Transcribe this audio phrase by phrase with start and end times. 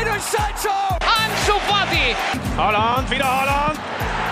[0.00, 0.72] Jadon Sancho!
[1.00, 2.16] Ansu Fati!
[2.56, 3.78] Holland, wieder Holland!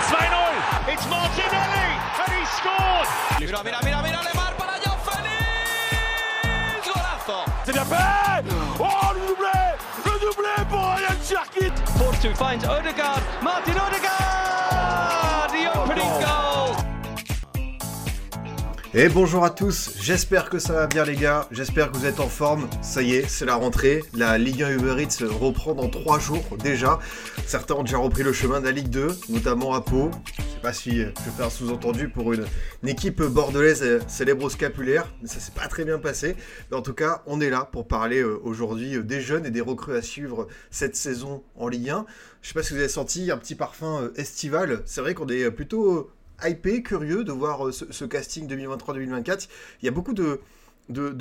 [0.09, 0.93] 2-0!
[0.93, 1.89] It's Martinelli!
[2.25, 3.09] And he scored!
[3.39, 6.87] Mira, mira, mira, mira, Lemar para Joao Félix!
[6.87, 7.45] Golazo!
[7.67, 8.45] C'est bien fait
[8.81, 9.59] Oh, le doublé
[10.07, 13.21] Le doublé pour Ryan Cherkit Force finds Odegaard.
[13.43, 15.51] Martin Odegaard!
[15.53, 16.48] The opening goal!
[19.01, 22.19] Et bonjour à tous, j'espère que ça va bien les gars, j'espère que vous êtes
[22.19, 25.89] en forme, ça y est, c'est la rentrée, la Ligue 1 Uber Eats reprend dans
[25.89, 26.99] 3 jours déjà,
[27.47, 30.61] certains ont déjà repris le chemin de la Ligue 2, notamment à Pau, je sais
[30.61, 32.45] pas si je fais un sous-entendu pour une,
[32.89, 36.35] équipe bordelaise célèbre scapulaire, mais ça s'est pas très bien passé,
[36.73, 39.95] mais en tout cas on est là pour parler aujourd'hui des jeunes et des recrues
[39.95, 42.05] à suivre cette saison en Ligue 1,
[42.43, 45.53] je sais pas si vous avez senti un petit parfum estival, c'est vrai qu'on est
[45.53, 46.11] plutôt
[46.43, 49.49] hypé, curieux de voir ce, ce casting 2023-2024.
[49.83, 50.41] Il y a beaucoup de,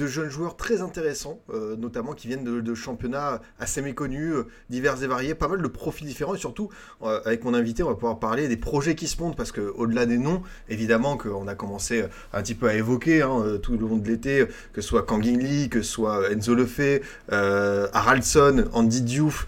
[0.08, 5.08] jeunes joueurs très intéressants, euh, notamment qui viennent de, championnats assez méconnus, euh, divers et
[5.08, 6.70] variés, pas mal de profils différents, et surtout,
[7.04, 10.06] euh, avec mon invité, on va pouvoir parler des projets qui se montent, parce qu'au-delà
[10.06, 13.98] des noms, évidemment, qu'on a commencé un petit peu à évoquer hein, tout le long
[13.98, 19.48] de l'été, que ce soit Kangin Lee, que ce soit Enzo Lefebvre, Haraldson, Andy Diouf,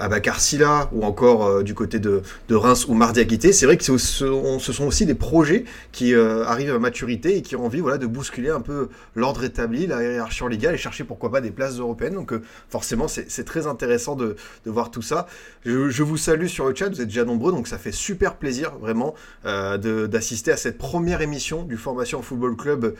[0.00, 3.98] Abakar Silla ou encore euh, du côté de, Reims ou Mardiaguité, c'est vrai que ce
[3.98, 8.06] sont, aussi des projets qui euh, arrivent à maturité et qui ont envie voilà, de
[8.06, 11.78] bousculer un peu l'ordre établi, la hiérarchie en Liga et chercher pourquoi pas des places
[11.78, 12.14] européennes.
[12.14, 15.26] Donc euh, forcément c'est très intéressant de, voir tout ça.
[15.64, 18.72] Je, vous salue sur le chat, vous êtes déjà nombreux, donc ça fait super plaisir
[18.80, 22.94] vraiment d'assister à cette première émission du Formation Football Club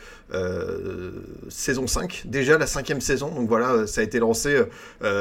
[1.49, 3.29] saison 5, déjà la cinquième saison.
[3.29, 4.61] Donc voilà, ça a été lancé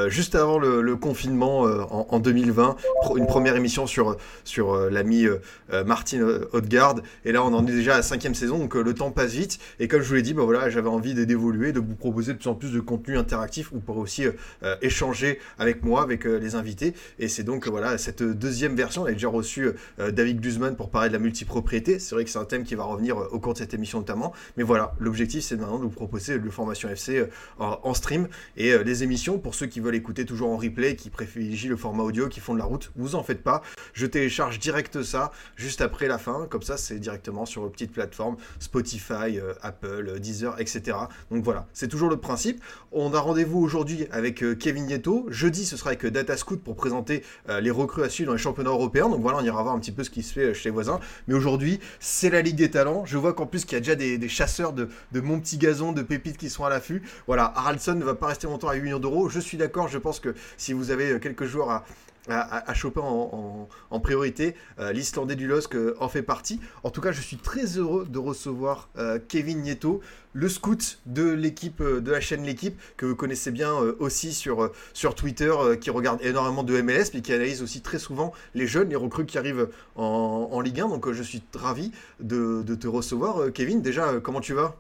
[0.08, 2.77] juste avant le confinement en, en, 2020,
[3.17, 5.27] une première émission sur, sur euh, l'ami
[5.73, 8.83] euh, Martin Hautgarde, et là on en est déjà à la cinquième saison, donc euh,
[8.83, 11.73] le temps passe vite, et comme je vous l'ai dit, bah, voilà, j'avais envie d'évoluer,
[11.73, 15.41] de vous proposer de plus en plus de contenu interactif, vous pourrez aussi euh, échanger
[15.59, 19.29] avec moi, avec les invités, et c'est donc voilà cette deuxième version, on a déjà
[19.29, 22.74] reçu David Guzman pour parler de la multipropriété, c'est vrai que c'est un thème qui
[22.74, 25.91] va revenir au cours de cette émission notamment, mais voilà, l'objectif c'est maintenant de vous
[25.91, 27.24] proposer le formation FC
[27.58, 31.69] en, stream, et les émissions, pour ceux qui veulent écouter toujours en replay, qui privilégient
[31.69, 33.63] le format audio, qui font de la route, vous en faites pas.
[33.92, 37.92] Je télécharge direct ça juste après la fin, comme ça c'est directement sur une petite
[37.92, 40.97] plateforme Spotify, euh, Apple, Deezer, etc.
[41.31, 42.63] Donc voilà, c'est toujours le principe.
[42.92, 45.27] On a rendez-vous aujourd'hui avec euh, Kevin Nieto.
[45.29, 48.35] Jeudi, ce sera avec euh, Data Scout pour présenter euh, les recrues à suivre dans
[48.35, 49.09] les championnats européens.
[49.09, 51.01] Donc voilà, on ira voir un petit peu ce qui se fait chez les voisins.
[51.29, 53.05] Mais aujourd'hui, c'est la Ligue des Talents.
[53.05, 55.59] Je vois qu'en plus qu'il y a déjà des, des chasseurs de, de, mon petit
[55.59, 57.03] gazon, de pépites qui sont à l'affût.
[57.27, 59.29] Voilà, Haraldson ne va pas rester longtemps à 8 millions d'euros.
[59.29, 61.85] Je suis d'accord, je pense que si vous avez quelques joueurs à,
[62.29, 64.55] à, choper en, priorité.
[64.79, 66.61] Euh, L'Islandais du LOSC euh, en fait partie.
[66.83, 70.01] En tout cas, je suis très heureux de recevoir euh, Kevin Nieto,
[70.33, 74.71] le scout de l'équipe, de la chaîne L'équipe, que vous connaissez bien aussi sur,
[75.17, 78.97] Twitter, qui regarde énormément de MLS, mais qui analyse aussi très souvent les jeunes, les
[78.97, 80.89] recrues qui arrivent en, Ligue 1.
[80.89, 81.91] Donc je suis ravi
[82.21, 83.51] de te recevoir.
[83.55, 84.77] Kevin, déjà, comment tu vas?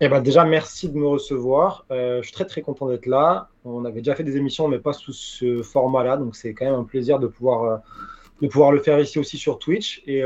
[0.00, 1.84] Eh ben déjà, merci de me recevoir.
[1.90, 3.48] Euh, je suis très très content d'être là.
[3.64, 6.74] On avait déjà fait des émissions, mais pas sous ce format-là, donc c'est quand même
[6.74, 7.76] un plaisir de pouvoir, euh,
[8.40, 10.02] de pouvoir le faire ici aussi sur Twitch.
[10.06, 10.22] Et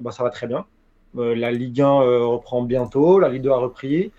[0.00, 0.66] bah, ça va très bien.
[1.14, 1.88] La Ligue 1
[2.26, 4.12] reprend bientôt, la Ligue 2 a repris.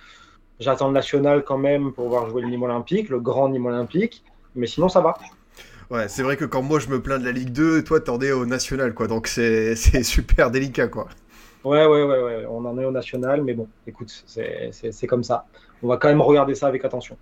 [0.60, 4.24] J'attends le national quand même pour voir jouer le Nîmes Olympique, le grand Nîmes Olympique.
[4.56, 5.16] Mais sinon, ça va.
[5.90, 8.20] Ouais, c'est vrai que quand moi je me plains de la Ligue 2, toi t'en
[8.20, 9.08] es au national, quoi.
[9.08, 11.08] Donc c'est super délicat, quoi.
[11.68, 15.48] Ouais, ouais, ouais, on en est au national, mais bon, écoute, c'est comme ça.
[15.82, 17.18] On va quand même regarder ça avec attention.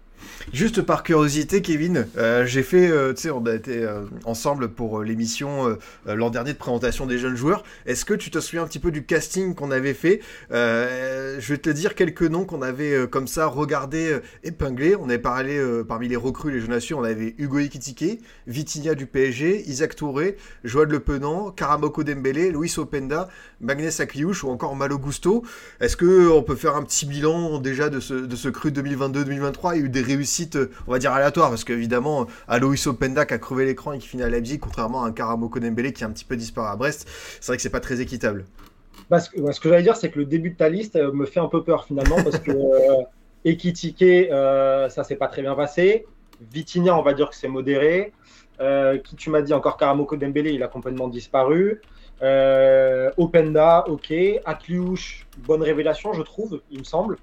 [0.54, 4.70] Juste par curiosité, Kevin, euh, j'ai fait, euh, tu sais, on a été euh, ensemble
[4.70, 7.64] pour l'émission l'an dernier de présentation des jeunes joueurs.
[7.86, 10.22] Est-ce que tu te souviens un petit peu du casting qu'on avait fait?
[10.52, 14.96] Je vais te dire quelques noms qu'on avait comme ça regardé, épinglé.
[14.96, 19.06] On avait parlé parmi les recrues, les jeunes nations, on avait Hugo Ekitike, Vitinha du
[19.06, 23.30] PSG, Isaac Touré, Joël Le Penant, Karamoko Dembélé, Luis Openda,
[23.62, 25.44] Magnès Akliouche ou encore Malo Gusto.
[25.80, 29.76] Est-ce que on peut faire un petit bilan déjà de ce, de ce cru 2022-2023
[29.76, 30.58] Il y a eu des réussites,
[30.88, 34.24] on va dire aléatoires, parce qu'évidemment, Alois Openda qui a crevé l'écran et qui finit
[34.24, 37.08] à Leipzig, contrairement à un Karamoko Dembélé qui a un petit peu disparu à Brest,
[37.42, 38.46] c'est vrai que c'est pas très équitable.
[39.10, 41.26] Bah, ce que, ce que j'allais dire, c'est que le début de ta liste me
[41.26, 43.04] fait un peu peur finalement, parce que euh,
[43.44, 46.06] Ekitike, euh, ça s'est pas très bien passé.
[46.52, 48.14] Vitinha, on va dire que c'est modéré.
[48.62, 51.82] Euh, qui tu m'as dit encore Karamoko Dembélé, il a complètement disparu.
[52.22, 54.14] Euh, Openda, ok.
[54.46, 57.18] Akliouche, bonne révélation, je trouve, il me semble.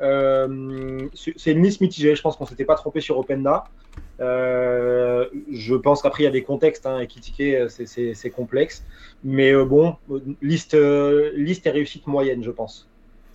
[0.00, 3.64] Euh, c'est une liste mitigée, je pense qu'on s'était pas trompé sur Openda.
[4.20, 8.84] Euh, je pense qu'après, il y a des contextes, hein, et critiquer, c'est complexe.
[9.24, 9.96] Mais euh, bon,
[10.42, 10.76] liste,
[11.34, 12.88] liste et réussite moyenne, je pense.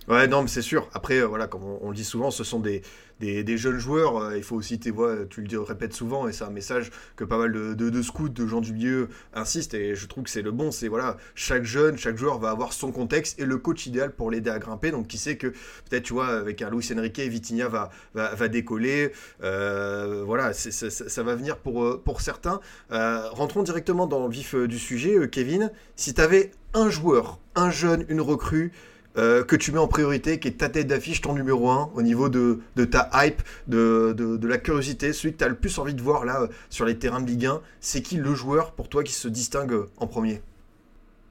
[0.08, 0.88] Ouais, non, mais c'est sûr.
[0.94, 2.82] Après, euh, voilà, comme on, le dit souvent, ce sont des,
[3.20, 4.16] des, jeunes joueurs.
[4.16, 7.22] euh, il faut aussi, tu vois, tu le répètes souvent, et c'est un message que
[7.22, 10.42] pas mal de, de, scouts, de gens du milieu insistent, et je trouve que c'est
[10.42, 10.72] le bon.
[10.72, 14.32] C'est voilà, chaque jeune, chaque joueur va avoir son contexte et le coach idéal pour
[14.32, 14.90] l'aider à grimper.
[14.90, 18.48] Donc, qui sait que peut-être, tu vois, avec un Luis Enrique, Vitinha va, va, va
[18.48, 19.12] décoller.
[19.44, 22.60] Euh, voilà, ça, va venir pour, pour certains.
[22.90, 25.70] Rentrons directement dans le vif du sujet, Kevin.
[25.94, 28.72] Si tu avais un joueur, un jeune, une recrue,
[29.18, 32.02] euh, que tu mets en priorité, qui est ta tête d'affiche, ton numéro 1, au
[32.02, 35.78] niveau de, de ta hype, de, de, la curiosité, celui que tu as le plus
[35.78, 38.72] envie de voir là euh, sur les terrains de Ligue 1, c'est qui le joueur
[38.72, 40.40] pour toi qui se distingue euh, en premier?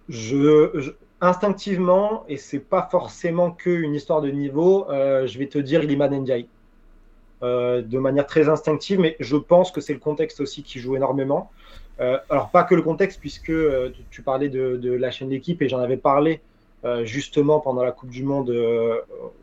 [0.10, 6.10] Je, instinctivement, et c'est pas forcément qu'une histoire de niveau, je vais te dire Iliman
[6.10, 6.48] Ndiaye.
[7.42, 11.52] De manière très instinctive, mais je pense que c'est le contexte aussi qui joue énormément.
[12.00, 13.54] Alors, pas que le contexte, puisque
[14.10, 16.42] tu, parlais de, la chaîne d'équipe, et j'en avais parlé
[17.04, 19.02] justement pendant la Coupe du Monde euh,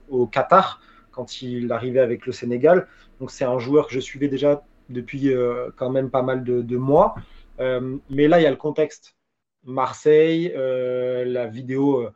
[0.09, 0.81] au Qatar,
[1.11, 2.87] quand il arrivait avec le Sénégal.
[3.21, 6.77] Donc, c'est un joueur que je suivais déjà depuis euh, quand même pas mal de,
[6.77, 7.15] mois.
[7.61, 9.17] Euh, mais là, il y a le contexte.
[9.65, 12.13] Marseille, euh, la vidéo euh,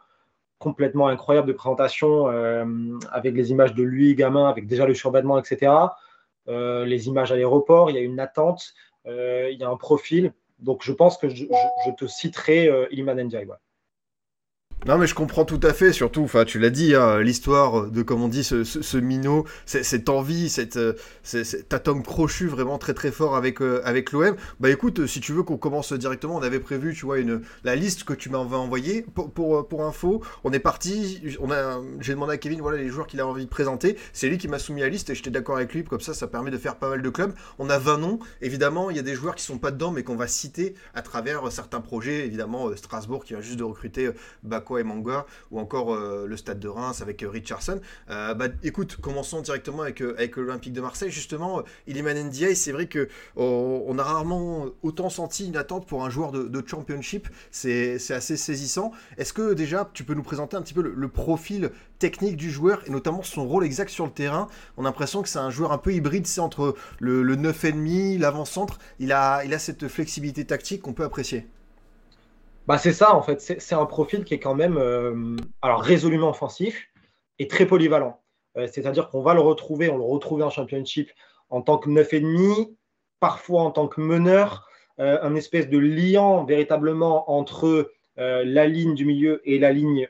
[0.59, 2.65] complètement incroyable de présentation euh,
[3.11, 5.73] avec les images de lui, gamin, avec déjà le survêtement, etc.
[6.49, 8.73] Euh, les images à l'aéroport, il y a une attente,
[9.07, 10.33] euh, il y a un profil.
[10.61, 11.45] Donc je pense que je,
[11.99, 13.49] te citerai euh, Iliman Ndiaye.
[14.85, 18.03] Non mais je comprends tout à fait, surtout, enfin tu l'as dit, hein, l'histoire de,
[18.03, 23.13] comme on dit, ce, minot, cette envie, cette, euh, cet atome crochu vraiment très très
[23.13, 24.35] fort avec, euh, avec l'OM.
[24.59, 27.19] Bah écoute, euh, si tu veux qu'on commence directement, on avait prévu, tu vois,
[27.63, 29.07] la liste que tu m'avais envoyée.
[29.15, 31.23] Pour, pour, info, on est parti,
[32.01, 33.97] j'ai demandé à Kevin, voilà les joueurs qu'il a envie de présenter.
[34.13, 36.27] C'est lui qui m'a soumis la liste et j'étais d'accord avec lui, comme ça ça
[36.27, 37.35] permet de faire pas mal de clubs.
[37.61, 40.03] On a 20 noms, évidemment, il y a des joueurs qui sont pas dedans, mais
[40.03, 44.15] qu'on va citer à travers certains projets, évidemment, Strasbourg qui vient juste de recruter euh,
[44.79, 47.81] Et Manga, ou encore euh, le Stade de Reims avec euh, Richardson.
[48.11, 50.01] Euh, bah, écoute, commençons directement avec,
[50.37, 51.11] l'Olympique de Marseille.
[51.11, 56.05] Justement, Iliman Ndiaye, c'est vrai que oh, on a rarement autant senti une attente pour
[56.05, 57.29] un joueur de, championship.
[57.51, 58.93] C'est assez saisissant.
[59.19, 62.83] Est-ce que déjà, tu peux nous présenter un petit peu le, profil technique du joueur
[62.87, 64.47] et notamment son rôle exact sur le terrain?
[64.77, 68.19] On a l'impression que c'est un joueur un peu hybride, c'est entre le, le 9,5,
[68.19, 68.79] l'avant-centre.
[68.99, 71.47] Il a cette flexibilité tactique qu'on peut apprécier.
[72.67, 73.41] Bah, c'est ça, en fait.
[73.41, 76.89] C'est un profil qui est quand même euh, alors résolument offensif
[77.39, 78.21] et très polyvalent.
[78.57, 81.11] Euh, C'est-à-dire qu'on va le retrouver, on le retrouvait en championship
[81.51, 82.73] en tant que 9,5,
[83.21, 84.69] parfois en tant que meneur,
[85.01, 90.07] euh, un espèce de liant véritablement entre la ligne du milieu et la ligne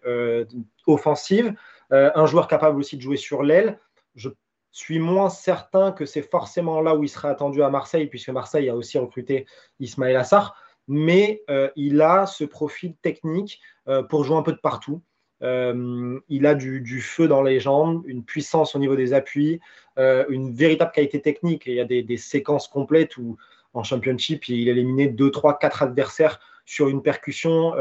[0.88, 1.54] offensive.
[1.90, 3.78] Un joueur capable aussi de jouer sur l'aile.
[4.16, 4.28] Je
[4.72, 8.68] suis moins certain que c'est forcément là où il sera attendu à Marseille, puisque Marseille
[8.68, 9.46] a aussi recruté
[9.78, 10.56] Ismaël Assar
[10.88, 15.02] mais euh, il a ce profil technique euh, pour jouer un peu de partout.
[15.42, 19.60] Euh, il a du, feu dans les jambes, une puissance au niveau des appuis,
[19.96, 21.64] une véritable qualité technique.
[21.66, 23.36] Il y a des, séquences complètes où
[23.74, 27.72] en championship, il éliminait 2, 3, 4 adversaires sur une percussion,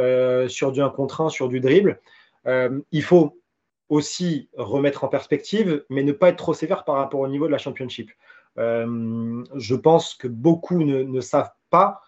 [0.47, 2.01] sur du 1 contre 1, sur du dribble.
[2.47, 3.39] Il faut
[3.89, 7.51] aussi remettre en perspective, mais ne pas être trop sévère par rapport au niveau de
[7.51, 8.09] la championship.
[8.57, 12.01] Je pense que beaucoup ne savent pas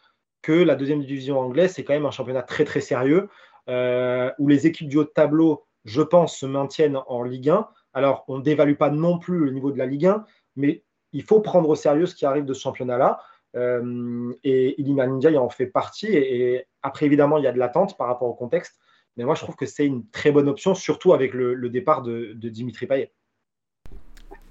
[0.43, 3.29] que la deuxième division anglaise, c'est quand même un championnat très très sérieux,
[3.69, 7.67] euh, où les équipes du haut de tableau, je pense, se maintiennent en Ligue 1.
[7.93, 10.25] Alors, on ne dévalue pas non plus le niveau de la Ligue 1,
[10.57, 13.19] mais il faut prendre au sérieux ce qui arrive de ce championnat-là.
[13.55, 16.07] Euh, et Iliman Ndiaye en fait partie.
[16.07, 18.79] Et, après, évidemment, il y a de l'attente par rapport au contexte.
[19.15, 22.01] Mais moi, je trouve que c'est une très bonne option, surtout avec le, le départ
[22.01, 23.13] de, de Dimitri Payet.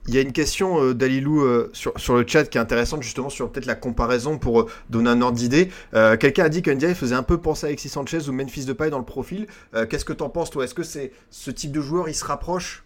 [0.08, 3.30] Il y a une question euh, d'Alilou euh, sur, le chat qui est intéressante justement
[3.30, 5.68] sur peut-être la comparaison pour euh, donner un ordre d'idée.
[5.92, 8.98] Quelqu'un a dit qu'Ndiaye faisait un peu penser à Alexis Sanchez ou Memphis Depay dans
[8.98, 9.46] le profil.
[9.88, 10.64] Qu'est-ce que tu en penses toi?
[10.64, 12.84] Est-ce que c'est ce type de joueur il se rapproche?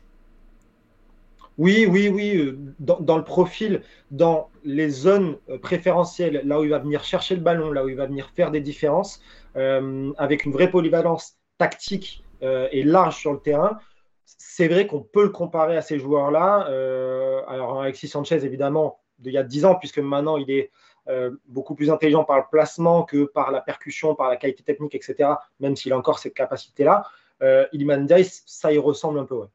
[1.59, 2.55] Oui, oui, oui.
[2.79, 7.73] Dans, le profil, dans les zones préférentielles, là où il va venir chercher le ballon,
[7.73, 9.21] là où il va venir faire des différences,
[9.55, 13.79] avec une vraie polyvalence tactique et large sur le terrain,
[14.27, 16.69] c'est vrai qu'on peut le comparer à ces joueurs-là.
[16.69, 20.71] Euh, alors, Alexis Sanchez, évidemment, il y a 10 ans, puisque maintenant il est
[21.09, 24.95] euh, beaucoup plus intelligent par le placement que par la percussion, par la qualité technique,
[24.95, 25.31] etc.,
[25.61, 27.05] même s'il a encore cette capacité-là.
[27.43, 29.47] Euh, Iliman Ndiaye, ça y ressemble un peu, ouais.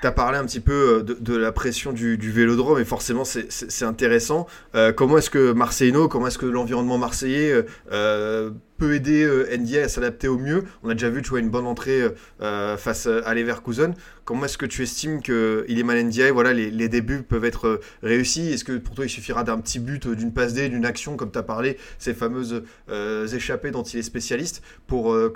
[0.00, 3.24] Tu as parlé un petit peu de, de la pression du, du, vélodrome et forcément
[3.24, 4.46] c'est intéressant.
[4.74, 9.84] Euh, comment est-ce que Marseillano, comment est-ce que l'environnement marseillais euh, peut aider euh, Ndiaye
[9.84, 10.64] à s'adapter au mieux?
[10.82, 12.02] On a déjà vu tu vois, une bonne entrée
[12.42, 13.94] euh, face à Leverkusen.
[14.24, 18.52] Comment est-ce que tu estimes que Iliman Ndiaye, voilà, les, débuts peuvent être réussis?
[18.52, 21.30] Est-ce que pour toi il suffira d'un petit but, d'une passe D, d'une action comme
[21.30, 25.30] tu as parlé, ces fameuses euh, échappées dont il est spécialiste pour euh,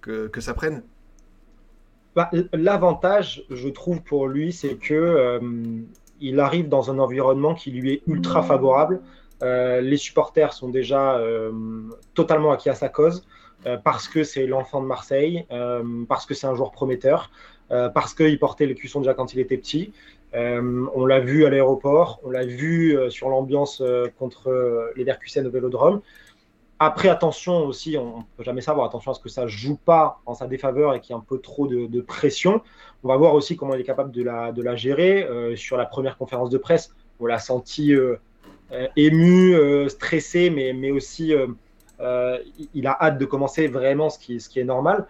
[0.00, 0.82] que, que ça prenne?
[2.14, 5.40] Bah, L'avantage, je trouve, pour lui, c'est que euh,
[6.20, 9.00] il arrive dans un environnement qui lui est ultra favorable.
[9.42, 11.52] Euh, les supporters sont déjà euh,
[12.14, 13.26] totalement acquis à sa cause
[13.82, 15.46] parce que c'est l'enfant de Marseille,
[16.06, 17.30] parce que c'est un joueur prometteur,
[17.94, 19.94] parce qu'il portait le cuisson déjà quand il était petit.
[20.34, 23.82] on l'a vu à l'aéroport, on l'a vu sur l'ambiance
[24.18, 26.02] contre les Verkusen au Vélodrome.
[26.80, 29.76] Après, attention aussi, on ne peut jamais savoir, attention à ce que ça ne joue
[29.76, 32.62] pas en sa défaveur et qu'il y ait un peu trop de, pression.
[33.04, 35.22] On va voir aussi comment il est capable de la, gérer.
[35.24, 38.16] Euh, sur la première conférence de presse, on l'a senti euh,
[38.72, 41.32] euh, ému, stressé, mais, aussi
[42.74, 45.06] il a hâte de commencer vraiment, ce qui, est normal.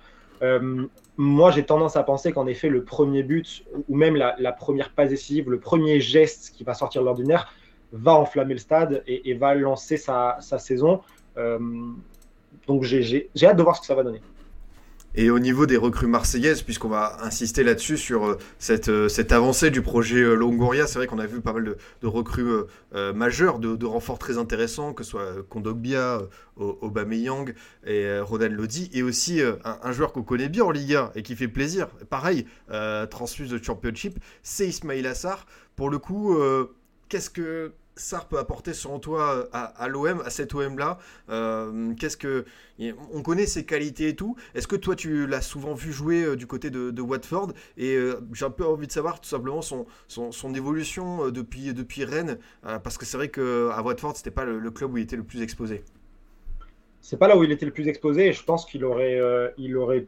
[1.17, 5.09] moi, j'ai tendance à penser qu'en effet, le premier but, ou même la, première passe
[5.09, 7.55] décisive, le premier geste qui va sortir de l'ordinaire,
[7.93, 11.01] va enflammer le stade et, va lancer sa saison.
[11.37, 11.59] Euh,
[12.67, 14.21] donc j'ai hâte de voir ce que ça va donner.
[15.17, 19.31] Et au niveau des recrues marseillaises, puisqu'on va insister là-dessus sur euh, cette, euh, cette,
[19.31, 22.51] avancée du projet Longoria, c'est vrai qu'on a vu pas mal de, recrues
[23.15, 26.23] majeures, de, renforts très intéressants, que ce soit Kondogbia,
[26.57, 27.55] Aubameyang
[27.87, 31.37] et Ronald Lodi, et aussi un, joueur qu'on connaît bien en Ligue 1 et qui
[31.37, 32.47] fait plaisir, pareil,
[33.11, 35.47] transfuse de Championship, c'est Ismail Assar.
[35.77, 36.37] Pour le coup,
[37.09, 40.99] qu'est-ce que Sar peut apporter selon toi à, l'OM, à cet OM-là
[41.31, 42.45] euh, Qu'est-ce que
[43.13, 44.35] on connaît ses qualités et tout.
[44.55, 48.21] Est-ce que toi tu l'as souvent vu jouer euh, du côté de, Watford Et euh,
[48.33, 52.99] j'ai un peu envie de savoir tout simplement son, son, évolution depuis, depuis Rennes, parce
[52.99, 55.85] que c'est vrai qu'à Watford c'était pas le, club où il était le plus exposé.
[57.01, 58.33] C'est pas là où il était le plus exposé.
[58.33, 59.21] je pense qu'il aurait,
[59.57, 60.07] il aurait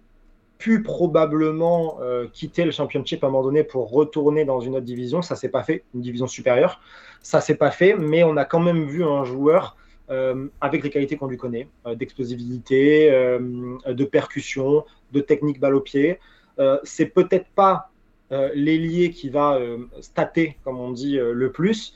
[0.58, 4.84] pu probablement euh, quitter le championship à un moment donné pour retourner dans une autre
[4.84, 5.22] division.
[5.22, 6.80] Ça s'est pas fait, une division supérieure.
[7.22, 9.76] Ça s'est pas fait, mais on a quand même vu un joueur
[10.10, 15.80] euh, avec les qualités qu'on lui connaît, euh, d'explosivité, de percussion, de technique balle au
[15.80, 16.18] pied.
[16.84, 17.90] c'est peut-être pas
[18.54, 19.58] l'ailier qui va
[20.00, 21.94] stater, comme on dit, le plus.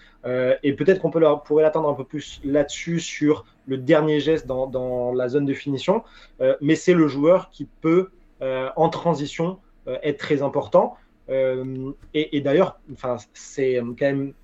[0.62, 4.67] et peut-être qu'on peut pourrait l'attendre un peu plus là-dessus sur le dernier geste dans,
[4.67, 6.05] dans la zone de finition.
[6.61, 10.97] mais c'est le joueur qui peut en transition euh, est très important.
[11.30, 12.78] Euh, et, d'ailleurs,
[13.32, 14.35] c'est quand même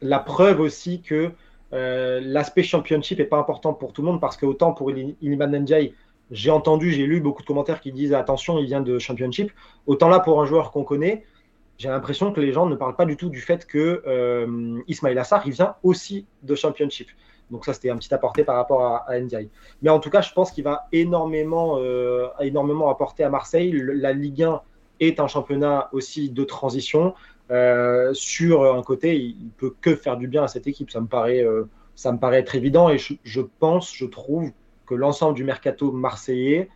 [0.00, 1.32] la preuve aussi que
[1.72, 5.94] l'aspect championship n'est pas important pour tout le monde parce que autant pour Iliman Ndiaye,
[6.30, 9.50] j'ai entendu, j'ai lu beaucoup de commentaires qui disent attention, il vient de championship.
[9.86, 11.24] Autant là, pour un joueur qu'on connaît,
[11.78, 14.02] j'ai l'impression que les gens ne parlent pas du tout du fait que
[14.88, 17.08] Ismail Assar, il vient aussi de championship.
[17.50, 19.18] Donc ça, c'était un petit apporté par rapport à, à
[19.82, 23.72] Mais en tout cas, je pense qu'il va énormément, euh, énormément apporter à Marseille.
[23.72, 24.60] la Ligue 1
[25.00, 27.14] est un championnat aussi de transition.
[27.50, 30.90] Euh, sur un côté, il, ne peut que faire du bien à cette équipe.
[30.90, 31.64] Ça me paraît, euh,
[31.96, 32.88] ça me paraît être évident.
[32.88, 34.52] Et je, pense, je trouve
[34.86, 36.68] que l'ensemble du mercato marseillais,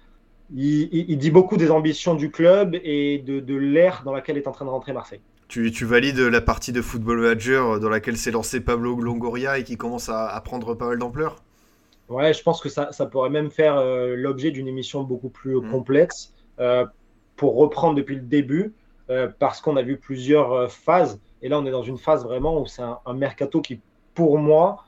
[0.55, 4.53] il, dit beaucoup des ambitions du club et de, de l'ère dans laquelle est en
[4.53, 5.21] train de rentrer Marseille.
[5.55, 9.77] Tu, valides la partie de Football Manager dans laquelle s'est lancé Pablo Longoria et qui
[9.77, 11.37] commence à, prendre pas mal d'ampleur
[12.09, 15.71] Ouais, je pense que ça, pourrait même faire euh, l'objet d'une émission beaucoup plus mmh.
[15.71, 16.85] complexe euh,
[17.37, 18.75] pour reprendre depuis le début,
[19.11, 21.21] euh, parce qu'on a vu plusieurs phases.
[21.41, 23.79] Et là, on est dans une phase vraiment où c'est un mercato qui,
[24.15, 24.83] pour moi,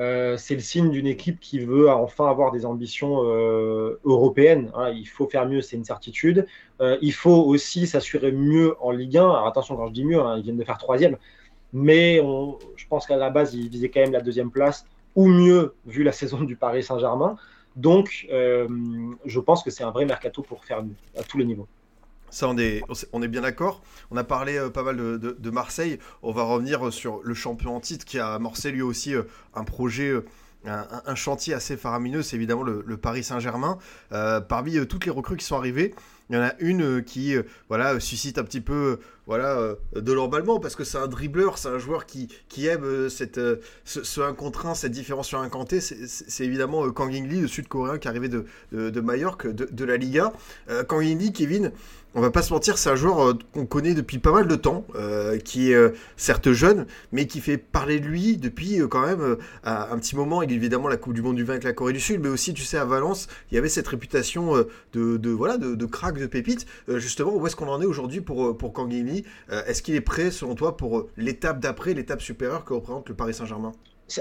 [0.00, 4.70] euh, c'est le signe d'une équipe qui veut enfin avoir des ambitions euh, européennes.
[4.74, 4.90] Hein.
[4.90, 6.46] Il faut faire mieux, c'est une certitude.
[6.80, 9.22] Euh, il faut aussi s'assurer mieux en Ligue 1.
[9.22, 11.16] Alors attention, quand je dis mieux, hein, ils viennent de faire troisième.
[11.72, 12.16] Mais
[12.76, 14.86] je pense qu'à la base, ils visaient quand même la deuxième place,
[15.16, 17.36] ou mieux, vu la saison du Paris Saint-Germain.
[17.76, 21.66] Donc, je pense que c'est un vrai mercato pour faire mieux, à tous les niveaux.
[22.30, 23.82] Ça, on est, bien d'accord.
[24.10, 25.98] On a parlé euh, pas mal de, Marseille.
[26.22, 29.22] On va revenir euh, sur le champion en titre qui a amorcé lui aussi euh,
[29.54, 30.12] un projet.
[30.66, 33.76] Un, chantier assez faramineux, c'est évidemment le, Paris Saint-Germain.
[34.48, 35.94] parmi toutes les recrues qui sont arrivées,
[36.30, 37.36] il y en a une qui
[37.68, 41.78] voilà, suscite un petit peu voilà, de l'emballement parce que c'est un dribbleur, c'est un
[41.78, 43.40] joueur qui, qui aime cette,
[43.84, 45.80] ce, 1 contre 1, cette différence sur un canté.
[45.80, 49.68] C'est évidemment Kang In Lee, le sud-coréen qui est arrivé de, de, de Mallorca, de,
[49.70, 50.32] de, la Liga.
[50.88, 51.72] Kang In Lee, Kevin,
[52.16, 54.54] on va pas se mentir, c'est un joueur euh, qu'on connaît depuis pas mal de
[54.54, 59.04] temps, euh, qui est euh, certes jeune, mais qui fait parler de lui depuis quand
[59.04, 60.42] même un petit moment.
[60.42, 62.28] Il a évidemment la Coupe du Monde du vin avec la Corée du Sud, mais
[62.28, 66.26] aussi, tu sais, à Valence, il y avait cette réputation de, voilà de, crack, de
[66.26, 66.66] pépite.
[66.88, 68.72] justement, où est-ce qu'on en est aujourd'hui pour, pour
[69.22, 69.24] Kangini
[69.66, 73.34] Est-ce qu'il est prêt, selon toi, pour l'étape d'après, l'étape supérieure que représente le Paris
[73.34, 73.72] Saint-Germain?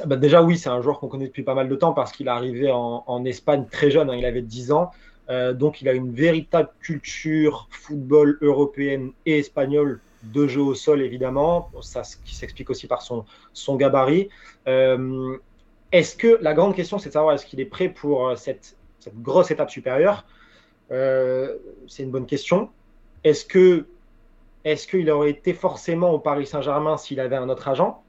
[0.05, 2.27] Bah, Déjà, oui, c'est un joueur qu'on connaît depuis pas mal de temps parce qu'il
[2.27, 4.91] est arrivé en, Espagne très jeune, hein, il avait 10 ans.
[5.29, 11.01] Euh, donc, il a une véritable culture football européenne et espagnole de jeu au sol,
[11.01, 11.69] évidemment.
[11.81, 14.29] Ça, ce qui s'explique aussi par son, gabarit.
[14.67, 15.37] Euh,
[15.91, 18.75] est-ce que la grande question, c'est de savoir est-ce qu'il est prêt pour euh, cette
[19.17, 20.25] grosse étape supérieure?
[20.89, 22.69] C'est une bonne question.
[23.23, 23.87] Est-ce que
[24.65, 28.03] est-ce qu'il aurait été forcément au Paris Saint-Germain s'il avait un autre agent?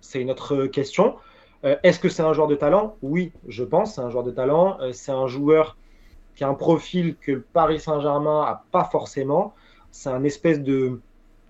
[0.00, 1.16] C'est une autre question.
[1.64, 2.96] Euh, est-ce que c'est un joueur de talent?
[3.02, 4.78] Oui, je pense, c'est un joueur de talent.
[4.80, 5.76] Euh, c'est un joueur
[6.34, 9.54] qui a un profil que le Paris Saint-Germain a pas forcément.
[9.90, 11.00] C'est un espèce de,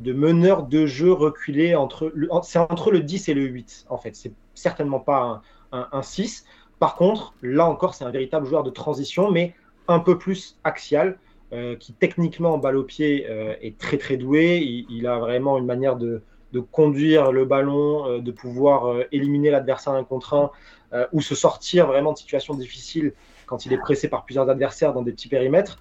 [0.01, 2.13] meneur de jeu reculé entre,
[2.45, 4.15] c'est entre le 10 et le 8, en fait.
[4.15, 6.45] C'est certainement pas un, 6.
[6.79, 9.55] Par contre, là encore, c'est un véritable joueur de transition, mais
[9.89, 11.19] un peu plus axial,
[11.53, 13.27] euh, qui techniquement, balle au pied,
[13.63, 14.85] est très très doué.
[14.89, 16.23] Il, a vraiment une manière de,
[16.61, 20.51] conduire le ballon, euh, de pouvoir euh, éliminer l'adversaire un contre un
[20.93, 23.13] euh, ou se sortir vraiment de situations difficiles
[23.47, 25.79] quand il est pressé par plusieurs adversaires dans des petits périmètres.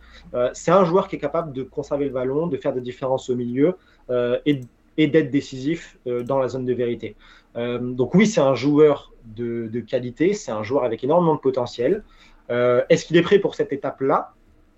[0.54, 3.36] c'est un joueur qui est capable de conserver le ballon, de faire des différences au
[3.36, 3.76] milieu
[4.46, 4.62] et,
[4.98, 7.16] d'être décisif dans la zone de vérité.
[7.56, 12.04] donc oui, c'est un joueur de, qualité, c'est un joueur avec énormément de potentiel.
[12.50, 14.36] Est-ce qu'il est prêt pour cette étape-là?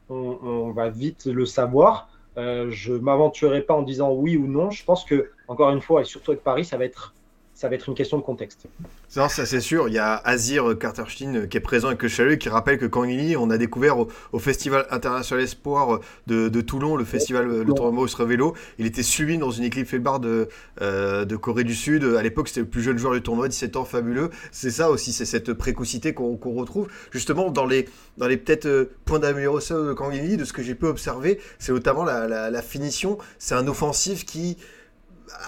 [0.09, 2.09] On, va vite le savoir.
[2.37, 4.69] Euh, je ne m'aventurerai pas en disant oui ou non.
[4.69, 7.13] Je pense que, encore une fois, et surtout avec Paris, ça va être
[7.57, 8.67] ça va être une question de contexte.
[9.09, 9.87] ça c'est sûr.
[9.87, 13.35] Il y a Azir Carterstein qui est présent avec le Chalut qui rappelle que Kangini,
[13.35, 18.85] on a découvert au, Festival International Espoir de, Toulon, le festival, le tournoi vélo, il
[18.85, 20.49] était suivi dans une équipe Felbar de,
[20.81, 22.03] euh, de Corée du Sud.
[22.03, 24.29] À l'époque, c'était le plus jeune joueur du tournoi, 17 ans, fabuleux.
[24.51, 28.85] C'est ça aussi, c'est cette précocité qu'on retrouve justement dans les, dans les peut-être euh,
[29.05, 33.17] points d'amélioration de Kangini, de ce que j'ai pu observer, c'est notamment la, la finition.
[33.39, 34.57] C'est un offensif qui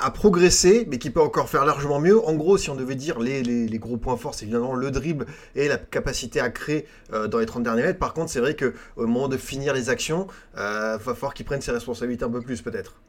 [0.02, 2.24] a progressé, mais qui peut encore faire largement mieux.
[2.26, 5.26] En gros, si on devait dire les, les, gros points forts, c'est évidemment le dribble
[5.56, 8.00] et la capacité à créer euh, dans les 30 derniers mètres.
[8.00, 11.46] Par contre, c'est vrai qu'au moment de finir les actions, il euh, va falloir qu'il
[11.46, 13.02] prenne ses responsabilités un peu plus, peut-être.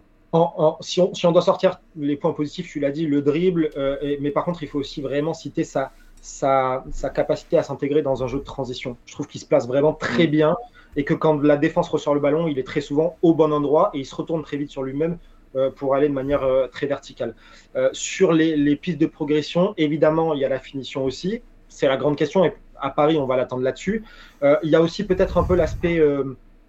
[0.81, 4.17] si, on, si, on, doit sortir les points positifs, tu l'as dit, le dribble, euh,
[4.21, 8.23] mais par contre, il faut aussi vraiment citer sa, sa, sa capacité à s'intégrer dans
[8.23, 8.97] un jeu de transition.
[9.07, 10.31] Je trouve qu'il se place vraiment très mm.
[10.31, 10.57] bien
[10.97, 13.91] et que quand la défense ressort le ballon, il est très souvent au bon endroit
[13.95, 15.19] et il se retourne très vite sur lui-même
[15.76, 17.35] pour aller de manière euh, très verticale.
[17.76, 21.42] Euh, sur les, pistes de progression, évidemment, il y a la finition aussi.
[21.69, 24.04] C'est la grande question et à Paris, on va l'attendre là-dessus.
[24.43, 26.02] il y a aussi peut-être un peu l'aspect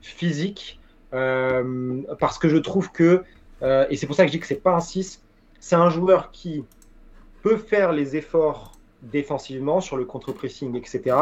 [0.01, 0.77] physique
[1.09, 3.23] parce que je trouve que,
[3.61, 5.23] et c'est pour ça que je dis que c'est pas un 6,
[5.61, 6.65] c'est un joueur qui
[7.43, 11.15] peut faire les efforts défensivement sur le contre-pressing, etc.,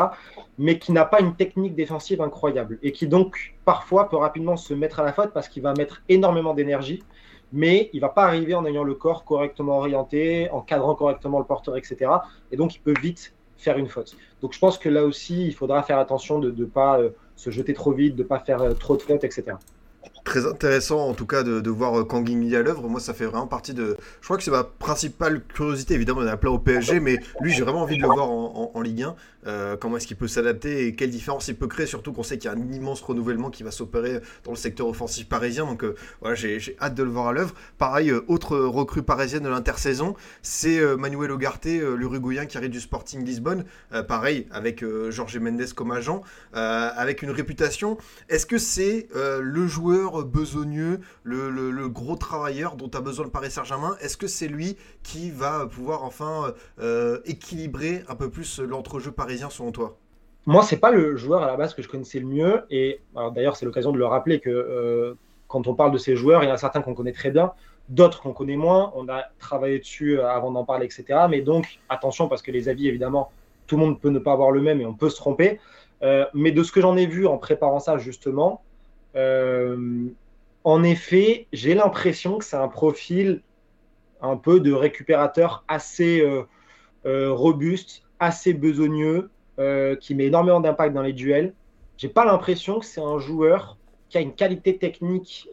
[0.58, 4.74] mais qui n'a pas une technique défensive incroyable et qui donc parfois peut rapidement se
[4.74, 7.04] mettre à la faute parce qu'il va mettre énormément d'énergie
[7.52, 11.46] mais il va pas arriver en ayant le corps correctement orienté, en cadrant correctement le
[11.46, 12.12] porteur, etc.
[12.52, 14.16] Et donc, il peut vite faire une faute.
[14.42, 17.50] Donc, je pense que là aussi, il faudra faire attention de ne pas euh, se
[17.50, 19.58] jeter trop vite, de ne pas faire euh, trop de fautes, etc.
[20.23, 22.88] Très intéressant en tout cas de, voir euh, Kangin à l'œuvre.
[22.88, 23.97] Moi, ça fait vraiment partie de.
[24.21, 25.93] Je crois que c'est ma principale curiosité.
[25.93, 28.08] Évidemment, il y en a plein au PSG, mais lui, j'ai vraiment envie de le
[28.08, 29.15] voir en, en, Ligue 1.
[29.47, 32.38] Euh, comment est-ce qu'il peut s'adapter et quelle différence il peut créer, surtout qu'on sait
[32.38, 35.65] qu'il y a un immense renouvellement qui va s'opérer dans le secteur offensif parisien.
[35.65, 37.55] Donc euh, voilà, j'ai hâte de le voir à l'œuvre.
[37.77, 43.63] Pareil, autre recrue parisienne de l'intersaison, c'est Manuel Ugarte, l'Uruguayen qui arrive du Sporting Lisbonne.
[44.08, 46.21] pareil, avec Jorge Mendes comme agent,
[46.53, 47.97] avec une réputation.
[48.27, 53.95] Est-ce que c'est le joueur besogneux, le, gros travailleur dont a besoin le Paris Saint-Germain,
[54.02, 59.50] est-ce que c'est lui qui va pouvoir enfin euh, équilibrer un peu plus l'entrejeu parisien
[59.50, 59.98] selon toi?
[60.45, 62.63] Moi, c'est pas le joueur à la base que je connaissais le mieux.
[62.69, 63.02] Et
[63.36, 65.13] d'ailleurs, c'est l'occasion de le rappeler que euh,
[65.48, 67.52] quand on parle de ces joueurs, il y en a certains qu'on connaît très bien,
[67.89, 68.91] d'autres qu'on connaît moins.
[68.95, 71.28] On a travaillé dessus avant d'en parler, etc.
[71.30, 73.32] Mais donc, attention, parce que les avis, évidemment,
[73.67, 75.60] tout le monde peut ne pas avoir le même et on peut se tromper.
[76.02, 78.68] Euh, mais de ce que j'en ai vu en préparant ça, justement, euh,
[80.63, 83.41] en effet, j'ai l'impression que c'est un profil
[84.21, 86.43] un peu de récupérateur assez euh,
[87.05, 89.29] euh, robuste, assez besogneux,
[89.99, 91.53] qui met énormément d'impact dans les duels.
[91.97, 93.77] J'ai pas l'impression que c'est un joueur
[94.08, 95.49] qui a une qualité technique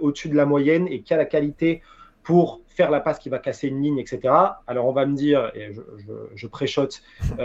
[0.00, 1.82] au-dessus de la moyenne et qui a la qualité
[2.22, 4.32] pour faire la passe qui va casser une ligne, etc.
[4.66, 5.72] Alors on va me dire, et
[6.34, 7.02] je, préchote,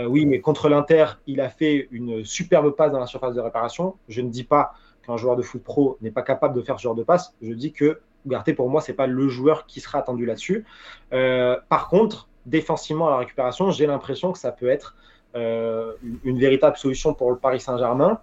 [0.08, 3.96] oui, mais contre l'Inter, il a fait une superbe passe dans la surface de réparation.
[4.08, 4.72] Je ne dis pas
[5.06, 7.52] qu'un joueur de foot pro n'est pas capable de faire ce genre de passe, je
[7.52, 10.64] dis que Ugarte, pour moi, c'est pas le joueur qui sera attendu là-dessus.
[11.12, 14.96] Euh, par contre, défensivement à la récupération, j'ai l'impression que ça peut être
[15.36, 15.92] euh,
[16.24, 18.20] une, véritable solution pour le Paris Saint-Germain.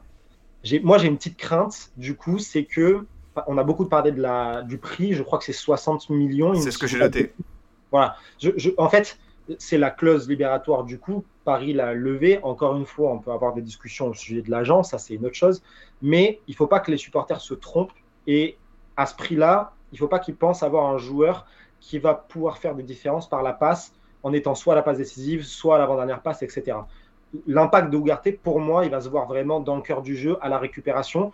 [0.83, 3.05] Moi, j'ai une petite crainte, du coup, c'est que
[3.47, 6.53] on a beaucoup parlé de la, du prix, je crois que c'est 60 millions.
[6.55, 7.33] C'est ce que j'ai noté.
[7.91, 8.15] Voilà.
[8.39, 9.17] Je, en fait,
[9.57, 11.23] c'est la clause libératoire du coup.
[11.43, 12.39] Paris l'a levé.
[12.43, 15.25] Encore une fois, on peut avoir des discussions au sujet de l'agent, ça c'est une
[15.25, 15.61] autre chose.
[16.01, 17.91] Mais il ne faut pas que les supporters se trompent.
[18.27, 18.57] Et
[18.95, 21.45] à ce prix-là, il ne faut pas qu'ils pensent avoir un joueur
[21.79, 24.97] qui va pouvoir faire des différences par la passe en étant soit à la passe
[24.97, 26.77] décisive, soit à l'avant-dernière passe, etc.
[27.45, 30.37] L'impact de Ougarté, pour moi, il va se voir vraiment dans le cœur du jeu,
[30.41, 31.33] à la récupération.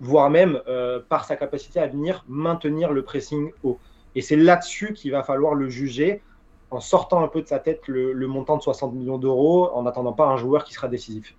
[0.00, 0.60] voire même
[1.08, 3.78] par sa capacité à venir maintenir le pressing haut.
[4.14, 6.22] Et c'est là-dessus qu'il va falloir le juger
[6.74, 9.82] en sortant un peu de sa tête le, le montant de 60 millions d'euros, en
[9.82, 11.34] n'attendant pas un joueur qui sera décisif.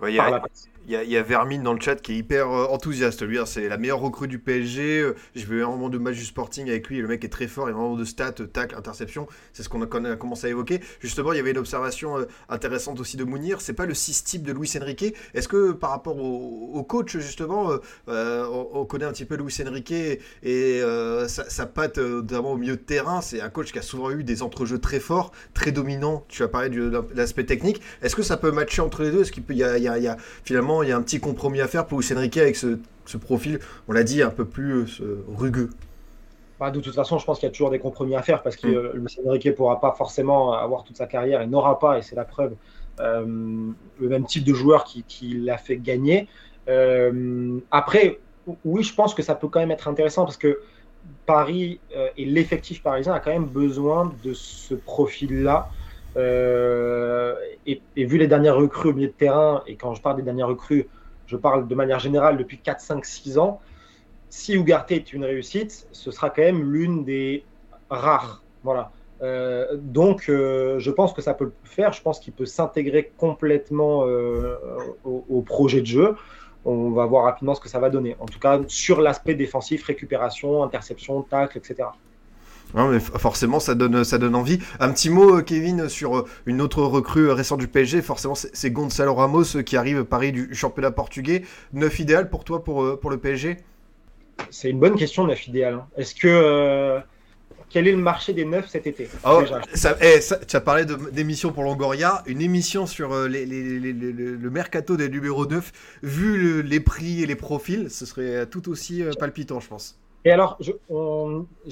[0.00, 0.42] Ouais, y a,
[0.88, 3.22] il y, a, Vermine dans le chat qui est hyper euh, enthousiaste.
[3.22, 5.00] Lui, c'est la meilleure recrue du PSG.
[5.00, 6.98] Euh, J'ai vu moment de match du Sporting avec lui.
[6.98, 7.68] le mec est très fort.
[7.68, 9.26] Il y a vraiment de stats, tacle, interception.
[9.52, 10.80] C'est ce qu'on a, commencé à évoquer.
[11.00, 13.60] Justement, il y avait une observation euh, intéressante aussi de Mounir.
[13.60, 15.14] C'est pas le 6 type de Luis Enrique.
[15.34, 17.70] Est-ce que par rapport au, coach, justement,
[18.08, 20.82] euh, on, on, connaît un petit peu Luis Enrique et
[21.26, 23.20] sa, patte, notamment au milieu de terrain.
[23.22, 26.24] C'est un coach qui a souvent eu des entrejeux très forts, très dominants.
[26.28, 27.82] Tu as parlé de l'aspect technique.
[28.02, 29.22] Est-ce que ça peut matcher entre les deux?
[29.22, 32.12] Est-ce qu'il y a finalement il y a un petit compromis à faire pour Luis
[32.14, 35.70] Enrique avec ce, ce profil, on l'a dit, un peu plus euh, rugueux.
[36.58, 38.56] Bah, de toute façon, je pense qu'il y a toujours des compromis à faire parce
[38.56, 38.96] que mm.
[38.96, 42.16] Luis Enrique ne pourra pas forcément avoir toute sa carrière et n'aura pas, et c'est
[42.16, 42.54] la preuve,
[43.00, 43.24] euh,
[44.00, 46.28] le même type de joueur qui, qui l'a fait gagner.
[46.68, 48.18] Euh, après,
[48.64, 50.60] oui, je pense que ça peut quand même être intéressant parce que
[51.26, 55.68] Paris euh, et l'effectif parisien a quand même besoin de ce profil-là.
[56.16, 57.34] Euh,
[57.66, 60.48] et, vu les dernières recrues au milieu de terrain, et quand je parle des dernières
[60.48, 60.88] recrues,
[61.26, 63.60] je parle de manière générale depuis 4, 5, 6 ans,
[64.28, 67.44] si Ugarte est une réussite, ce sera quand même l'une des
[67.90, 68.42] rares.
[68.62, 68.90] Voilà.
[69.22, 71.92] Euh, donc, euh, je pense que ça peut le faire.
[71.92, 76.16] Je pense qu'il peut s'intégrer complètement au, au, projet de jeu.
[76.64, 78.16] On va voir rapidement ce que ça va donner.
[78.18, 81.88] En tout cas, sur l'aspect défensif, récupération, interception, tacle, etc.
[82.74, 84.58] Non, mais forcément, ça donne, ça donne envie.
[84.80, 88.02] Un petit mot, Kevin, sur une autre recrue récente du PSG.
[88.02, 91.42] Forcément, c'est Gonzalo Ramos qui arrive Paris du championnat portugais.
[91.72, 93.58] Neuf idéal pour toi, pour, pour le PSG
[94.50, 95.74] C'est une bonne question, neuf idéal.
[95.74, 95.86] Hein.
[95.96, 96.28] Est-ce que.
[96.28, 97.00] Euh,
[97.68, 99.42] quel est le marché des neufs cet été oh,
[99.74, 103.80] ça, eh, ça, Tu as parlé d'émission pour Longoria, une émission sur euh, les, les,
[103.80, 105.72] les, le mercato des numéros 9.
[106.02, 109.98] Vu le, les prix et les profils, ce serait tout aussi euh, palpitant, je pense.
[110.26, 110.72] Et alors, je,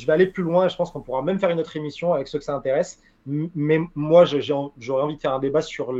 [0.06, 0.68] vais aller plus loin.
[0.68, 3.02] Je pense qu'on pourra même faire une autre émission avec ceux que ça intéresse.
[3.26, 5.92] Mais moi, j'aurais envie de faire un débat sur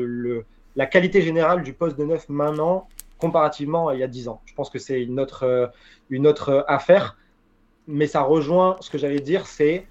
[0.77, 2.87] la qualité générale du poste de neuf maintenant
[3.19, 4.40] comparativement à il y a 10 ans.
[4.45, 5.73] Je pense que c'est une autre,
[6.11, 7.17] une autre affaire.
[7.88, 9.88] Mais ça rejoint ce que j'allais dire, c'est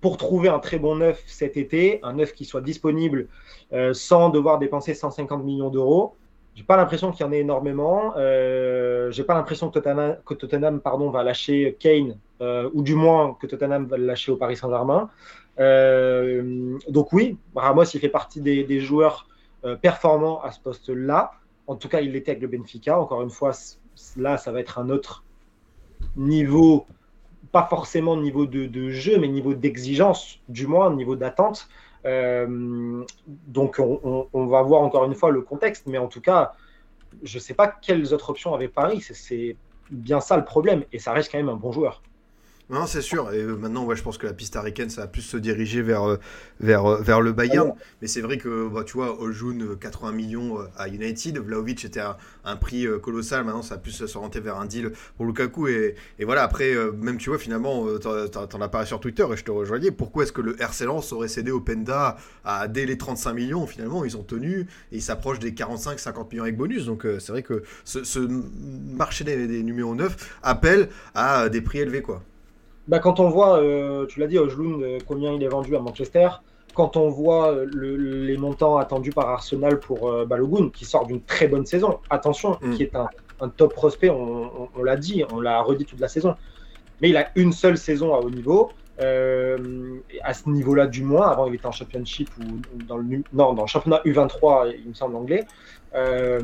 [0.00, 3.28] pour trouver un très bon neuf cet été, un neuf qui soit disponible
[3.74, 6.16] euh, sans devoir dépenser 150 millions d'euros,
[6.54, 8.14] j'ai pas l'impression qu'il y en ait énormément.
[8.16, 12.94] Euh, j'ai pas l'impression que Tottenham, que Tottenham pardon, va lâcher Kane, euh, ou du
[12.94, 15.10] moins que Tottenham va le lâcher au Paris Saint-Germain.
[15.58, 19.28] Euh, donc oui, Ramos, il fait partie des, joueurs
[19.64, 21.32] euh, performants à ce poste-là.
[21.66, 22.98] En tout cas, il l'était avec le Benfica.
[23.00, 23.52] Encore une fois,
[24.16, 25.24] là, ça va être un autre
[26.16, 26.86] niveau,
[27.50, 31.68] pas forcément niveau de, de jeu, mais niveau d'exigence, du moins niveau d'attente.
[32.06, 36.52] Euh, donc on, va voir encore une fois le contexte, mais en tout cas,
[37.22, 39.00] je ne sais pas quelles autres options avait Paris.
[39.00, 39.56] C'est
[39.90, 42.02] bien ça le problème, et ça reste quand même un bon joueur.
[42.70, 43.30] Non, c'est sûr.
[43.32, 45.82] Et euh, maintenant, ouais, je pense que la piste aricaine, ça va plus se diriger
[45.82, 46.16] vers, euh,
[46.60, 47.72] vers, euh, vers le Bayern.
[47.74, 51.36] Ah Mais c'est vrai que, bah, tu vois, Oljun, 80 millions à United.
[51.38, 53.44] Vlaovic était un, un, prix colossal.
[53.44, 55.68] Maintenant, ça va plus s'orienter vers un deal pour Lukaku.
[55.68, 59.44] Et, et voilà, après, même, tu vois, finalement, t'en as parlé sur Twitter et je
[59.44, 59.90] te rejoignais.
[59.90, 63.66] Pourquoi est-ce que le RC Lens aurait cédé au Penda à, dès les 35 millions?
[63.66, 66.86] Finalement, ils ont tenu et ils s'approchent des 45-50 millions avec bonus.
[66.86, 71.80] Donc, c'est vrai que ce, ce marché des, des numéros 9 appelle à des prix
[71.80, 72.22] élevés, quoi
[72.88, 75.80] bah, quand on voit, euh, tu l'as dit, Ojlund, euh, combien il est vendu à
[75.80, 76.28] Manchester,
[76.74, 81.06] quand on voit euh, le, les montants attendus par Arsenal pour euh, Balogun, qui sort
[81.06, 82.74] d'une très bonne saison, attention, mm.
[82.74, 83.08] qui est un,
[83.40, 86.34] un, top prospect, on, on, on l'a dit, on l'a redit toute la saison,
[87.00, 88.70] mais il a une seule saison à haut niveau.
[89.00, 93.04] Euh, à ce niveau-là, du moins, avant il était en championship ou, ou dans le
[93.32, 95.44] non dans le championnat U23, il me semble anglais.
[95.96, 96.40] Euh,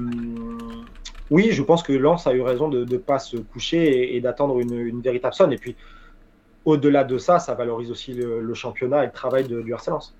[1.30, 4.20] oui, je pense que Lens a eu raison de ne pas se coucher et, et
[4.20, 5.52] d'attendre une, une, véritable sonne.
[5.52, 5.76] Et puis,
[6.64, 10.14] au-delà de ça, ça valorise aussi le, championnat et le travail de, du RC Lens.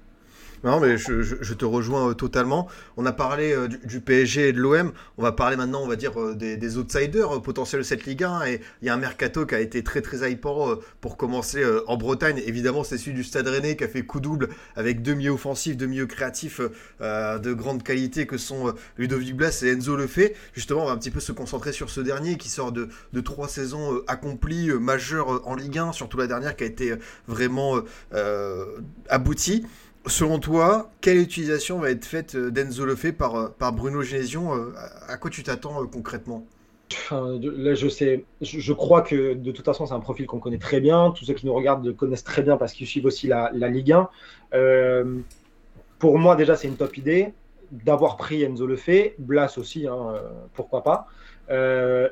[0.63, 2.69] Non, mais je, je, je, te rejoins euh, totalement.
[2.99, 4.93] On a parlé euh, du, PSG et de l'OM.
[5.17, 8.25] On va parler maintenant, on va dire, euh, des, des, outsiders potentiels de cette Ligue
[8.25, 8.45] 1.
[8.45, 11.97] Et il y a un mercato qui a été très, très hypant pour commencer en
[11.97, 12.43] Bretagne.
[12.45, 15.77] Évidemment, c'est celui du Stade Rennais qui a fait coup double avec deux milieux offensifs,
[15.77, 16.61] deux milieux créatifs
[17.01, 20.35] de grande qualité que sont Ludovic Blas et Enzo Lefebvre.
[20.53, 23.21] Justement, on va un petit peu se concentrer sur ce dernier qui sort de, de
[23.21, 26.95] trois saisons accomplies, majeures en Ligue 1, surtout la dernière qui a été
[27.27, 27.81] vraiment
[29.09, 29.65] aboutie.
[30.07, 34.51] Selon toi, quelle utilisation va être faite d'Enzo Lefebvre par, par Bruno Genesio
[35.09, 36.47] À quoi tu t'attends concrètement?
[37.11, 40.81] Là, je sais, je crois que de toute façon, c'est un profil qu'on connaît très
[40.81, 41.13] bien.
[41.13, 44.09] Tous ceux qui nous regardent connaissent très bien parce qu'ils suivent aussi la, Ligue 1.
[44.55, 45.19] Euh,
[45.99, 47.33] pour moi, déjà, c'est une top idée
[47.71, 50.15] d'avoir pris Enzo Lefebvre, Blas aussi, hein,
[50.55, 51.07] pourquoi pas.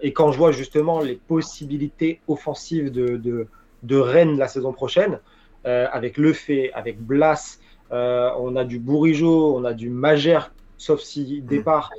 [0.03, 3.49] et quand je vois justement les possibilités offensives de, de,
[3.83, 5.19] de Rennes la saison prochaine,
[5.65, 7.59] avec Le Fait, avec Blas,
[7.91, 11.91] on a du Bourigeau, on a du Magère, sauf si départ,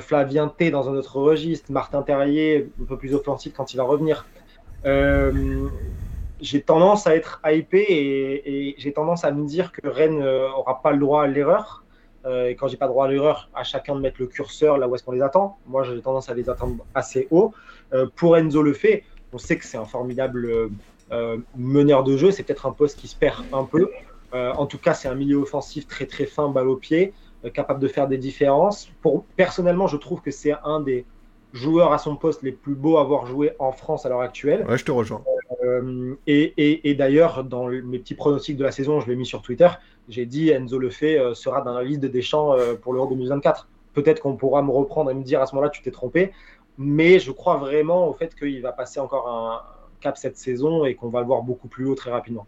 [0.00, 3.84] Flavien T dans un autre registre, Martin Terrier, un peu plus offensif quand il va
[3.84, 4.26] revenir.
[6.40, 10.82] j'ai tendance à être hypé et, et j'ai tendance à me dire que Rennes n'aura
[10.82, 11.84] pas le droit à l'erreur.
[12.26, 14.88] Euh, et quand j'ai pas droit à l'erreur, à chacun de mettre le curseur là
[14.88, 15.58] où est-ce qu'on les attend.
[15.66, 17.54] Moi, j'ai tendance à les attendre assez haut.
[17.92, 20.70] Euh, pour Enzo le fait, on sait que c'est un formidable
[21.12, 22.30] euh, meneur de jeu.
[22.30, 23.88] C'est peut-être un poste qui se perd un peu.
[24.32, 27.12] En tout cas, c'est un milieu offensif très très fin, balle au pied,
[27.52, 28.90] capable de faire des différences.
[29.02, 31.04] Pour, personnellement, je trouve que c'est un des
[31.52, 34.64] joueurs à son poste les plus beaux à avoir joué en France à l'heure actuelle.
[34.68, 35.22] Ouais, je te rejoins.
[35.64, 39.26] Euh, et, et, et d'ailleurs, dans mes petits pronostics de la saison, je l'ai mis
[39.26, 39.68] sur Twitter,
[40.08, 43.68] j'ai dit Enzo Lefebvre euh, sera dans la liste de Deschamps euh, pour l'Euro 2024.
[43.92, 46.32] Peut-être qu'on pourra me reprendre et me dire à ce moment-là, tu t'es trompé.
[46.78, 49.62] Mais je crois vraiment au fait qu'il va passer encore un
[50.00, 52.46] cap cette saison et qu'on va le voir beaucoup plus haut très rapidement.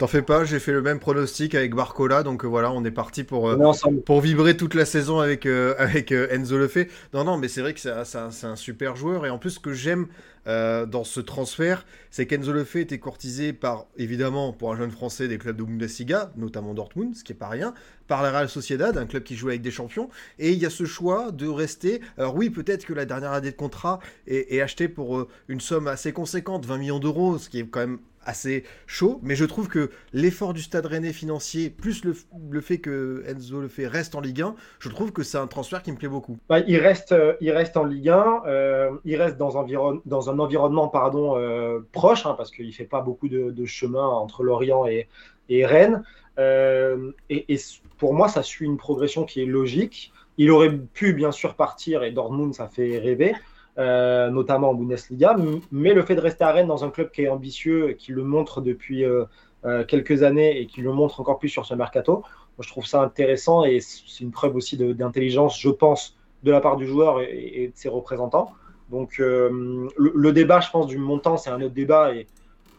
[0.00, 2.90] T'en fais pas, j'ai fait le même pronostic avec Barcola, donc euh, voilà, on est
[2.90, 3.72] parti pour, euh,
[4.06, 6.90] pour vibrer toute la saison avec, euh, avec Enzo Lefebvre.
[7.12, 9.60] Non, non, mais c'est vrai que c'est un, un, super joueur, et en plus, ce
[9.60, 10.06] que j'aime
[10.46, 15.36] dans ce transfert, c'est qu'Enzo Lefebvre était courtisé par, évidemment, pour un jeune français des
[15.36, 17.74] clubs de Bundesliga, notamment Dortmund, ce qui est pas rien,
[18.08, 20.08] par la Real Sociedad, un club qui joue avec des champions,
[20.38, 22.00] et il y a ce choix de rester.
[22.16, 25.88] Alors oui, peut-être que la dernière année de contrat est, est achetée pour une somme
[25.88, 29.68] assez conséquente, 20 millions d'euros, ce qui est quand même assez chaud, mais je trouve
[29.68, 34.20] que l'effort du Stade Rennais financier, plus le, fait que Enzo le fait reste en
[34.20, 36.38] Ligue 1, je trouve que c'est un transfert qui me plaît beaucoup.
[36.48, 40.88] Bah, il, reste, euh, il reste en Ligue 1, euh, il reste dans, un environnement
[40.88, 45.08] pardon, euh, proche, hein, parce qu'il ne fait pas beaucoup de, chemin entre Lorient et,
[45.48, 46.02] et Rennes.
[46.38, 47.58] Et, et,
[47.98, 50.12] pour moi, ça suit une progression qui est logique.
[50.38, 53.34] Il aurait pu bien sûr partir, et Dortmund, ça fait rêver.
[53.80, 55.36] Euh, notamment en Bundesliga.
[55.72, 58.22] Mais le fait de rester à Rennes dans un club qui est ambitieux, qui le
[58.22, 59.24] montre depuis euh,
[59.64, 62.22] euh, quelques années et qui le montre encore plus sur ce mercato,
[62.58, 66.76] je trouve ça intéressant et c'est une preuve aussi d'intelligence, je pense, de la part
[66.76, 68.52] du joueur et, de ses représentants.
[68.90, 72.12] Donc le, débat, je pense, du montant, c'est un autre débat.
[72.14, 72.26] Et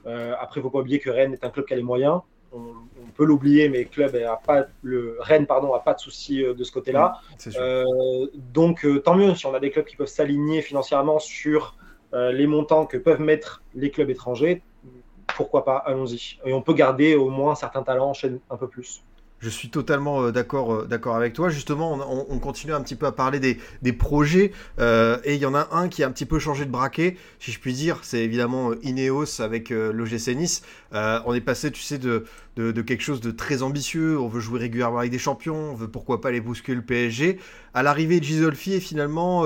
[0.06, 2.20] après, il ne faut pas oublier que Rennes est un club qui a les moyens
[2.54, 2.74] on,
[3.16, 6.54] peut l'oublier, mais le club a pas, le Rennes pardon, a pas de souci euh,
[6.54, 7.20] de ce côté-là.
[7.58, 11.76] Euh, donc euh, tant mieux si on a des clubs qui peuvent s'aligner financièrement sur
[12.14, 14.64] les montants que peuvent mettre les clubs étrangers.
[15.34, 16.40] Pourquoi pas Allons-y.
[16.44, 19.02] Et on peut garder au moins certains talents chez un peu plus.
[19.42, 21.50] Je suis totalement euh, d'accord, euh, d'accord avec toi.
[21.50, 21.94] Justement,
[22.30, 25.70] on, continue un petit peu à parler des, projets euh, et il y en a
[25.72, 28.00] un qui a un petit peu changé de braquet, si je puis dire.
[28.04, 30.62] C'est évidemment Ineos avec l'OGC Nice.
[30.92, 32.24] on est passé, tu sais, de,
[32.56, 34.20] quelque chose de très ambitieux.
[34.20, 35.72] On veut jouer régulièrement avec des champions.
[35.72, 37.40] On veut pourquoi pas les bousculer le PSG.
[37.74, 39.44] À l'arrivée de Gisolfi finalement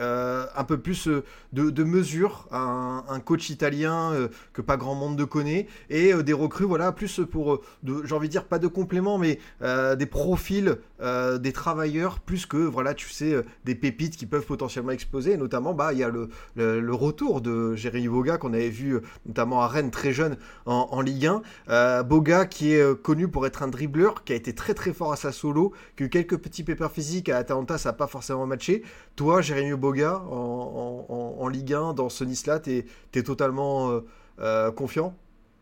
[0.00, 5.18] euh, un peu plus euh, de, mesure, un, coach italien euh, que pas grand monde
[5.18, 9.18] ne connaît, et des recrues, voilà, plus pour, j'ai envie de dire, pas de compléments,
[9.18, 14.92] mais des profils, des travailleurs, plus que, voilà, tu sais, des pépites qui peuvent potentiellement
[14.92, 18.98] exploser, notamment, bah, il y a le, le, retour de Jérémy Boga qu'on avait vu
[19.26, 20.36] notamment à Rennes très jeune
[20.66, 21.30] en, Ligue
[21.68, 22.02] 1.
[22.02, 25.16] Boga qui est connu pour être un dribbleur, qui a été très très fort à
[25.16, 28.82] sa solo, eu quelques petits pépins physiques à Atalanta, ça n'a pas forcément matché.
[29.16, 34.00] Toi, Jérémy Boga, gars en, Ligue 1 dans ce Nice-là Tu es, totalement euh,
[34.40, 35.14] euh, confiant?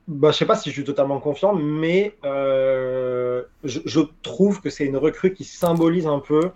[0.06, 4.84] Bah, Je sais pas si je suis totalement confiant, mais euh, je, trouve que c'est
[4.84, 6.50] une recrue qui symbolise un peu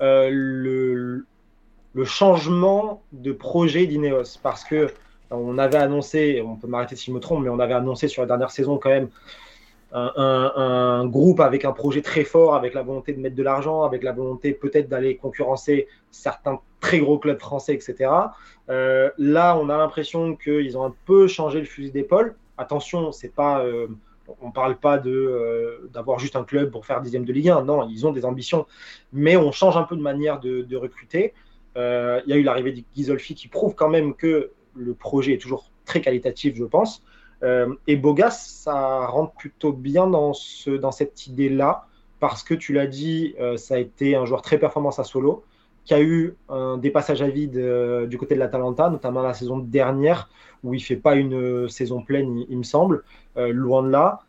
[0.00, 1.24] le,
[1.94, 4.38] le, changement de projet d'Ineos.
[4.42, 4.88] Parce que
[5.30, 8.22] on avait annoncé, on peut m'arrêter si je me trompe, mais on avait annoncé sur
[8.22, 9.08] la dernière saison quand même
[9.94, 14.02] un, groupe avec un projet très fort, avec la volonté de mettre de l'argent, avec
[14.02, 18.10] la volonté peut-être d'aller concurrencer certains très gros clubs français, etc.
[18.68, 22.36] Euh, là, on a l'impression qu'ils ont un peu changé le fusil d'épaule.
[22.58, 23.86] Attention, c'est pas, euh,
[24.42, 27.64] on parle pas de euh, d'avoir juste un club pour faire dixième de Ligue 1.
[27.64, 28.66] Non, ils ont des ambitions,
[29.14, 31.32] mais on change un peu de manière de, recruter.
[31.76, 35.38] Il y a eu l'arrivée de Ghisolfi qui prouve quand même que le projet est
[35.38, 37.02] toujours très qualitatif, je pense.
[37.86, 41.86] Et Bogas, ça rentre plutôt bien dans, ce, dans cette idée-là,
[42.20, 45.44] parce que tu l'as dit, ça a été un joueur très performant à solo,
[45.84, 49.34] qui a eu un, des passages à vide euh, du côté de l'Atalanta, notamment la
[49.34, 50.30] saison dernière,
[50.62, 53.04] où il fait pas une saison pleine, il, me semble,
[53.36, 54.20] loin de là.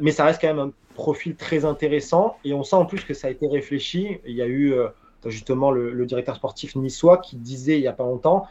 [0.00, 3.14] mais ça reste quand même un profil très intéressant, et on sent en plus que
[3.14, 4.18] ça a été réfléchi.
[4.26, 4.74] Il y a eu
[5.26, 8.48] justement le, directeur sportif niçois qui disait il n'y a pas longtemps,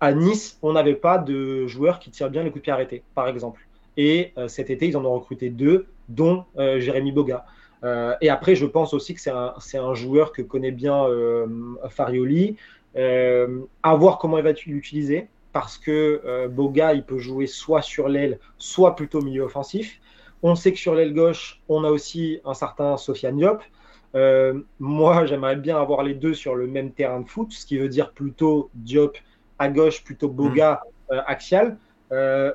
[0.00, 3.02] à Nice, on n'avait pas de joueurs qui tirent bien les coups de pied arrêtés,
[3.14, 3.66] par exemple.
[3.96, 7.44] Et euh, cet été, ils en ont recruté deux, dont euh, Jérémy Boga.
[7.84, 11.06] Euh, et après, je pense aussi que c'est un, un, joueur que connaît bien
[11.88, 12.56] Farioli,
[12.94, 18.38] à voir comment il va l'utiliser parce que Boga, il peut jouer soit sur l'aile,
[18.58, 20.00] soit plutôt milieu offensif.
[20.42, 23.62] On sait que sur l'aile gauche, on a aussi un certain Sofiane Diop.
[24.78, 27.88] moi, j'aimerais bien avoir les deux sur le même terrain de foot, ce qui veut
[27.88, 29.16] dire plutôt Diop
[29.58, 31.14] à gauche, plutôt Boga mm.
[31.26, 31.76] axial.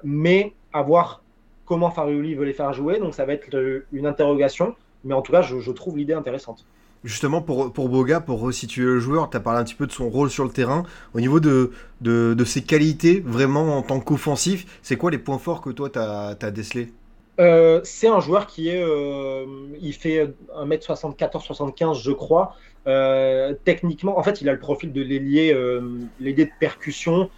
[0.04, 1.24] mais avoir
[1.66, 3.00] comment Farioli veut les faire jouer.
[3.00, 4.76] Donc ça va être une interrogation.
[5.04, 6.66] Mais en tout cas, je, trouve l'idée intéressante.
[7.04, 9.92] Justement, pour, pour Boga, pour resituer le joueur, tu as parlé un petit peu de
[9.92, 10.84] son rôle sur le terrain.
[11.14, 15.62] Au niveau de, de, ses qualités, vraiment en tant qu'offensif, c'est quoi les points forts
[15.62, 16.94] que toi, tu as, as décelés?
[17.40, 19.46] Euh, c'est un joueur qui est, euh,
[19.82, 22.56] il fait 1m74-75 je crois.
[22.86, 27.30] Euh, techniquement, en fait, il a le profil de l'ailier, de percussion.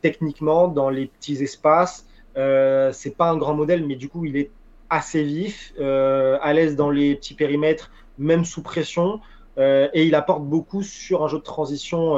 [0.00, 4.50] techniquement, dans les petits espaces, c'est pas un grand modèle, mais du coup, il est
[4.90, 9.20] assez vif, euh, à l'aise dans les petits périmètres, même sous pression.
[9.58, 12.14] Euh, et il apporte beaucoup sur un jeu de transition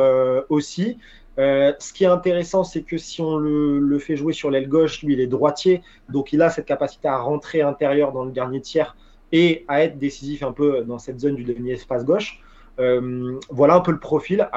[0.48, 0.98] aussi.
[1.38, 5.14] ce qui est intéressant, c'est que si on le, fait jouer sur l'aile gauche, lui,
[5.14, 8.96] il est droitier, donc il a cette capacité à rentrer intérieur dans le dernier tiers
[9.32, 12.42] et à être décisif un peu dans cette zone du dernier espace gauche.
[12.78, 14.48] voilà un peu le profil.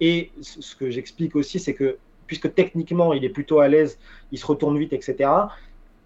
[0.00, 3.98] Et ce que j'explique aussi, c'est que puisque techniquement il est plutôt à l'aise,
[4.30, 5.30] il se retourne vite, etc.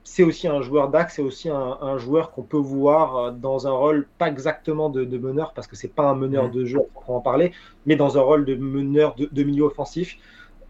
[0.05, 3.71] C'est aussi un joueur d'axe, c'est aussi un, joueur qu'on peut voir euh, dans un
[3.71, 6.51] rôle pas exactement de, meneur, parce que c'est pas un meneur mm.
[6.51, 7.53] de jeu, pour en parler,
[7.87, 10.17] mais dans un rôle de meneur de, milieu offensif,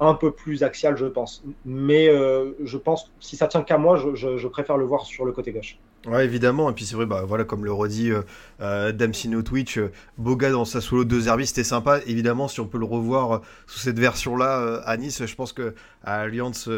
[0.01, 1.45] un peu plus axial, je pense.
[1.65, 5.33] Mais euh, je pense, si ça tient qu'à moi, je préfère le voir sur le
[5.33, 5.79] côté gauche.
[6.07, 6.69] Ouais, évidemment.
[6.69, 8.23] Et puis c'est vrai, bah, voilà, comme le redit euh,
[8.61, 12.01] euh Damsino Twitch, euh, Boga dans sa solo de Zerbi, c'était sympa.
[12.07, 15.75] Évidemment, si on peut le revoir euh, sous cette version-là à Nice, je pense que
[16.03, 16.69] à Alliance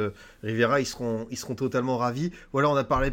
[0.42, 2.32] Rivera, ils seront, ils seront totalement ravis.
[2.52, 3.10] Voilà, on a parlé,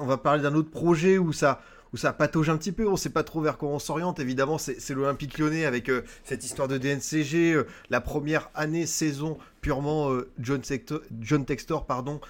[0.00, 1.60] on va parler d'un autre projet où ça,
[1.94, 4.18] où ça patauge un petit peu, on sait pas trop vers quoi on s'oriente.
[4.18, 9.38] Évidemment, c'est l'Olympique lyonnais avec euh, cette histoire de DNCG, euh, la première année, saison
[9.64, 12.20] purement euh, John, Textor pardon,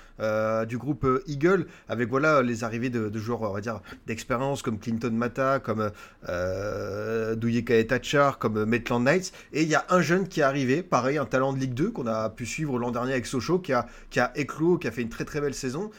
[0.69, 5.11] du groupe Eagle, avec voilà les arrivées de, joueurs, on va dire, d'expérience comme Clinton
[5.11, 5.91] Mata, comme
[6.29, 9.33] euh, Douye Tachar, comme Maitland Knights.
[9.53, 11.91] Et il y a un jeune qui est arrivé, pareil, un talent de Ligue 2
[11.91, 14.93] qu'on a pu suivre l'an dernier avec Sochaux, qui a, qui a éclos, qui a
[14.93, 15.91] fait une très très belle saison,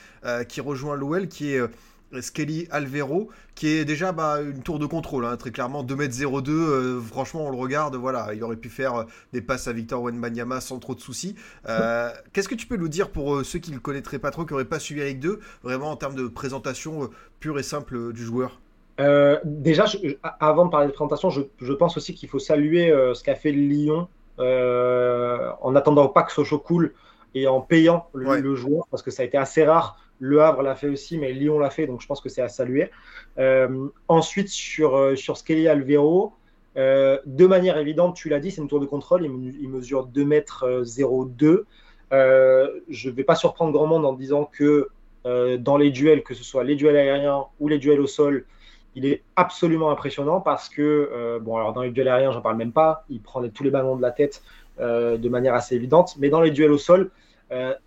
[0.47, 1.61] qui rejoint l'OL, qui est
[2.21, 5.84] Skelly Alvero, qui est déjà bah, une tour de contrôle, hein, très clairement.
[5.84, 9.73] 2m02, euh, franchement on le regarde, voilà, il aurait pu faire euh, des passes à
[9.73, 11.36] Victor Wenbanyama sans trop de soucis.
[11.67, 14.45] Euh, qu'est-ce que tu peux nous dire pour ceux qui ne le connaîtraient pas trop,
[14.45, 18.23] qui n'auraient pas suivi avec deux, vraiment en termes de présentation pure et simple du
[18.23, 18.60] joueur?
[19.43, 19.86] Déjà,
[20.39, 24.08] avant de parler de présentation, je, pense aussi qu'il faut saluer ce qu'a fait Lyon
[24.38, 26.93] en attendant pas que Sochaux coule
[27.36, 30.75] et en payant le, joueur, parce que ça a été assez rare le Havre l'a
[30.75, 32.89] fait aussi, mais Lyon l'a fait, donc je pense que c'est à saluer.
[33.38, 36.34] Euh, ensuite, sur, euh, sur Skelly Alvero,
[36.78, 40.25] euh, de manière évidente, tu l'as dit, c'est une tour de contrôle, il, mesure 2
[40.25, 41.65] mètres 02.
[42.12, 44.89] je ne vais pas surprendre grand monde en disant que
[45.25, 48.45] dans les duels, que ce soit les duels aériens ou les duels au sol,
[48.93, 52.71] il est absolument impressionnant parce que, bon, alors dans les duels aériens, j'en parle même
[52.71, 54.43] pas, il prend tous les ballons de la tête
[54.80, 57.10] de manière assez évidente, mais dans les duels au sol,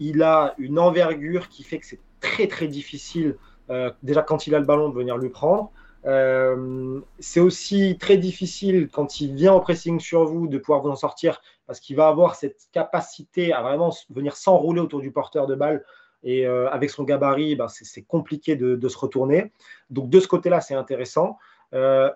[0.01, 3.37] il a une envergure qui fait que c'est très très difficile,
[3.71, 5.71] euh, déjà quand il a le ballon, de venir lui prendre.
[6.07, 10.91] Euh, c'est aussi très difficile quand il vient en pressing sur vous de pouvoir vous
[10.91, 15.47] en sortir parce qu'il va avoir cette capacité à vraiment venir s'enrouler autour du porteur
[15.47, 15.85] de balle
[16.23, 19.53] et euh, avec son gabarit, ben, c'est compliqué de, se retourner.
[19.91, 21.37] Donc de ce côté-là, c'est intéressant.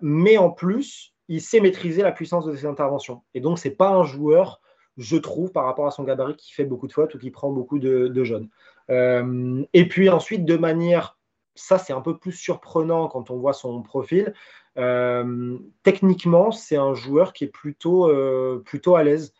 [0.00, 3.22] mais en plus, il sait maîtriser la puissance de ses interventions.
[3.34, 4.60] Et donc, c'est pas un joueur,
[4.96, 7.50] je trouve, par rapport à son gabarit, qui fait beaucoup de fautes ou qui prend
[7.50, 8.48] beaucoup de, de jeunes.
[8.90, 11.18] Euh, et puis ensuite, de manière,
[11.54, 14.34] ça c'est un peu plus surprenant quand on voit son profil.
[14.78, 19.34] Euh, techniquement, c'est un joueur qui est plutôt, euh, plutôt à l'aise.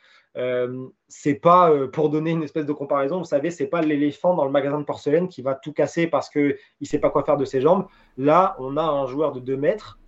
[1.08, 4.50] c'est pas, pour donner une espèce de comparaison, vous savez, c'est pas l'éléphant dans le
[4.50, 7.44] magasin de porcelaine qui va tout casser parce qu'il ne sait pas quoi faire de
[7.44, 7.86] ses jambes.
[8.16, 9.98] Là, on a un joueur de 2 mètres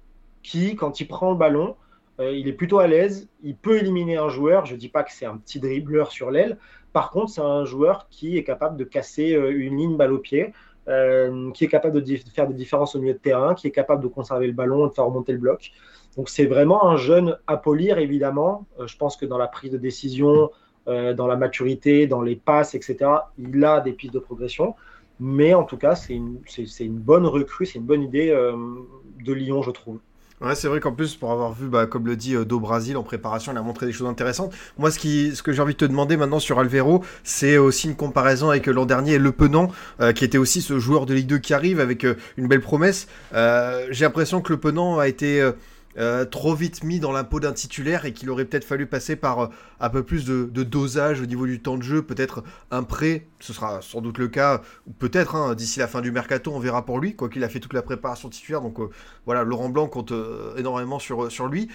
[0.42, 1.76] qui, quand il prend le ballon,
[2.20, 4.64] il est plutôt à l'aise, il peut éliminer un joueur.
[4.64, 6.58] Je dis pas que c'est un petit dribbleur sur l'aile,
[6.94, 10.18] par contre, c'est un joueur qui est capable de casser euh, une ligne balle au
[10.18, 10.52] pied,
[10.86, 14.00] euh, qui est capable de, faire des différences au milieu de terrain, qui est capable
[14.00, 15.72] de conserver le ballon et de faire remonter le bloc.
[16.16, 18.64] Donc c'est vraiment un jeune à polir, évidemment.
[18.78, 20.50] Euh, je pense que dans la prise de décision,
[20.86, 24.74] dans la maturité, dans les passes, etc., il a des pistes de progression.
[25.18, 26.40] Mais en tout cas, c'est une,
[26.78, 29.98] une, bonne recrue, c'est une bonne idée de Lyon, je trouve.
[30.44, 32.98] Ouais, c'est vrai qu'en plus, pour avoir vu, bah, comme le dit euh, Do Brasil
[32.98, 34.52] en préparation, il a montré des choses intéressantes.
[34.76, 37.88] Moi, ce, qui, ce que j'ai envie de te demander maintenant sur Alvero, c'est aussi
[37.88, 39.68] une comparaison avec l'an dernier Le Penant,
[40.02, 42.60] euh, qui était aussi ce joueur de Ligue 2 qui arrive avec euh, une belle
[42.60, 43.08] promesse.
[43.32, 45.50] j'ai l'impression que Le Penant a été
[45.96, 49.38] euh, trop vite mis dans peau d'un titulaire et qu'il aurait peut-être fallu passer par
[49.38, 49.46] euh,
[49.80, 53.52] un peu plus de, dosage au niveau du temps de jeu, peut-être un prêt, ce
[53.52, 56.84] sera sans doute le cas, ou peut-être hein, d'ici la fin du mercato, on verra
[56.84, 58.90] pour lui, quoi qu'il a fait toute la préparation titulaire, donc euh,
[59.26, 60.12] voilà, Laurent Blanc compte
[60.56, 61.68] énormément sur, lui.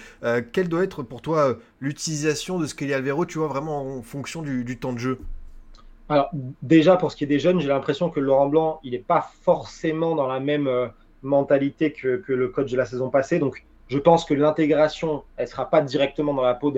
[0.52, 4.78] quelle doit être pour toi l'utilisation de Skelly Alvero, tu vois, vraiment en fonction du,
[4.78, 5.18] temps de jeu?
[6.08, 6.30] Alors
[6.62, 9.30] déjà pour ce qui est des jeunes, j'ai l'impression que Laurent Blanc, il n'est pas
[9.42, 10.68] forcément dans la même
[11.22, 13.38] mentalité que, que, le coach de la saison passée.
[13.38, 16.72] Donc je pense que l'intégration, elle ne sera pas directement dans la peau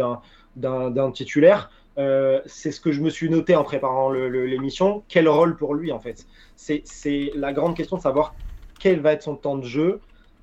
[0.57, 1.71] d'un titulaire.
[1.99, 5.05] Euh, c'est ce que je me suis noté en préparant l'émission.
[5.09, 6.27] Quel rôle pour lui, en fait?
[6.57, 8.35] C'est la grande question de savoir
[8.81, 10.01] quel va être son temps de jeu,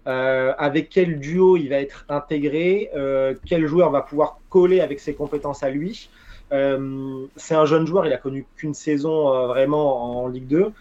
[0.08, 5.00] euh, avec quel duo il va être intégré, euh, quel joueur va pouvoir coller avec
[5.00, 6.10] ses compétences à lui.
[6.52, 10.72] c'est un jeune joueur, il a connu qu'une saison vraiment en Ligue 2.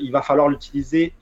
[0.00, 1.12] il va falloir l'utiliser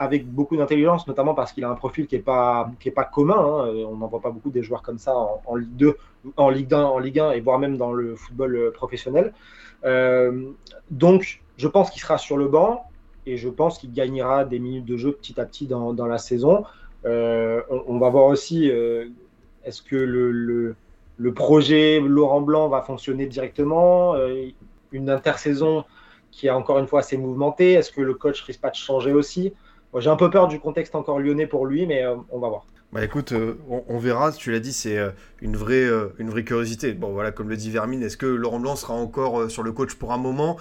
[0.00, 3.36] avec beaucoup d'intelligence, notamment parce qu'il a un profil qui n'est pas, pas commun.
[3.36, 3.68] Hein.
[3.86, 5.96] On n'en voit pas beaucoup des joueurs comme ça en, Ligue 2,
[6.38, 9.34] en Ligue 1, en Ligue 1 et voire même dans le football euh, professionnel.
[9.84, 10.52] Euh,
[10.90, 12.84] donc, je pense qu'il sera sur le banc
[13.26, 16.16] et je pense qu'il gagnera des minutes de jeu petit à petit dans, dans la
[16.16, 16.64] saison.
[17.04, 18.70] Euh, on, va voir aussi
[19.64, 20.76] est-ce que le, le,
[21.18, 24.14] le, projet Laurent Blanc va fonctionner directement,
[24.92, 25.84] une intersaison
[26.30, 27.72] qui est encore une fois assez mouvementée.
[27.72, 29.52] Est-ce que le coach risque pas de changer aussi?
[29.98, 32.66] J'ai un peu peur du contexte encore lyonnais pour lui, mais euh, on va voir.
[32.92, 34.32] Bah écoute, euh, on, verra.
[34.32, 35.10] Tu l'as dit, c'est euh,
[35.40, 35.88] une vraie,
[36.18, 36.92] une vraie curiosité.
[36.92, 39.94] Bon voilà, comme le dit Vermine, est-ce que Laurent Blanc sera encore sur le coach
[39.94, 40.56] pour un moment?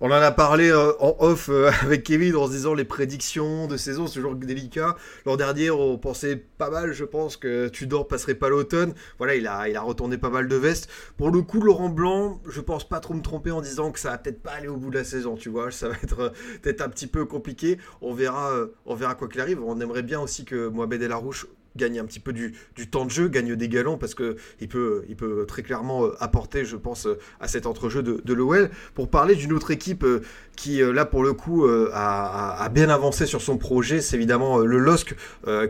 [0.00, 3.66] On en a parlé euh, en off euh, avec Kevin en se disant les prédictions
[3.66, 4.96] de saison, c'est toujours délicat.
[5.24, 8.92] L'an dernier, on pensait pas mal, je pense, que Tudor passerait pas l'automne.
[9.18, 10.88] Voilà, il a, retourné pas mal de vestes.
[11.16, 14.10] Pour le coup, Laurent Blanc, je pense pas trop me tromper en disant que ça
[14.10, 15.70] va peut-être pas aller au bout de la saison, tu vois.
[15.70, 16.30] Ça va être euh,
[16.62, 17.78] peut-être un petit peu compliqué.
[18.02, 18.52] On verra,
[18.84, 19.62] on verra quoi qu'il arrive.
[19.62, 21.46] On aimerait bien aussi que Mohamed El Arouche
[21.76, 22.54] gagne un petit peu du,
[22.90, 26.16] temps de jeu, gagne des galons parce que il peut, il peut très clairement euh,
[26.20, 28.70] apporter, je pense, euh, à cet entrejeu de, de l'OL.
[28.94, 30.22] Pour parler d'une autre équipe euh,
[30.56, 35.16] qui, là, pour le coup, a, bien avancé sur son projet, c'est évidemment le LOSC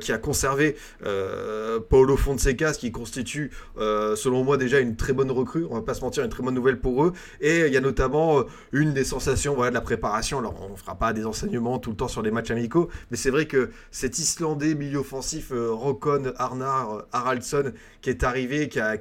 [0.01, 0.77] qui a conservé
[1.89, 5.65] Paolo Fonseca, ce qui constitue, selon moi, déjà une très bonne recrue.
[5.71, 7.13] On va pas se mentir, une très bonne nouvelle pour eux.
[7.41, 8.43] Et il y a notamment
[8.73, 10.41] une des sensations voilà, de la préparation.
[10.41, 13.17] Alors, on ne fera pas des enseignements tout le temps sur les matchs amicaux, mais
[13.17, 15.53] c'est vrai que cet Islandais milieu offensif
[15.93, 18.99] Ocon, Arnar, Haraldsson, qui est arrivé, qui a,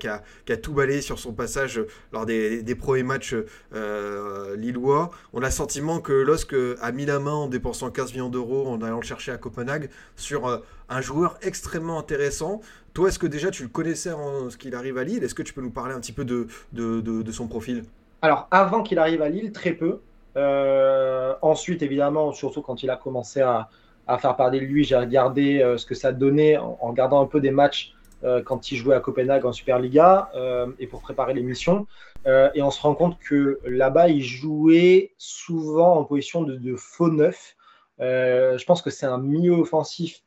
[0.61, 1.81] tout balayé sur son passage
[2.11, 3.35] lors des, premiers matchs
[3.73, 5.11] euh, lillois.
[5.33, 8.67] On a le sentiment que LOSC a mis la main en dépensant 15 millions d'euros
[8.67, 10.57] en allant le chercher à Copenhague sur euh,
[10.89, 12.61] un joueur extrêmement intéressant.
[12.93, 15.23] Toi, est-ce que déjà tu le connaissais en ce qu'il arrive à Lille?
[15.23, 17.85] Est-ce que tu peux nous parler un petit peu de, de, son profil?
[18.21, 19.99] Alors, avant qu'il arrive à Lille, très peu.
[20.37, 23.69] Euh, ensuite, évidemment, surtout quand il a commencé à,
[24.07, 24.83] à faire parler de lui.
[24.83, 27.93] J'ai regardé euh, ce que ça donnait en, regardant un peu des matchs
[28.23, 31.87] euh, quand il jouait à Copenhague en Superliga euh, et pour préparer l'émission.
[32.25, 37.55] et on se rend compte que là-bas, il jouait souvent en position de, faux neuf.
[37.99, 40.21] je pense que c'est un milieu offensif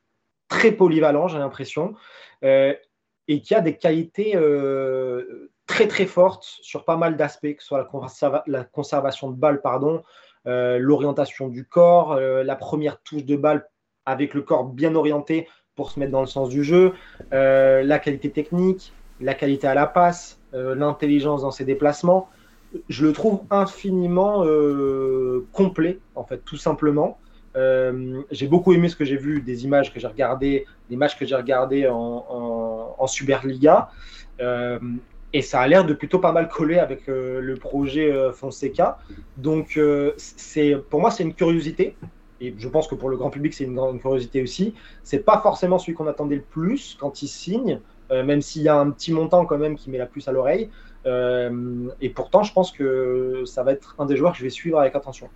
[0.49, 1.95] très polyvalent, j'ai l'impression,
[2.43, 4.37] et qui a des qualités
[5.67, 7.89] très très fortes sur pas mal d'aspects, que ce soit
[8.23, 10.03] la, la, conservation de balle, pardon,
[10.47, 13.67] l'orientation du corps, la première touche de balle
[14.07, 16.93] avec le corps bien orienté pour se mettre dans le sens du jeu,
[17.33, 22.29] euh, la qualité technique, la qualité à la passe, euh, l'intelligence dans ses déplacements.
[22.89, 27.19] Je le trouve infiniment euh, complet, en fait, tout simplement.
[28.31, 31.25] j'ai beaucoup aimé ce que j'ai vu, des images que j'ai regardées, des matchs que
[31.25, 33.91] j'ai regardés en, Superliga.
[35.35, 38.99] Et ça a l'air de plutôt pas mal coller avec le projet Fonseca.
[39.37, 39.79] Donc,
[40.17, 41.97] c'est pour moi, c'est une curiosité
[42.41, 44.75] et je pense que pour le grand public, c'est une grande curiosité aussi.
[45.03, 47.81] C'est pas forcément celui qu'on attendait le plus quand il signe,
[48.11, 50.33] euh, même s'il y a un petit montant quand même qui met la puce à
[50.33, 50.71] l'oreille.
[51.07, 54.51] Euh, et pourtant, je pense que ça va être un des joueurs que je vais
[54.51, 55.29] suivre avec attention.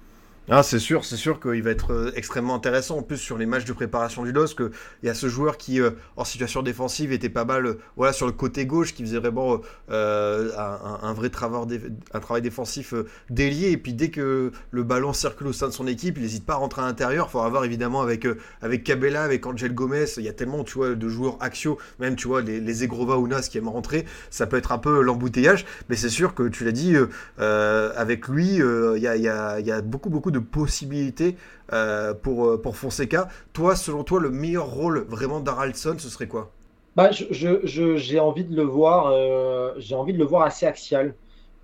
[0.51, 2.97] Ah, c'est sûr, c'est sûr qu'il va être euh, extrêmement intéressant.
[2.97, 4.63] En plus, sur les matchs de préparation du LOSC,
[5.03, 8.15] il y a ce joueur qui, euh, en situation défensive, était pas mal euh, voilà,
[8.15, 11.81] sur le côté gauche, qui faisait vraiment un, vrai travail,
[12.15, 12.95] un travail défensif
[13.29, 13.73] délié.
[13.73, 16.55] Et puis, dès que le ballon circule au sein de son équipe, il n'hésite pas
[16.55, 17.27] à rentrer à l'intérieur.
[17.29, 18.27] Il faudra voir évidemment avec,
[18.63, 20.07] avec avec Angel Gomez.
[20.17, 23.19] Il y a tellement tu vois, de joueurs axiaux, même tu vois, les, les Egrova
[23.19, 24.07] ou Nas qui aiment rentrer.
[24.31, 25.67] Ça peut être un peu l'embouteillage.
[25.91, 26.97] Mais c'est sûr que tu l'as dit,
[27.37, 31.37] avec lui, il y a, y, a, y a beaucoup, beaucoup de possibilités
[31.73, 33.29] euh, pour, euh, pour Fonseca.
[33.53, 36.51] Toi, selon toi, le meilleur rôle vraiment d'Araldson, ce serait quoi?
[36.97, 41.15] Bah, j'ai je, envie de le voir, euh, j'ai envie de le voir assez axial.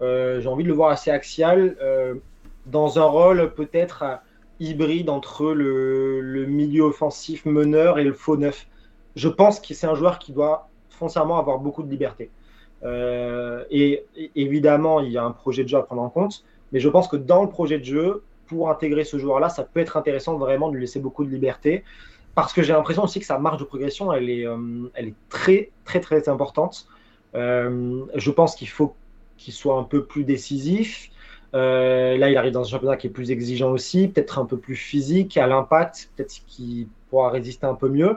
[0.01, 1.77] j'ai envie de le voir assez axial
[2.67, 4.05] dans un rôle peut-être
[4.61, 8.67] hybride entre le, le, milieu offensif meneur et le faux neuf.
[9.17, 12.31] je pense que c'est un joueur qui doit foncièrement avoir beaucoup de liberté.
[13.71, 14.05] Et,
[14.37, 17.09] évidemment, il y a un projet de jeu à prendre en compte, mais je pense
[17.09, 18.23] que dans le projet de jeu,
[18.55, 21.85] pour intégrer ce joueur-là, ça peut être intéressant vraiment de lui laisser beaucoup de liberté,
[22.35, 25.15] parce que j'ai l'impression aussi que sa marge de progression, elle est, euh, elle est
[25.29, 26.87] très, très, très importante.
[27.35, 28.95] Euh, je pense qu'il faut
[29.37, 31.11] qu'il soit un peu plus décisif.
[31.53, 34.77] là, il arrive dans un championnat qui est plus exigeant aussi, peut-être un peu plus
[34.77, 38.17] physique, à l'impact, peut-être qu'il pourra résister un peu mieux.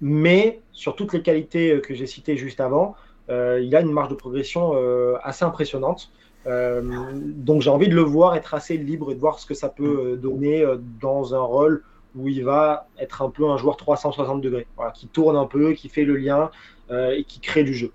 [0.00, 2.94] Mais sur toutes les qualités que j'ai citées juste avant,
[3.30, 6.10] euh, il a une marge de progression euh, assez impressionnante.
[6.46, 9.54] Euh, donc j'ai envie de le voir être assez libre et de voir ce que
[9.54, 10.64] ça peut donner
[11.00, 11.84] dans un rôle
[12.16, 15.88] où il va être un peu un joueur 360 degrés, qui tourne un peu, qui
[15.88, 16.50] fait le lien
[16.90, 17.92] et qui crée du jeu.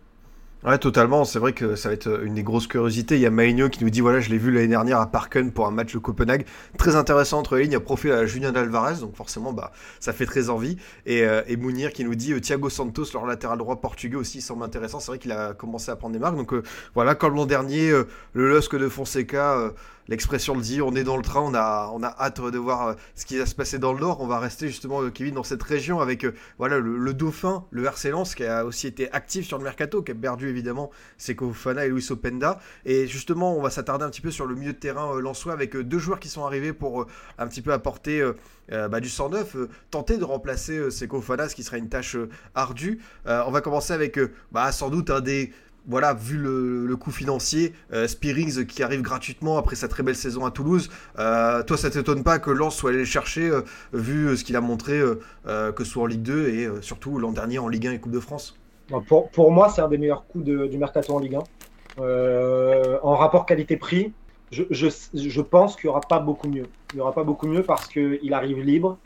[0.65, 1.25] Ouais, totalement.
[1.25, 3.17] C'est vrai que ça va être une des grosses curiosités.
[3.17, 5.51] Il y a Maïnio qui nous dit voilà, je l'ai vu l'année dernière à Parken
[5.51, 6.43] pour un match de Copenhague.
[6.79, 7.73] Très intéressant entre les lignes.
[7.73, 10.77] Il a profil à Julien Alvarez, donc forcément, bah, ça fait très envie.
[11.05, 14.41] Et, euh, et Mounir qui nous dit euh, Thiago Santos, leur latéral droit portugais aussi,
[14.41, 14.99] semble intéressant.
[14.99, 16.35] C'est vrai qu'il a commencé à prendre des marques.
[16.35, 16.63] Donc euh,
[16.95, 17.91] voilà, comme l'an dernier,
[18.33, 19.71] le Lusk de Fonseca
[20.07, 22.87] l'expression le dit, on est dans le train, on a, on a hâte de voir
[22.87, 24.21] euh, ce qui va se passer dans le Nord.
[24.21, 27.85] On va rester justement, euh, Kevin, dans cette région avec euh, voilà, le, Dauphin, le
[27.85, 31.53] RC Lens, qui a aussi été actif sur le mercato, qui a perdu évidemment Seko
[31.79, 32.59] et Luis Openda.
[32.85, 35.75] Et justement, on va s'attarder un petit peu sur le milieu de terrain lensois avec
[35.75, 38.23] deux joueurs qui sont arrivés pour un petit peu apporter
[38.69, 39.57] bah, du 109,
[39.91, 42.17] tenter de remplacer Seko Fana, ce qui serait une tâche
[42.55, 42.99] ardue.
[43.25, 44.19] on va commencer avec
[44.51, 45.51] bah, sans doute un des
[45.87, 50.45] voilà, vu le, coût financier, euh, Spearings qui arrive gratuitement après sa très belle saison
[50.45, 50.89] à Toulouse,
[51.19, 53.61] euh, toi ça t'étonne pas que Lens soit allé le chercher, euh,
[53.93, 55.01] vu ce qu'il a montré,
[55.45, 58.11] que ce soit en Ligue 2 et surtout l'an dernier en Ligue 1 et Coupe
[58.11, 58.57] de France?
[59.07, 62.99] Pour, pour moi, c'est un des meilleurs coups du mercato en Ligue 1.
[63.01, 64.13] en rapport qualité-prix,
[64.51, 66.67] je, je, je, pense qu'il n'y aura pas beaucoup mieux.
[66.93, 68.97] Il n'y aura pas beaucoup mieux parce qu'il arrive libre.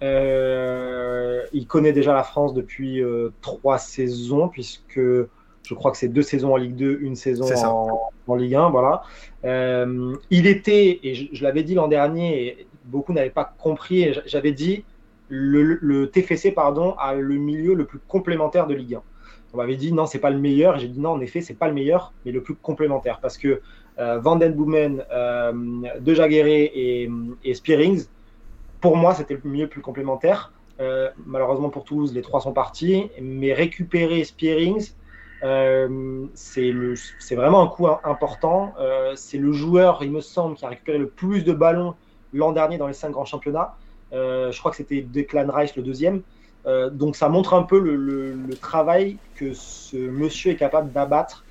[0.00, 3.02] il connaît déjà la France depuis
[3.40, 5.00] trois saisons, puisque
[5.62, 7.46] je crois que c'est deux saisons en Ligue 2, une saison
[8.26, 8.70] en, Ligue 1.
[8.70, 9.02] Voilà.
[9.44, 14.52] Euh, il était, et je, l'avais dit l'an dernier, et beaucoup n'avaient pas compris, j'avais
[14.52, 14.84] dit
[15.28, 19.02] le, TFC pardon, a le milieu le plus complémentaire de Ligue 1.
[19.52, 20.78] On m'avait dit non, c'est pas le meilleur.
[20.78, 23.20] J'ai dit non, en effet, c'est pas le meilleur, mais le plus complémentaire.
[23.20, 23.60] Parce que
[23.98, 25.52] euh, Van Den Boomen, euh,
[26.00, 27.10] De et,
[27.44, 28.06] et Spearings,
[28.80, 30.52] pour moi, c'était le milieu le plus complémentaire.
[30.80, 33.10] Euh, malheureusement pour Toulouse, les trois sont partis.
[33.20, 34.92] Mais récupérer Spearings,
[35.44, 36.72] euh, c'est
[37.34, 38.74] vraiment un coup important.
[38.80, 41.94] Euh, c'est le joueur, il me semble, qui a récupéré le plus de ballons
[42.32, 43.76] l'an dernier dans les cinq grands championnats.
[44.12, 46.22] Je crois que c'était Declan Rice le deuxième.
[46.64, 51.44] Donc ça montre un peu le, travail que ce monsieur est capable d'abattre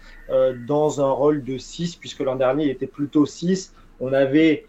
[0.67, 3.73] dans un rôle de 6, puisque l'an dernier il était plutôt 6.
[3.99, 4.65] On avait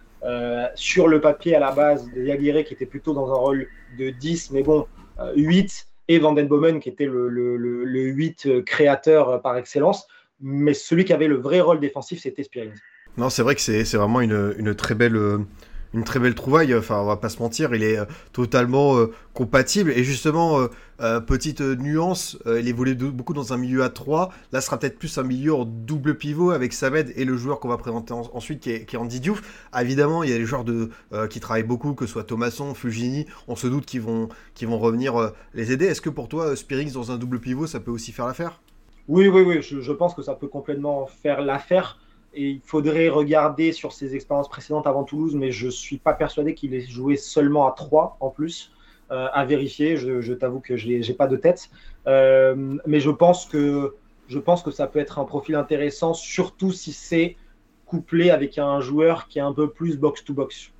[0.75, 3.69] sur le papier à la base des Aguirre qui était plutôt dans un rôle
[3.99, 4.87] de 10, mais bon,
[5.37, 9.57] 8 et Van Den Bomen qui était le, le, le, 8 euh, créateur euh, par
[9.57, 10.07] excellence.
[10.41, 12.75] Mais celui qui avait le vrai rôle défensif, c'était Spearings.
[13.17, 15.39] Non, c'est vrai que c'est vraiment une, très belle, euh,
[15.95, 16.75] une très belle trouvaille.
[16.75, 19.91] Enfin, on va pas se mentir, il est euh, totalement euh, compatible.
[19.93, 20.69] Et justement,
[21.01, 24.31] euh, petite nuance, il évolue beaucoup dans un milieu à 3.
[24.53, 27.61] Là, ce sera peut-être plus un milieu en double pivot avec Samed et le joueur
[27.61, 29.43] qu'on va présenter ensuite, qui est, qui est, Andy Diouf.
[29.73, 30.65] Ah, évidemment, il y a des joueurs
[31.29, 33.27] qui travaillent beaucoup, que ce soit Thomasson, Fugini.
[33.49, 34.29] On se doute qu'ils vont,
[34.63, 35.87] vont revenir les aider.
[35.87, 38.61] Est-ce que pour toi, Spearings dans un double pivot, ça peut aussi faire l'affaire?
[39.09, 39.61] Oui, oui, oui.
[39.61, 41.99] Je pense que ça peut complètement faire l'affaire.
[42.35, 46.15] Et il faudrait regarder sur ses expériences précédentes avant Toulouse, mais je ne suis pas
[46.15, 48.73] persuadé qu'il ait joué seulement à 3 en plus.
[49.11, 51.69] Euh, à vérifier, je, t'avoue que je n'ai pas de tête.
[52.07, 53.95] Euh, mais je pense, que,
[54.71, 57.37] ça peut être un profil intéressant, surtout si c'est
[57.85, 60.73] couplé avec un joueur qui est un peu plus box-to-box.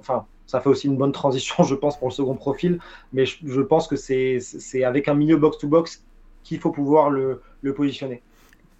[0.00, 2.80] enfin, ça fait aussi une bonne transition, je pense, pour le second profil.
[3.12, 6.04] Mais je, pense que c'est avec un milieu box-to-box
[6.42, 7.40] qu'il faut pouvoir le
[7.76, 8.22] positionner.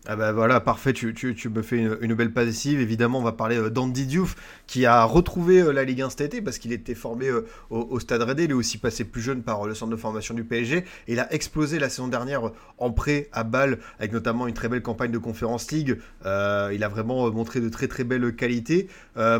[0.06, 2.78] Ah bah voilà, parfait, tu, tu, tu me fais une, belle passive.
[2.78, 4.36] Évidemment, on va parler euh, d'Andy Diouf,
[4.66, 7.98] qui a retrouvé euh, la Ligue 1 cet été, parce qu'il était formé euh, au,
[8.00, 8.44] Stade Rennais.
[8.44, 10.84] Il est aussi passé plus jeune par le centre de formation du PSG.
[11.08, 14.82] Il a explosé la saison dernière en prêt à Bâle, avec notamment une très belle
[14.82, 15.98] campagne de Conference League.
[16.24, 18.88] il a vraiment montré de très très belles qualités.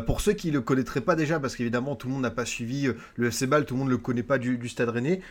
[0.07, 2.45] pour ceux qui ne le connaîtraient pas déjà, parce qu'évidemment, tout le monde n'a pas
[2.45, 5.21] suivi le FC Bâle, tout le monde ne le connaît pas du, Stade Rennais,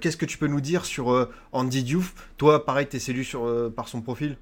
[0.00, 2.14] qu'est-ce que tu peux nous dire sur Andy Diouf?
[2.38, 4.36] Toi, pareil, tu es séduit sur, par son profil?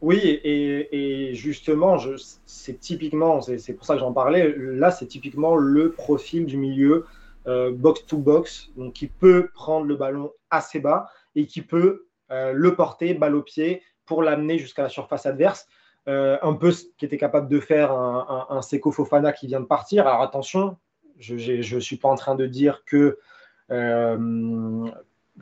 [0.00, 1.98] Oui, et, justement,
[2.46, 7.04] c'est typiquement, c'est pour ça que j'en parlais, là, c'est typiquement le profil du milieu
[7.46, 12.74] box-to-box, euh, donc qui peut prendre le ballon assez bas et qui peut euh, le
[12.74, 15.66] porter balle au pied pour l'amener jusqu'à la surface adverse.
[16.08, 20.06] Euh, un peu ce qu'était capable de faire un, un, Fofana qui vient de partir.
[20.06, 20.78] Alors attention,
[21.18, 21.34] je
[21.74, 23.18] ne suis pas en train de dire que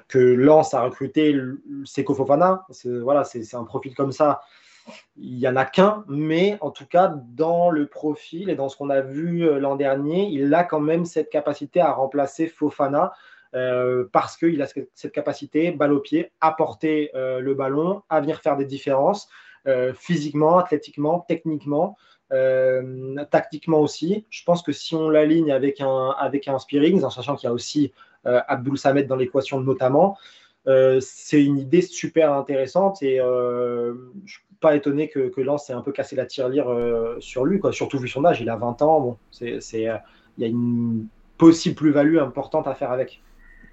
[0.07, 1.39] que Lens a recruté
[1.85, 2.67] Seko Fofana.
[2.85, 4.41] Voilà, c'est un profil comme ça.
[5.17, 8.77] Il n'y en a qu'un, mais en tout cas, dans le profil et dans ce
[8.77, 13.13] qu'on a vu euh, l'an dernier, il a quand même cette capacité à remplacer Fofana
[13.55, 18.21] euh, parce qu'il a cette capacité, balle au pied, à porter euh, le ballon, à
[18.21, 19.29] venir faire des différences
[19.97, 21.99] physiquement, athlétiquement, techniquement.
[23.31, 24.25] tactiquement aussi.
[24.31, 27.51] Je pense que si on l'aligne avec un, avec un Spearings, en sachant qu'il y
[27.51, 27.93] a aussi
[28.25, 30.19] Abdul Samed dans l'équation notamment.
[30.67, 33.95] Euh, c'est une idée super intéressante et euh,
[34.27, 36.67] je suis pas étonné que, que Lens ait un peu cassé la tirelire
[37.21, 37.73] sur lui, quoi.
[37.73, 39.61] surtout vu son âge, il a 20 ans, bon, il
[40.39, 41.07] y a une
[41.39, 43.23] possible plus-value importante à faire avec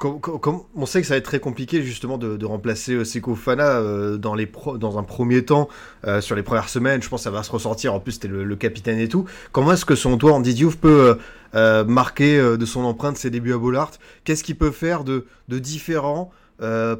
[0.04, 4.18] on sait que ça va être très compliqué justement de, remplacer euh, Seko Fana euh,
[4.18, 5.70] dans, un premier temps,
[6.06, 8.28] euh, sur les premières semaines, je pense que ça va se ressortir, en plus c'était
[8.28, 9.26] le, capitaine et tout.
[9.52, 11.18] Comment est-ce que son toit, Andy Diouf, peut
[11.54, 13.92] marquer de son empreinte ses débuts à Bollard?
[14.24, 16.32] Qu'est-ce qu'il peut faire de, différent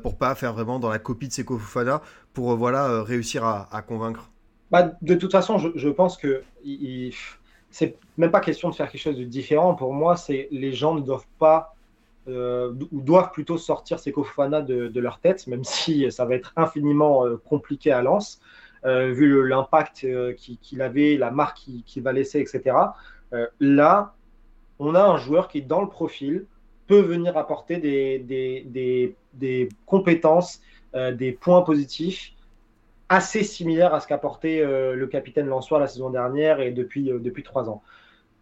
[0.02, 2.02] pour pas faire vraiment dans la copie de Seko Fana,
[2.34, 4.30] pour voilà, réussir à, convaincre?
[4.72, 6.44] Bah, De toute façon, je, pense que
[7.72, 9.76] c'est même pas question de faire quelque chose de différent.
[9.76, 11.75] Pour moi, les gens ne doivent pas
[12.28, 17.26] euh, ou doivent plutôt sortir ces de, leur tête, même si ça va être infiniment
[17.26, 18.42] euh, compliqué à Lens,
[18.84, 22.78] euh, vu l'impact qu'il avait, la marque qu'il va laisser, etc.
[23.60, 24.16] là,
[24.80, 26.46] on a un joueur qui, dans le profil,
[26.88, 29.16] peut venir apporter des,
[29.86, 30.62] compétences,
[30.94, 32.34] des points positifs
[33.10, 37.70] assez similaires à ce qu'apportait le capitaine Lançois la saison dernière et depuis, depuis trois
[37.70, 37.82] ans.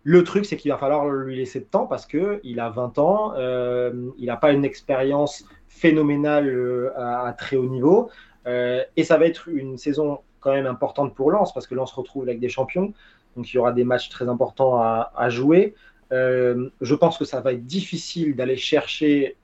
[0.06, 3.34] Le truc, c'est qu'il va falloir lui laisser de temps parce qu'il a 20 ans,
[3.38, 8.10] euh, il n'a pas une expérience phénoménale euh, à, très haut niveau.
[8.46, 11.92] Euh, et ça va être une saison quand même importante pour Lens parce que Lens
[11.92, 12.94] se retrouve avec des champions.
[13.38, 15.74] Donc il y aura des matchs très importants à, jouer.
[16.12, 19.38] je pense que ça va être difficile d'aller chercher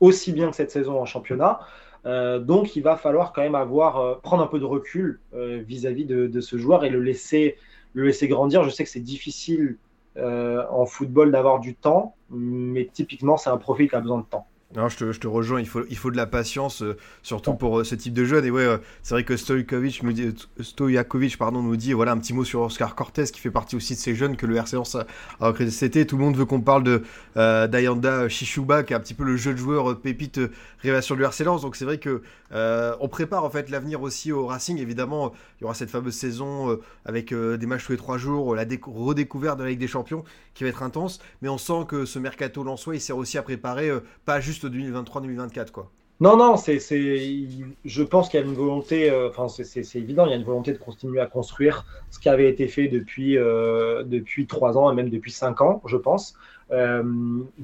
[0.00, 1.60] aussi bien que cette saison en championnat.
[2.04, 6.40] donc il va falloir quand même avoir, prendre un peu de recul vis-à-vis de, de,
[6.42, 7.56] ce joueur et le laisser,
[7.94, 8.62] le laisser grandir.
[8.64, 9.78] Je sais que c'est difficile
[10.16, 14.46] en football d'avoir du temps, mais typiquement, c'est un profil qui a besoin de temps.
[14.76, 17.54] Non, je te, je te, rejoins, il faut, il faut de la patience, euh, surtout
[17.54, 18.44] pour euh, ce type de jeune.
[18.44, 18.66] Et ouais,
[19.04, 22.62] c'est vrai que Stojakovic nous dit, Stojakovic, pardon, nous dit, voilà, un petit mot sur
[22.62, 25.06] Oscar Cortez, qui fait partie aussi de ces jeunes que le RC a,
[25.40, 26.06] a recruté cet été.
[26.08, 27.02] Tout le monde veut qu'on parle de
[27.36, 30.40] Dayanda Shishuba, qui est un petit peu le jeu de joueur pépite
[30.80, 32.22] révélation du RC Donc c'est vrai que
[32.52, 34.78] on prépare en fait l'avenir aussi au Racing.
[34.78, 38.64] Évidemment, il y aura cette fameuse saison avec des matchs tous les trois jours, la
[38.86, 41.20] redécouverte de la Ligue des Champions, qui va être intense.
[41.42, 43.90] Mais on sent que ce mercato soi il sert aussi à préparer,
[44.24, 45.90] pas juste 2023-2024, quoi.
[46.20, 50.30] Non, non, c'est, je pense qu'il y a une volonté, euh, enfin c'est, évident, il
[50.30, 54.04] y a une volonté de continuer à construire ce qui avait été fait depuis, euh,
[54.04, 56.36] depuis 3 ans et même depuis 5 ans, je pense.
[56.70, 57.02] Euh,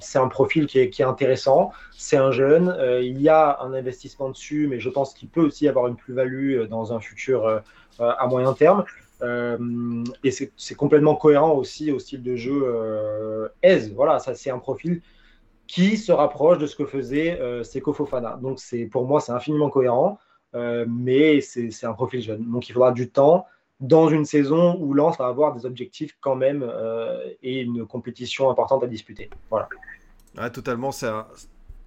[0.01, 3.73] c'est un profil qui est, qui est intéressant, c'est un jeune, il y a un
[3.73, 7.63] investissement dessus, mais je pense qu'il peut aussi avoir une plus-value dans un futur
[8.01, 8.85] à moyen terme.
[9.23, 13.93] et c'est, complètement cohérent aussi au style de jeu Aise.
[13.95, 15.03] Voilà, ça c'est un profil
[15.71, 18.37] qui se rapproche de ce que faisait euh, Seko Fofana.
[18.43, 18.59] Donc
[18.91, 20.19] pour moi c'est infiniment cohérent,
[20.57, 22.43] euh, mais c'est un profil jeune.
[22.51, 23.47] Donc il faudra du temps
[23.79, 28.51] dans une saison où Lens va avoir des objectifs quand même euh, et une compétition
[28.51, 29.31] importante à disputer.
[29.49, 29.69] Voilà.
[30.51, 31.09] totalement, c'est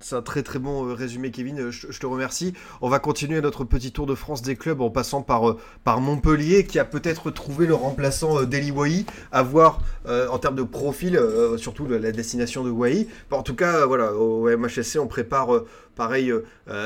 [0.04, 1.60] c'est un très très bon euh, résumé, Kevin.
[1.60, 2.54] Euh, je, te remercie.
[2.82, 6.02] On va continuer notre petit tour de France des clubs en passant par, euh, par
[6.02, 11.20] Montpellier, qui a peut-être trouvé le remplaçant d'Eli Wai, à voir en termes de profil,
[11.58, 13.08] surtout la destination de Wai.
[13.32, 15.50] En tout cas, voilà, au MHSC, on prépare
[15.96, 16.34] pareil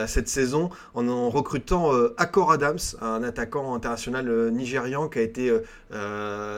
[0.05, 5.51] cette saison en, en recrutant Accor Adams, un attaquant international nigérian qui a été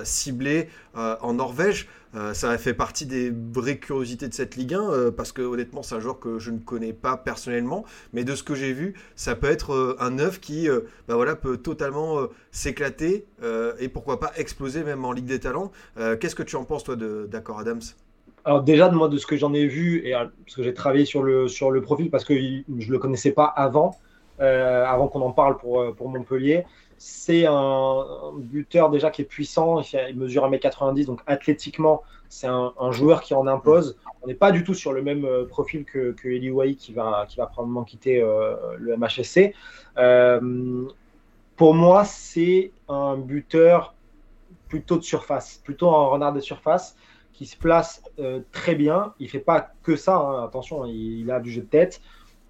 [0.03, 1.87] ciblé en Norvège.
[2.15, 5.83] Euh, ça fait partie des vraies curiosités de cette Ligue 1 euh, parce que honnêtement
[5.83, 8.95] c'est un joueur que je ne connais pas personnellement mais de ce que j'ai vu
[9.15, 10.67] ça peut être euh, un neuf qui
[11.07, 12.17] bah voilà, peut totalement
[12.51, 13.25] s'éclater
[13.79, 15.71] et pourquoi pas exploser même en Ligue des Talents.
[16.19, 17.81] Qu'est-ce que tu en penses toi d'accord Adams?
[18.45, 21.05] Alors déjà, de moi, de ce que j'en ai vu, et parce que j'ai travaillé
[21.05, 23.97] sur le, sur le profil, parce que je ne le connaissais pas avant,
[24.39, 26.65] avant qu'on en parle pour, pour Montpellier,
[26.99, 33.21] c'est un, buteur déjà qui est puissant, il, mesure 1m90, donc athlétiquement, c'est un, joueur
[33.21, 33.97] qui en impose.
[34.21, 37.25] On n'est pas du tout sur le même euh, profil que, Eli Wai qui va,
[37.29, 39.53] qui va probablement quitter euh, le MHSC.
[39.97, 40.89] Euh,
[41.55, 43.95] pour moi, c'est un buteur
[44.67, 46.97] plutôt de surface, plutôt un renard de surface
[47.31, 48.03] qui se place
[48.51, 49.13] très bien.
[49.19, 50.43] Il fait pas que ça, hein.
[50.43, 52.01] attention, il, a du jeu de tête.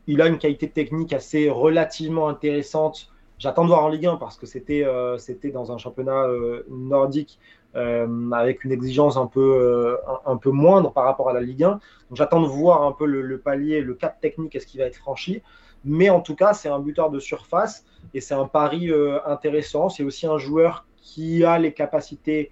[0.08, 4.38] Il a une qualité technique assez relativement intéressante J'attends de voir en Ligue 1 parce
[4.38, 7.40] que c'était euh, c'était dans un championnat euh, nordique
[7.74, 11.70] avec une exigence un peu, un, peu moindre par rapport à la Ligue 1.
[11.70, 11.80] Donc
[12.14, 14.96] j'attends de voir un peu le, le palier, le cap technique, est-ce qu'il va être
[14.96, 15.44] franchi.
[15.86, 17.86] Mais en tout cas, c'est un buteur de surface
[18.16, 18.92] et c'est un pari
[19.24, 19.90] intéressant.
[19.90, 22.52] C'est aussi un joueur qui a les capacités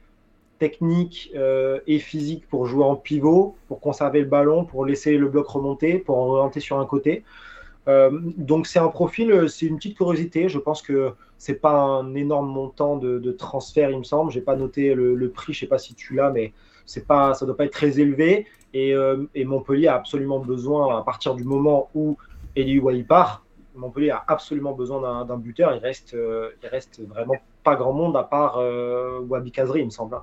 [0.60, 5.28] techniques euh, et physiques pour jouer en pivot, pour conserver le ballon, pour laisser le
[5.28, 7.24] bloc remonter, pour orienter sur un côté.
[7.88, 10.50] Euh, donc c'est un profil, euh, c'est une petite curiosité.
[10.50, 14.32] Je pense que c'est pas un énorme montant de, transfert, il me semble.
[14.32, 16.54] J'ai pas noté le, prix, je sais pas si tu l'as, mais
[16.86, 18.46] c'est pas, ça doit pas être très élevé.
[18.74, 18.96] Et,
[19.46, 22.18] Montpellier a absolument besoin, à partir du moment où
[22.56, 25.76] Eli Wai part, Montpellier a absolument besoin d'un buteur.
[25.76, 28.60] Il reste, il reste vraiment pas grand monde à part
[29.28, 30.18] Wabi Kazri, il me semble.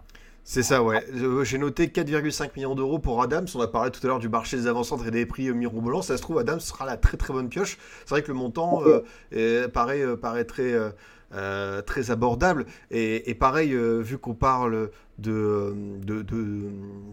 [0.47, 1.03] C'est ça, ouais.
[1.45, 3.47] J'ai noté 4,5 millions d'euros pour Adams.
[3.55, 6.03] On a parlé tout à l'heure du marché des avant-centres et des prix euh, mirobolants.
[6.03, 7.79] Ça se trouve, Adams sera la très très bonne pioche.
[8.01, 8.83] C'est vrai que le montant
[9.33, 10.91] euh, paraît, euh, paraît très, euh,
[11.83, 12.67] très abordable.
[12.91, 15.75] Et, pareil, euh, vu qu'on parle de,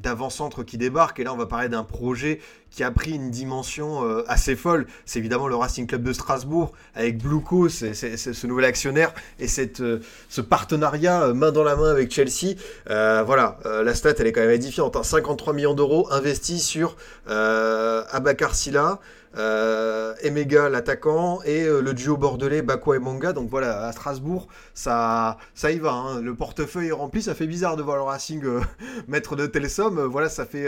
[0.01, 2.39] d'avant-centre qui débarque, et là on va parler d'un projet
[2.71, 4.87] qui a pris une dimension euh, assez folle.
[5.05, 9.83] C'est évidemment le Racing Club de Strasbourg avec Blueco, c'est, ce nouvel actionnaire, et cette,
[10.29, 12.55] ce partenariat main dans la main avec Chelsea.
[12.87, 15.03] voilà, la stat elle est quand même édifiante.
[15.03, 15.55] 53 hein.
[15.55, 16.95] millions d'euros investis sur
[17.27, 18.99] Abakar Silla.
[19.37, 23.31] Euh, Emega l'attaquant et euh, le duo bordelais Bakwa et Manga.
[23.33, 25.93] Donc voilà, à Strasbourg, ça, ça y va.
[25.93, 26.21] Hein.
[26.21, 27.21] Le portefeuille est rempli.
[27.21, 28.61] Ça fait bizarre de voir le Racing euh,
[29.07, 30.01] mettre de telles sommes.
[30.01, 30.67] Voilà, ça fait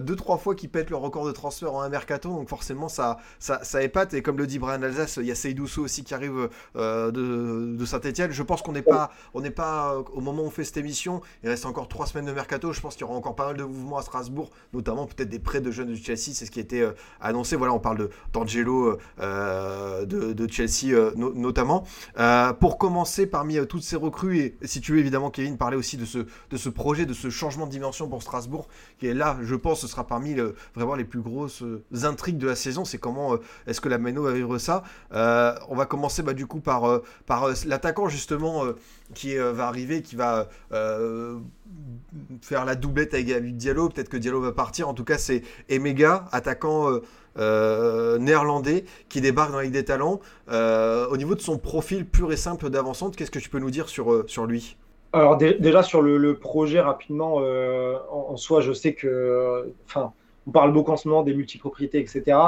[0.00, 2.30] deux trois fois qu'ils pètent le record de transfert en un mercato.
[2.30, 4.14] Donc forcément, ça, ça, ça épate.
[4.14, 8.32] Et comme le dit Brian Alsace, il y a Seydousso aussi qui arrive de, Saint-Etienne.
[8.32, 11.20] Je pense qu'on n'est pas, on n'est pas au moment où on fait cette émission.
[11.42, 12.72] Il reste encore trois semaines de mercato.
[12.72, 15.38] Je pense qu'il y aura encore pas mal de mouvements à Strasbourg, notamment peut-être des
[15.38, 16.32] prêts de jeunes de Chelsea.
[16.34, 16.88] C'est ce qui été
[17.20, 17.56] annoncé.
[17.56, 17.99] Voilà, on parle
[18.32, 21.84] d'Angelo euh, de, Chelsea euh, notamment.
[22.18, 25.96] Euh, pour commencer, parmi toutes ces recrues, et si tu veux évidemment Kevin parler aussi
[25.96, 29.36] de ce, de ce projet, de ce changement de dimension pour Strasbourg, qui est là,
[29.42, 30.36] je pense, ce sera parmi
[30.74, 31.62] vraiment les plus grosses
[32.02, 33.36] intrigues de la saison, c'est comment
[33.66, 34.82] est-ce que la Meno va vivre ça?
[35.12, 38.64] on va commencer bah, du coup par, par l'attaquant justement
[39.14, 40.48] qui va arriver, qui va
[42.42, 43.88] faire la doublette avec Diallo.
[43.88, 44.88] Peut-être que Diallo va partir.
[44.88, 47.00] En tout cas, c'est Emega, attaquant
[47.36, 50.20] néerlandais qui débarque dans la Ligue des Talents.
[50.50, 53.70] Euh, au niveau de son profil pur et simple d'avancante, qu'est-ce que tu peux nous
[53.70, 54.76] dire sur, euh, sur lui?
[55.12, 57.42] Alors déjà sur le, projet rapidement,
[58.12, 60.12] en, soi, je sais que, enfin,
[60.46, 62.38] on parle beaucoup en ce moment des multipropriétés, etc.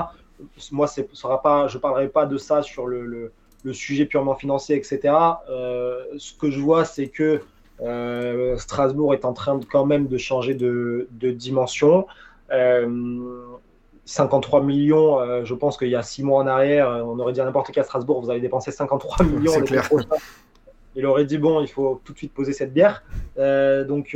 [0.70, 3.32] Moi, sera pas, je parlerai pas de ça sur le,
[3.72, 5.12] sujet purement financier, etc.
[6.16, 7.40] ce que je vois, c'est que
[8.56, 12.06] Strasbourg est en train de, quand même de changer de, de dimension.
[14.04, 17.32] 53 millions, euh, je pense qu'il y a six mois en arrière, euh, on aurait
[17.32, 19.52] dit à n'importe qui à Strasbourg, vous avez dépensé 53 millions.
[20.94, 23.02] Il aurait dit bon, il faut tout de suite poser cette bière.
[23.38, 24.14] Euh, donc,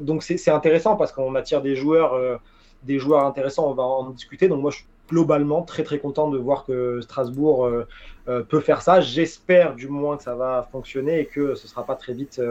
[0.00, 2.40] donc c'est intéressant parce qu'on attire des joueurs,
[2.82, 3.70] des joueurs intéressants.
[3.70, 4.48] On va en discuter.
[4.48, 7.70] Donc moi, je suis globalement très très content de voir que Strasbourg
[8.26, 9.00] peut faire ça.
[9.00, 12.42] J'espère du moins que ça va fonctionner et que ce sera pas très vite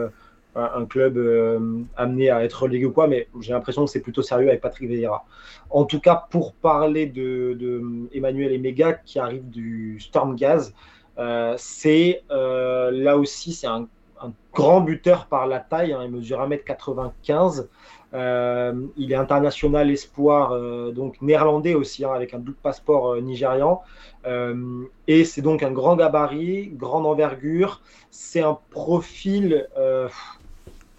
[0.57, 4.21] un club euh, amené à être relégué ou quoi, mais j'ai l'impression que c'est plutôt
[4.21, 5.25] sérieux avec Patrick Vieira.
[5.69, 7.81] En tout cas, pour parler de,
[8.13, 10.73] Emmanuel Emega qui arrive du Storm Gaz,
[11.19, 13.87] euh, c'est euh, là aussi c'est un,
[14.53, 17.67] grand buteur par la taille, hein, il mesure 1m95.
[18.97, 20.59] il est international espoir,
[20.91, 23.83] donc néerlandais aussi, hein, avec un double passeport nigérian.
[25.07, 27.83] et c'est donc un grand gabarit, grande envergure.
[28.09, 29.67] C'est un profil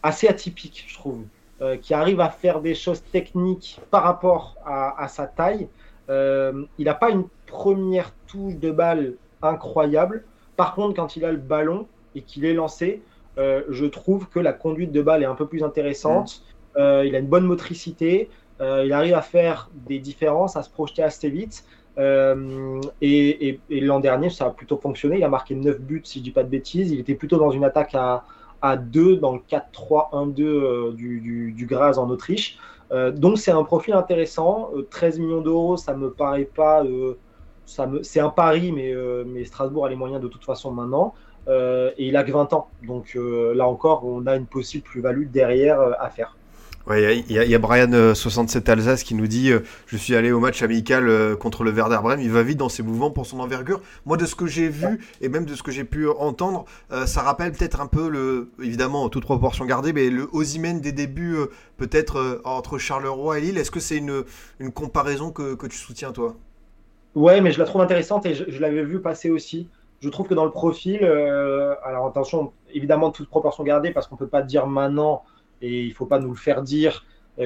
[0.03, 1.25] assez atypique, je trouve,
[1.61, 5.69] euh, qui arrive à faire des choses techniques par rapport à, sa taille.
[6.09, 10.25] Euh, il n'a pas une première touche de balle incroyable.
[10.57, 13.03] Par contre, quand il a le ballon et qu'il est lancé,
[13.39, 16.43] euh, je trouve que la conduite de balle est un peu plus intéressante.
[16.77, 16.81] Mm.
[17.07, 18.31] il a une bonne motricité.
[18.61, 21.65] il arrive à faire des différences, à se projeter assez vite.
[21.99, 25.17] et, et l'an dernier, ça a plutôt fonctionné.
[25.17, 26.93] Il a marqué 9 buts, si je ne dis pas de bêtises.
[26.93, 28.25] Il était plutôt dans une attaque à,
[28.63, 32.59] à 2 dans le 4-3-1-2 euh, du, du, du, Graz en Autriche.
[32.91, 34.71] Euh, donc c'est un profil intéressant.
[34.91, 36.83] 13 euh, millions d'euros, ça me paraît pas.
[36.83, 37.17] me,
[38.03, 38.95] c'est un pari, mais,
[39.27, 41.15] mais Strasbourg a les moyens de toute façon maintenant.
[41.49, 42.69] et il a que 20 ans.
[42.87, 46.37] Donc là encore, on a une possible plus-value derrière à faire.
[46.91, 50.63] Il y, a Brian67 euh, Alsace qui nous dit euh, Je suis allé au match
[50.63, 52.19] amical euh, contre le Werder Bremen.
[52.19, 53.83] Il va vite dans ses mouvements pour son envergure.
[54.07, 56.65] Moi, de ce que j'ai vu et même de ce que j'ai pu entendre,
[57.05, 61.37] ça rappelle peut-être un peu, le, évidemment, toute proportion gardée, mais le Osimhen des débuts,
[61.77, 63.59] peut-être entre Charleroi et Lille.
[63.59, 64.25] Est-ce que c'est une,
[64.59, 66.37] une comparaison que, que, tu soutiens, toi?
[67.15, 69.69] Ouais, mais je la trouve intéressante et je, je l'avais vu passer aussi.
[70.01, 71.05] Je trouve que dans le profil,
[71.85, 75.23] alors attention, évidemment, toute proportion gardée, parce qu'on ne peut pas dire maintenant
[75.63, 77.05] et il ne faut pas nous le faire dire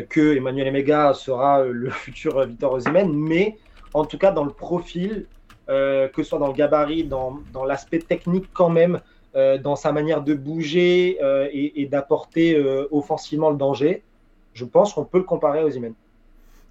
[0.09, 3.59] que Emmanuel Emega sera le futur Victor Osimhen, mais
[3.95, 5.27] en tout cas dans le profil,
[5.69, 9.01] que ce soit dans le gabarit, dans, dans l'aspect technique quand même,
[9.35, 11.19] dans sa manière de bouger
[11.53, 12.59] et, et d'apporter
[12.91, 14.03] offensivement le danger,
[14.55, 15.95] je pense qu'on peut le comparer aux Osimhen.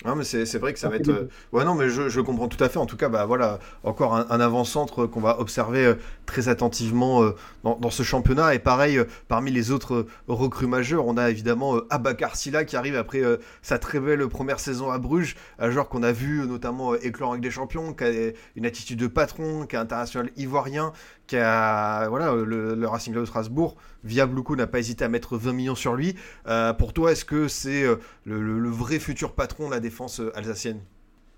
[0.06, 1.10] Non, mais c'est vrai que ça va être.
[1.10, 2.80] Euh, ouais, non, mais je, je, comprends tout à fait.
[2.80, 7.36] En tout cas, bah voilà, encore un, avant-centre qu'on va observer euh, très attentivement euh,
[7.64, 8.56] dans, ce championnat.
[8.56, 13.22] Et pareil, parmi les autres recrues majeures, on a évidemment Abakar Silla qui arrive après
[13.62, 17.42] sa très belle première saison à Bruges, un joueur qu'on a vu notamment éclore avec
[17.42, 18.12] des champions, qui a
[18.56, 20.94] une attitude de patron, qui est international ivoirien,
[21.28, 25.38] qui a voilà le, Racing Club de Strasbourg via Bluco n'a pas hésité à mettre
[25.38, 26.16] 20 millions sur lui.
[26.48, 27.96] Euh, pour toi, est-ce que c'est euh,
[28.26, 30.82] le, vrai futur patron de la défense euh, alsacienne?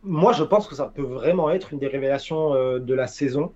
[0.04, 3.54] Moi, je pense que ça peut vraiment être une des révélations de la saison.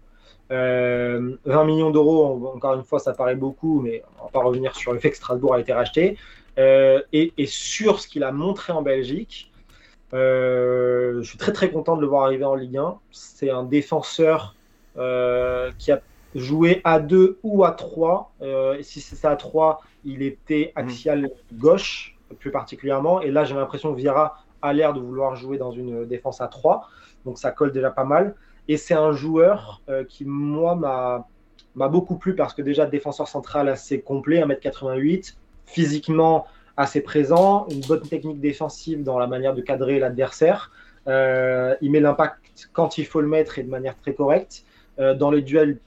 [0.49, 4.93] 20 millions d'euros, encore une fois, ça paraît beaucoup, mais on va pas revenir sur
[4.93, 6.17] le fait que Strasbourg a été racheté.
[6.57, 9.51] Et, et, sur ce qu'il a montré en Belgique,
[10.13, 12.97] je suis très très content de le voir arriver en Ligue 1.
[13.11, 14.55] C'est un défenseur
[14.95, 16.01] qui a
[16.35, 18.31] jouer à 2 ou à 3.
[18.41, 23.21] Euh, si c'est à 3, il était axial gauche, plus particulièrement.
[23.21, 26.47] Et là, j'ai l'impression que Vieira a l'air de vouloir jouer dans une défense à
[26.47, 26.87] 3.
[27.25, 28.35] Donc ça colle déjà pas mal.
[28.67, 33.69] Et c'est un joueur euh, qui, moi, m'a beaucoup plu parce que déjà, défenseur central
[33.69, 36.45] assez complet, 1m88, physiquement
[36.75, 40.71] assez présent, une bonne technique défensive dans la manière de cadrer l'adversaire.
[41.07, 44.63] Euh, il met l'impact quand il faut le mettre et de manière très correcte.
[44.97, 45.77] dans les duels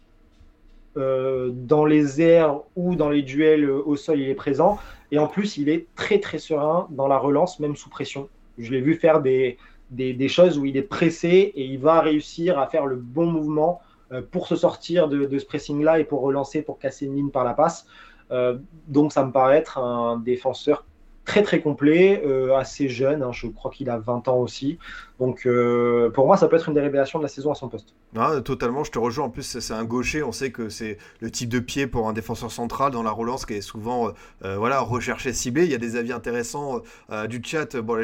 [0.97, 4.79] euh, dans les airs ou dans les duels euh, au sol, il est présent.
[5.13, 8.29] Et en plus, il est très très serein dans la relance, même sous pression.
[8.59, 9.57] Je l'ai vu faire des,
[9.91, 13.81] des, choses où il est pressé et il va réussir à faire le bon mouvement
[14.13, 17.45] euh, pour se sortir de, ce pressing-là et pour relancer, pour casser une ligne par
[17.45, 17.87] la passe.
[18.87, 20.85] donc ça me paraît être un défenseur
[21.31, 22.23] très très complet,
[22.57, 23.31] assez jeune, hein.
[23.33, 24.79] je crois qu'il a 20 ans aussi.
[25.21, 27.69] Donc euh, pour moi, ça peut être une des révélations de la saison à son
[27.69, 27.95] poste.
[28.17, 29.27] Ah, totalement, je te rejoins.
[29.27, 30.23] En plus, c'est un gaucher.
[30.23, 33.45] On sait que c'est le type de pied pour un défenseur central dans la relance
[33.45, 34.13] qui est souvent euh,
[34.45, 35.65] euh, voilà, recherché, ciblé.
[35.65, 36.81] Il y a des avis intéressants
[37.29, 37.77] du chat.
[37.77, 38.03] Bon,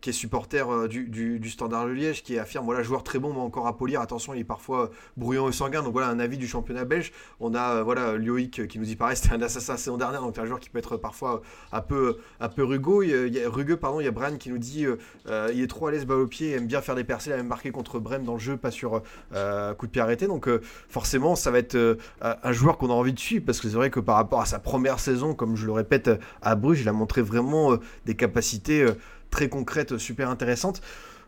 [0.00, 3.40] qui est supporter du, du, Standard de Liège, qui affirme voilà, joueur très bon, mais
[3.40, 4.02] encore à polir.
[4.02, 5.82] Attention, il est parfois bruyant et sanguin.
[5.82, 7.12] Donc voilà, un avis du championnat belge.
[7.40, 10.20] On a voilà, qui nous dit pareil, c'était un assassin saison dernière.
[10.20, 11.40] Donc un joueur qui peut être parfois
[11.72, 13.26] un peu, un peu rugueux.
[13.26, 14.00] Il y a, rugueux, pardon.
[14.00, 14.86] Il y a Brian qui nous dit
[15.26, 17.46] il est trop à l'aise au pied, aime bien faire des percées, il a même
[17.46, 19.02] marqué contre Brême dans le jeu, pas sur
[19.34, 20.26] euh, coup de pied arrêté.
[20.26, 23.60] Donc euh, forcément, ça va être euh, un joueur qu'on a envie de suivre parce
[23.60, 26.10] que c'est vrai que par rapport à sa première saison, comme je le répète
[26.42, 28.86] à Bruges, il a montré vraiment des capacités
[29.30, 30.80] très concrètes, super intéressantes.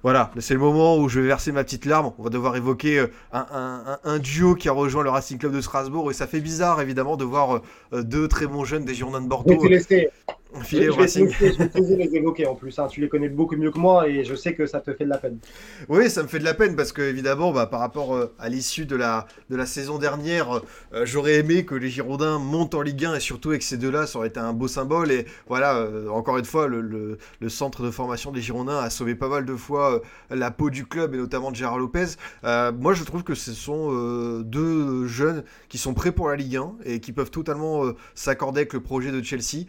[0.03, 2.12] Voilà, c'est le moment où je vais verser ma petite larme.
[2.18, 6.11] On va devoir évoquer un, duo qui a rejoint le Racing Club de Strasbourg.
[6.11, 7.62] Et ça fait bizarre, évidemment, de voir
[7.93, 9.62] deux très bons jeunes des Girondins de Bordeaux
[10.68, 12.78] je, vais, les évoquer en plus.
[12.78, 12.86] Hein.
[12.90, 15.09] Tu les connais beaucoup mieux que moi et je sais que ça te fait de
[15.09, 15.38] la peine.
[15.88, 18.48] Oui, ça me fait de la peine parce que évidemment, bah, par rapport euh, à
[18.48, 20.61] l'issue de la, de la saison dernière,
[20.92, 24.07] euh, j'aurais aimé que les Girondins montent en Ligue 1 et surtout avec ces deux-là,
[24.07, 25.11] ça aurait été un beau symbole.
[25.11, 29.14] Et voilà, euh, encore une fois, le, le, centre de formation des Girondins a sauvé
[29.14, 30.00] pas mal de fois
[30.30, 32.16] la peau du club et notamment de Gérard Lopez.
[32.42, 36.74] moi, je trouve que ce sont deux jeunes qui sont prêts pour la Ligue 1
[36.84, 37.84] et qui peuvent totalement
[38.14, 39.66] s'accorder avec le projet de Chelsea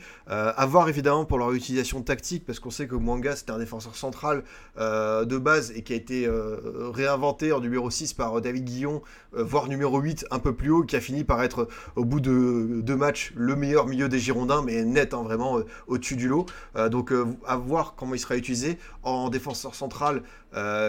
[0.73, 4.43] voir évidemment pour leur utilisation tactique, parce qu'on sait que Mwanga c'était un défenseur central
[4.79, 9.03] euh, de base et qui a été euh, réinventé en numéro 6 par David Guillon,
[9.37, 12.19] euh, voire numéro 8 un peu plus haut, qui a fini par être au bout
[12.19, 16.47] de deux matchs le meilleur milieu des Girondins, mais net, hein, vraiment au-dessus du lot.
[16.89, 17.13] donc
[17.45, 20.23] à voir comment il sera utilisé en défenseur central,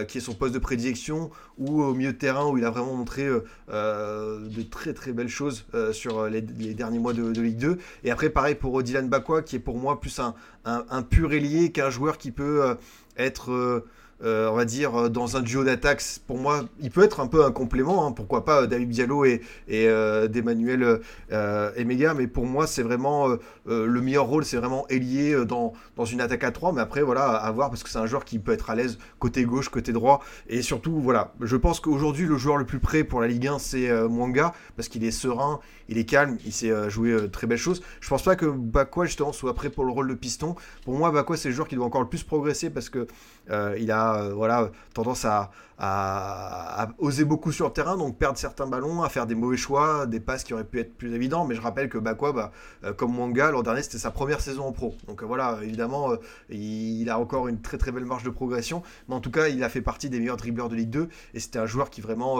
[0.07, 2.95] qui est son poste de prédilection, ou au milieu de terrain où il a vraiment
[2.95, 7.77] montré de très très belles choses sur les, derniers mois de, de, Ligue 2.
[8.03, 11.89] Et après pareil pour Dylan Bakwa qui est pour moi plus un, pur ailier qu'un
[11.89, 12.75] joueur qui peut euh,
[13.17, 13.85] être euh,
[14.23, 17.43] euh, on va dire, dans un duo d'attaque, pour moi, il peut être un peu
[17.43, 18.07] un complément.
[18.07, 18.13] Hein.
[18.13, 19.87] pourquoi pas David Diallo et, et
[20.29, 23.27] d'Emmanuel mais pour moi, c'est vraiment
[23.65, 26.71] le meilleur rôle, c'est vraiment ailier dans, dans une attaque à 3.
[26.71, 28.97] Mais après, voilà, à voir parce que c'est un joueur qui peut être à l'aise
[29.19, 30.23] côté gauche, côté droit.
[30.47, 33.59] Et surtout, voilà, je pense qu'aujourd'hui, le joueur le plus prêt pour la Ligue 1,
[33.59, 35.59] c'est Mwanga parce qu'il est serein,
[35.89, 37.81] il est calme, il sait jouer très belles choses.
[38.01, 40.55] Je pense pas que Bakwa, justement, soit prêt pour le rôle de piston.
[40.83, 43.07] Pour moi, Bakwa, c'est le joueur qui doit encore le plus progresser parce que
[43.49, 48.67] il a a voilà, tendance à, à, oser beaucoup sur le terrain, donc perdre certains
[48.67, 51.45] ballons, à faire des mauvais choix, des passes qui auraient pu être plus évidents.
[51.45, 52.51] Mais je rappelle que Bakwa, bah,
[52.83, 54.95] euh, comme Mwanga, l'an dernier, c'était sa première saison en pro.
[55.07, 56.17] Donc euh, voilà, évidemment, euh,
[56.49, 58.83] il a encore une très très belle marge de progression.
[59.09, 61.39] Mais en tout cas, il a fait partie des meilleurs dribbleurs de Ligue 2 et
[61.39, 62.39] c'était un joueur qui vraiment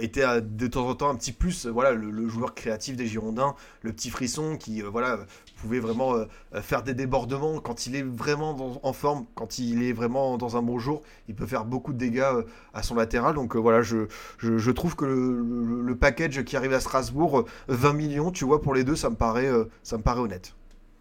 [0.00, 3.92] était de temps en temps un petit plus, voilà, le, joueur créatif des Girondins, le
[3.92, 5.20] petit frisson qui, voilà,
[5.56, 6.14] pouvait vraiment
[6.60, 10.62] faire des débordements quand il est vraiment en forme, quand il est vraiment dans un
[10.62, 12.24] bon jour, il peut faire beaucoup de dégâts
[12.74, 13.34] à son latéral.
[13.34, 14.06] Donc euh, voilà, je,
[14.38, 18.84] je, trouve que le, package qui arrive à Strasbourg, 20 millions, tu vois, pour les
[18.84, 20.54] deux, ça me paraît, euh, ça me paraît honnête.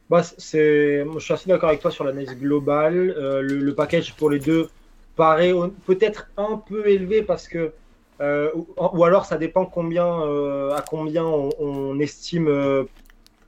[0.10, 0.22] Bah.
[0.22, 3.14] Je suis assez d'accord avec toi sur l'analyse globale.
[3.18, 4.70] Euh, le, package pour les deux
[5.16, 5.54] paraît
[5.86, 7.72] peut-être un peu élevé parce que.
[8.20, 12.86] ou, alors ça dépend combien, à combien on, estime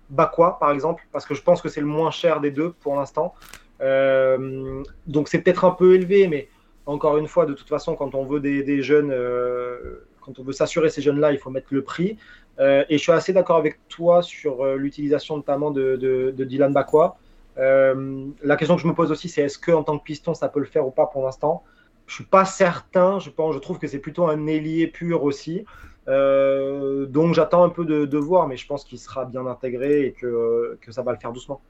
[0.10, 2.96] Bakwa, par exemple, parce que je pense que c'est le moins cher des deux pour
[2.96, 3.34] l'instant.
[3.80, 6.48] donc c'est peut-être un peu élevé, mais
[6.86, 10.54] encore une fois, de toute façon, quand on veut des, jeunes, euh, quand on veut
[10.54, 12.18] s'assurer ces jeunes-là, il faut mettre le prix.
[12.60, 17.18] Euh, et je suis assez d'accord avec toi sur euh, l'utilisation notamment de, Dylan Bakwa.
[17.58, 20.60] la question que je me pose aussi, c'est est-ce qu'en tant que piston, ça peut
[20.60, 21.64] le faire ou pas pour l'instant?
[22.08, 23.20] Je suis pas certain.
[23.20, 23.30] Je
[23.60, 25.66] trouve que c'est plutôt un ailier pur aussi.
[26.08, 30.78] donc j'attends un peu de, voir, mais je pense qu'il sera bien intégré et que,
[30.82, 31.62] que ça va le faire doucement.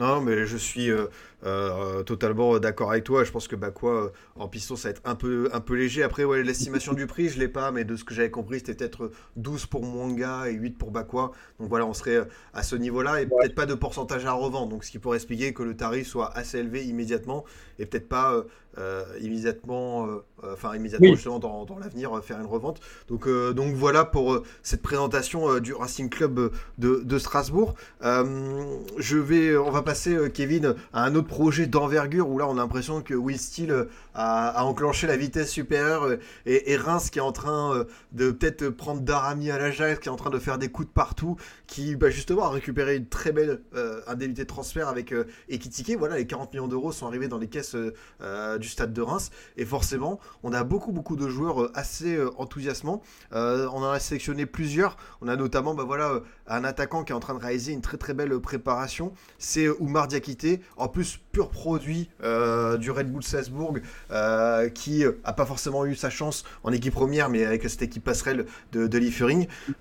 [0.00, 1.08] Non, mais je suis euh,
[1.44, 3.22] euh, totalement d'accord avec toi.
[3.22, 6.02] Je pense que bah quoi, en piston, ça va être un peu, un peu léger.
[6.02, 8.74] Après, ouais, l'estimation du prix, je l'ai pas, mais de ce que j'avais compris, c'était
[8.74, 11.32] peut-être 12 pour Mwanga et 8 pour Bakwa.
[11.58, 14.68] Donc voilà, on serait à ce niveau-là et peut-être pas de pourcentage à revendre.
[14.68, 17.44] Donc ce qui pourrait expliquer que le tarif soit assez élevé immédiatement
[17.80, 18.44] et peut-être pas
[18.78, 20.06] euh, immédiatement,
[20.42, 22.80] enfin immédiatement justement dans, dans l'avenir faire une revente.
[23.08, 27.74] Donc, donc voilà pour cette présentation du Racing Club de, de Strasbourg.
[28.00, 32.52] je vais, on va passer, euh, Kevin, à un autre projet d'envergure où là on
[32.52, 36.16] a l'impression que Will Steele euh, a, enclenché la vitesse supérieure euh,
[36.46, 40.16] et, Reims qui est en train de peut-être prendre Darami à l'Ajax, qui est en
[40.16, 43.60] train de faire des coups de partout, qui bah, justement a récupéré une très belle
[44.06, 45.14] indemnité de transfert avec
[45.48, 45.98] Ekitike.
[45.98, 49.64] Voilà, les 40 millions d'euros sont arrivés dans les caisses du stade de Reims et
[49.64, 53.02] forcément on a beaucoup beaucoup de joueurs assez enthousiasmants.
[53.32, 54.96] on en a sélectionné plusieurs.
[55.20, 57.96] On a notamment bah, voilà, un attaquant qui est en train de réaliser une très
[57.96, 59.12] très belle préparation.
[59.38, 63.74] C'est Oumar Diakité, en plus pur produit euh, du Red Bull Salzbourg,
[64.10, 68.04] euh, qui a pas forcément eu sa chance en équipe première, mais avec cette équipe
[68.04, 69.00] passerelle de, de.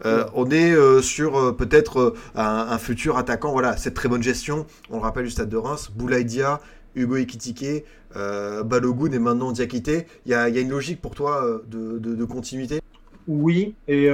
[0.05, 3.51] Euh, on est sur peut-être un, futur attaquant.
[3.51, 4.65] Voilà, cette très bonne gestion.
[4.89, 6.61] On le rappelle du stade de Reims, Boulaïdia,
[6.99, 10.05] Hugo Ekitike, Balogun et maintenant Diakité.
[10.25, 12.79] Il y, a, une logique pour toi de, de continuité?
[13.27, 14.09] Oui, et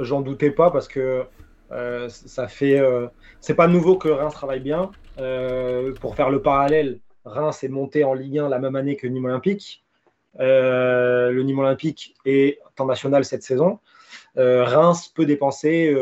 [0.00, 1.26] j'en doutais pas parce que
[1.72, 3.08] euh, ça fait, euh,
[3.40, 4.90] c'est pas nouveau que Reims travaille bien.
[5.18, 9.06] Euh, pour faire le parallèle, Reims est monté en Ligue 1 la même année que
[9.06, 9.84] Nîmes Olympique.
[10.38, 13.80] le Nîmes Olympique est en national cette saison.
[14.36, 15.92] Reims peut dépenser,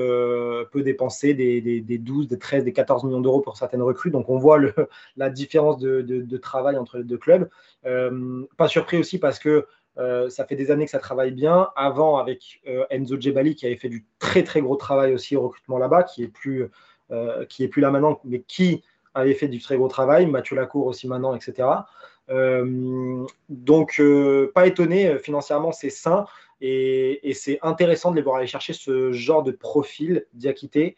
[0.73, 4.11] peut dépenser des, des, 12, des 13, des 14 millions d'euros pour certaines recrues.
[4.11, 4.59] Donc on voit
[5.17, 7.49] la différence de, de, travail entre les deux clubs.
[7.83, 9.67] pas surpris aussi parce que
[9.99, 11.69] euh, ça fait des années que ça travaille bien.
[11.77, 15.43] Avant, avec euh, Enzo Djebali, qui avait fait du très très gros travail aussi au
[15.43, 16.69] recrutement là-bas, qui est plus
[17.11, 18.83] euh, qui est plus là maintenant, mais qui
[19.15, 20.27] avait fait du très gros travail.
[20.27, 21.69] Mathieu Lacour aussi maintenant, etc.
[23.49, 24.03] donc,
[24.55, 25.19] pas étonné.
[25.19, 26.27] Financièrement, c'est sain
[26.61, 30.97] et, c'est intéressant de les voir aller chercher ce genre de profil Diakité.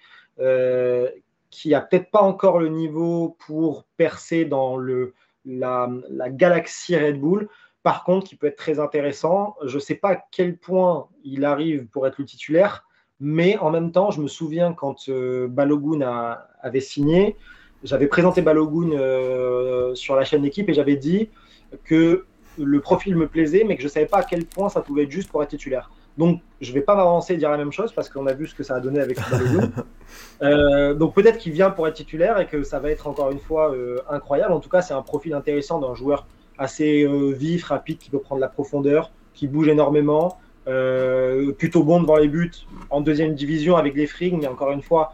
[1.51, 5.15] qui a peut-être pas encore le niveau pour percer dans le,
[5.47, 7.49] la, la galaxie Red Bull,
[7.83, 9.55] par contre, qui peut être très intéressant.
[9.65, 12.85] Je ne sais pas à quel point il arrive pour être le titulaire,
[13.21, 16.01] mais en même temps, je me souviens quand euh, Balogun
[16.61, 17.37] avait signé,
[17.85, 21.31] j'avais présenté Balogun euh, sur la chaîne d'équipe et j'avais dit
[21.85, 22.27] que
[22.59, 25.05] le profil me plaisait, mais que je ne savais pas à quel point ça pouvait
[25.05, 25.91] être juste pour être titulaire.
[26.19, 28.47] Donc, je ne vais pas m'avancer et dire la même chose parce qu'on a vu
[28.47, 29.71] ce que ça a donné avec Balogun.
[30.41, 33.41] Euh, donc, peut-être qu'il vient pour être titulaire et que ça va être encore une
[33.41, 33.75] fois
[34.09, 34.53] incroyable.
[34.53, 36.27] En tout cas, c'est un profil intéressant d'un joueur
[36.59, 40.39] assez euh, vif, rapide, qui peut prendre la profondeur, qui bouge énormément,
[40.69, 42.53] euh, plutôt bon devant les buts
[42.91, 45.13] en deuxième division avec les Frings, mais encore une fois,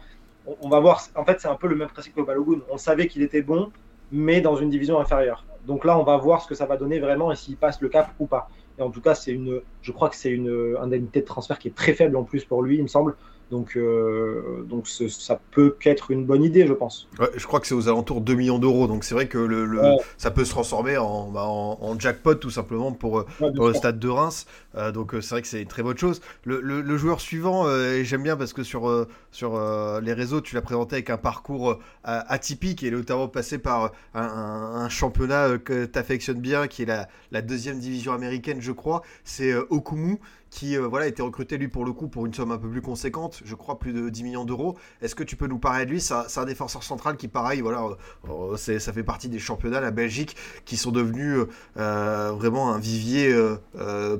[0.61, 1.01] on, va voir.
[1.15, 2.59] En fait, c'est un peu le même principe que Balogun.
[2.69, 3.71] On savait qu'il était bon,
[4.11, 5.45] mais dans une division inférieure.
[5.65, 7.89] Donc là, on va voir ce que ça va donner vraiment et s'il passe le
[7.89, 8.49] cap ou pas.
[8.77, 11.67] Et en tout cas, c'est une, je crois que c'est une indemnité de transfert qui
[11.67, 13.15] est très faible en plus pour lui, il me semble.
[13.51, 17.07] Donc, euh, donc ça peut qu'être une bonne idée, je pense.
[17.35, 18.87] je crois que c'est aux alentours de 2 millions d'euros.
[18.87, 19.79] Donc c'est vrai que le,
[20.17, 24.09] ça peut se transformer en, bah, en, jackpot tout simplement pour, pour le stade de
[24.09, 24.47] Reims.
[24.75, 26.21] Euh, donc c'est vrai que c'est une très bonne chose.
[26.43, 29.59] Le, le joueur suivant, et j'aime bien parce que sur, sur
[30.01, 34.89] les réseaux, tu l'as présenté avec un parcours atypique et notamment passé par un, un
[34.89, 39.03] championnat que tu affectionnes bien, qui est la, la, deuxième division américaine, je crois.
[39.23, 40.19] C'est Okumu
[40.53, 42.69] qui euh, voilà, a été recruté lui pour le coup pour une somme un peu
[42.69, 44.77] plus conséquente, je crois plus de 10 millions d'euros.
[45.01, 45.99] Est-ce que tu peux nous parler de lui?
[45.99, 49.89] C'est un défenseur central qui, pareil, voilà, euh, euh, ça fait partie des championnats, la
[49.89, 53.35] Belgique, qui sont devenus vraiment un vivier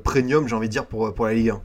[0.02, 1.62] premium, j'ai envie de dire, pour, pour la Ligue 1.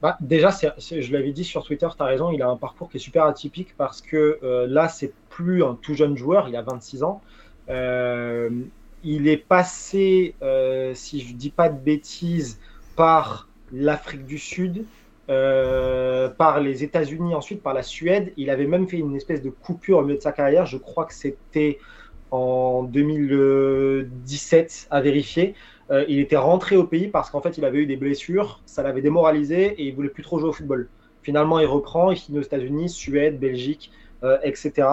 [0.00, 2.98] Bah, déjà, je l'avais dit sur Twitter, tu as raison, il a un parcours qui
[2.98, 4.38] est super atypique parce que
[4.68, 7.20] là, c'est plus un tout jeune joueur, il a 26 ans.
[7.68, 10.34] il est passé,
[10.94, 12.60] si je dis pas de bêtises,
[12.96, 14.84] par l'Afrique du Sud,
[15.30, 18.34] euh, par les États-Unis, ensuite par la Suède.
[18.36, 20.66] Il avait même fait une espèce de coupure au milieu de sa carrière.
[20.66, 21.78] Je crois que c'était
[22.30, 25.54] en 2017 à vérifier.
[25.90, 28.82] Euh, il était rentré au pays parce qu'en fait il avait eu des blessures, ça
[28.82, 30.88] l'avait démoralisé et il voulait plus trop jouer au football.
[31.22, 33.90] Finalement, il reprend, il finit aux États-Unis, Suède, Belgique,
[34.24, 34.88] euh, etc.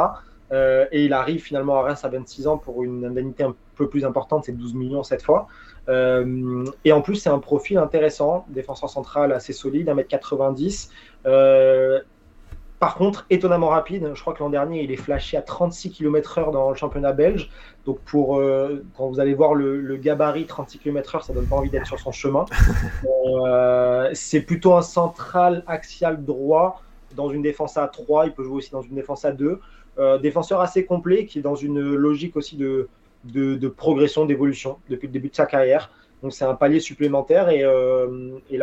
[0.52, 4.06] et il arrive finalement à Reims à 26 ans pour une indemnité un peu plus
[4.06, 5.48] importante, c'est 12 millions cette fois.
[5.90, 10.90] Euh, et en plus, c'est un profil intéressant, défenseur central assez solide, 1m90.
[11.26, 12.00] Euh,
[12.80, 14.12] par contre, étonnamment rapide.
[14.16, 17.50] Je crois que l'an dernier, il est flashé à 36 km/h dans le championnat belge.
[17.86, 21.70] Donc, pour, euh, quand vous allez voir le, gabarit 36 km/h, ça donne pas envie
[21.70, 22.46] d'être sur son chemin.
[24.14, 26.82] c'est plutôt un central axial droit
[27.16, 28.28] dans une défense à 3.
[28.28, 29.60] Il peut jouer aussi dans une défense à 2.
[30.22, 32.88] Défenseur assez complet qui est dans une logique aussi de,
[33.26, 35.92] de, progression, d'évolution depuis le début de sa carrière.
[36.22, 38.60] Donc c'est un palier supplémentaire et, euh, et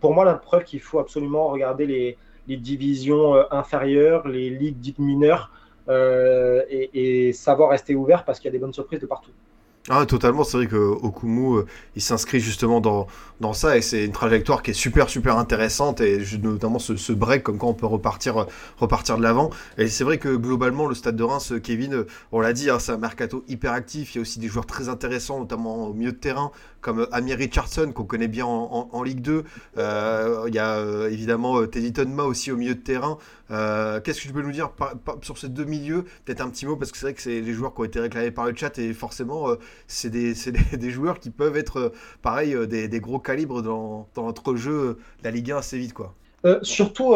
[0.00, 2.16] pour moi la preuve qu'il faut absolument regarder les,
[2.48, 5.50] les divisions euh, inférieures, les ligues dites mineures
[5.88, 9.32] euh, et, savoir rester ouvert parce qu'il y a des bonnes surprises de partout.
[9.88, 11.66] Ah, totalement, c'est vrai que Okumu, euh,
[11.96, 13.08] il s'inscrit justement dans,
[13.40, 17.42] dans ça et c'est une trajectoire qui est super, super intéressante et notamment ce, break,
[17.42, 18.46] comme quoi on peut repartir,
[18.78, 19.50] repartir de l'avant.
[19.78, 22.70] Et c'est vrai que globalement, le stade de Reims, euh, Kevin, euh, on l'a dit,
[22.70, 24.14] hein, c'est un mercato hyper actif.
[24.14, 27.36] Il y a aussi des joueurs très intéressants, notamment au milieu de terrain, comme Amir
[27.36, 29.42] Richardson, qu'on connaît bien en, Ligue 2.
[29.78, 33.18] Euh, il y a évidemment Teddy Tonma aussi au milieu de terrain.
[33.52, 34.70] Euh, qu'est-ce que tu peux nous dire
[35.20, 36.04] sur ces deux milieux?
[36.24, 38.00] Peut-être un petit mot, parce que c'est vrai que c'est les joueurs qui ont été
[38.00, 39.56] réclamés par le chat, et forcément, euh,
[39.86, 40.34] c'est des,
[40.76, 41.88] des, joueurs qui peuvent être, euh,
[42.22, 45.92] pareil, des, des, gros calibres dans, dans, notre jeu, la Ligue 1 assez vite.
[45.92, 46.14] quoi.
[46.62, 47.14] surtout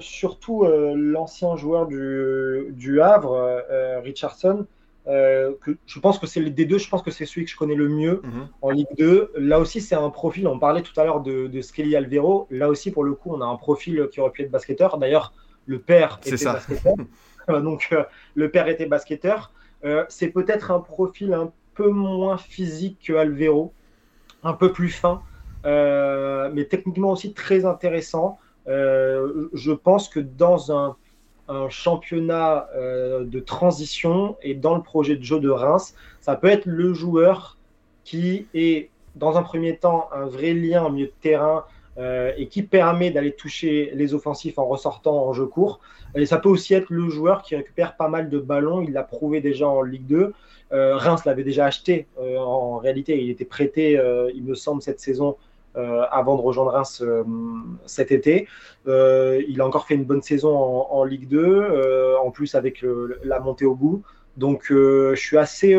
[0.00, 0.64] surtout
[0.94, 3.62] l'ancien joueur du, du Havre,
[4.02, 4.66] Richardson,
[5.06, 7.74] que je pense que c'est des deux, je pense que c'est celui que je connais
[7.74, 8.48] le mieux mhm.
[8.62, 9.32] en Ligue 2.
[9.36, 12.46] Là aussi, c'est un profil, on parlait tout à l'heure de, de Skelly Alvero.
[12.50, 14.98] Là aussi, pour le coup, on a un profil qui aurait pu être basketteur.
[14.98, 15.32] D'ailleurs,
[15.66, 16.54] le père était ça.
[16.54, 16.94] basketteur.
[17.48, 18.04] Donc, euh,
[18.34, 19.52] le père était basketteur.
[19.84, 23.72] Euh, c'est peut-être un profil un peu moins physique que Alvero,
[24.42, 25.22] un peu plus fin,
[25.64, 28.38] euh, mais techniquement aussi très intéressant.
[28.66, 30.96] je pense que dans un,
[31.68, 32.66] championnat
[33.20, 37.58] de transition et dans le projet de jeu de Reims, ça peut être le joueur
[38.04, 41.64] qui est, dans un premier temps, un vrai lien au milieu de terrain
[41.98, 45.80] euh, et qui permet d'aller toucher les offensifs en ressortant en jeu court.
[46.14, 48.80] Et ça peut aussi être le joueur qui récupère pas mal de ballons.
[48.80, 50.32] Il l'a prouvé déjà en Ligue 2.
[50.72, 52.06] Euh, Reims l'avait déjà acheté.
[52.18, 54.00] Euh, en réalité, il était prêté,
[54.34, 55.36] il me semble, cette saison
[55.74, 57.02] avant de rejoindre Reims
[57.86, 58.46] cet été.
[58.86, 62.84] il a encore fait une bonne saison en, Ligue 2, en plus avec
[63.24, 64.02] la montée au bout.
[64.36, 65.74] Donc je suis assez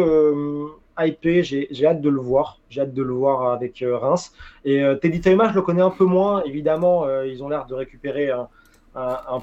[0.99, 2.59] hypé, j'ai hâte de le voir.
[2.69, 4.33] J'ai hâte de le voir avec euh, Reims.
[4.65, 6.43] Et euh, Teddy Taima, je le connais un peu moins.
[6.43, 8.31] Évidemment, euh, ils ont l'air de récupérer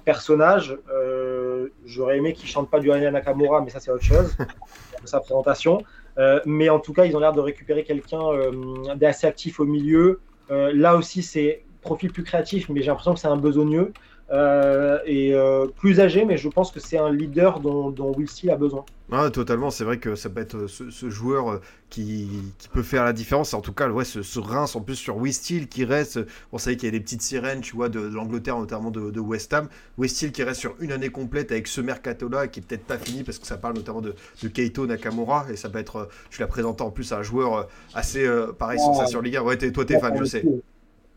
[0.05, 0.77] personnage.
[1.85, 4.37] J'aurais aimé qu'il chante pas du Aya Nakamura, mais ça, c'est autre chose.
[5.05, 5.83] sa présentation.
[6.47, 8.21] mais en tout cas, ils ont l'air de récupérer quelqu'un
[8.97, 10.21] d'assez actif au milieu.
[10.49, 13.93] là aussi, c'est profil plus créatif, mais j'ai l'impression que c'est un besogneux.
[14.33, 18.29] Euh, et euh, plus âgé, mais je pense que c'est un leader dont, dont Will
[18.29, 18.85] Steele a besoin.
[19.11, 22.29] Ah, totalement, c'est vrai que ça peut être euh, ce, joueur qui,
[22.59, 23.55] qui, peut faire la différence.
[23.55, 26.21] En tout cas, ouais, ce, ce Reims en plus sur Will Steele qui reste.
[26.53, 29.53] On sait qu'il y a des petites sirènes, tu vois, de, l'Angleterre, notamment de, West
[29.53, 29.69] Ham.
[29.99, 32.99] Will Steele qui reste sur une année complète avec ce mercato-là qui est peut-être pas
[32.99, 34.15] fini parce que ça parle notamment de,
[34.45, 36.09] de Keito Nakamura et ça peut être.
[36.31, 38.29] Je l'ai présenté en plus à un joueur assez
[38.61, 39.43] pareil, oh, sensation Liga.
[39.43, 40.45] Ouais, toi, t'es fan, je sais.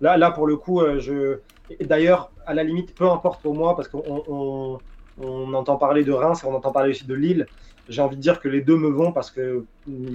[0.03, 1.39] Là, là, pour le coup, je
[1.79, 4.79] D'ailleurs, à la limite, peu importe pour moi, parce qu'on
[5.17, 7.47] on, entend parler de Reims et on entend parler aussi de Lille.
[7.87, 9.63] J'ai envie de dire que les deux me vont parce que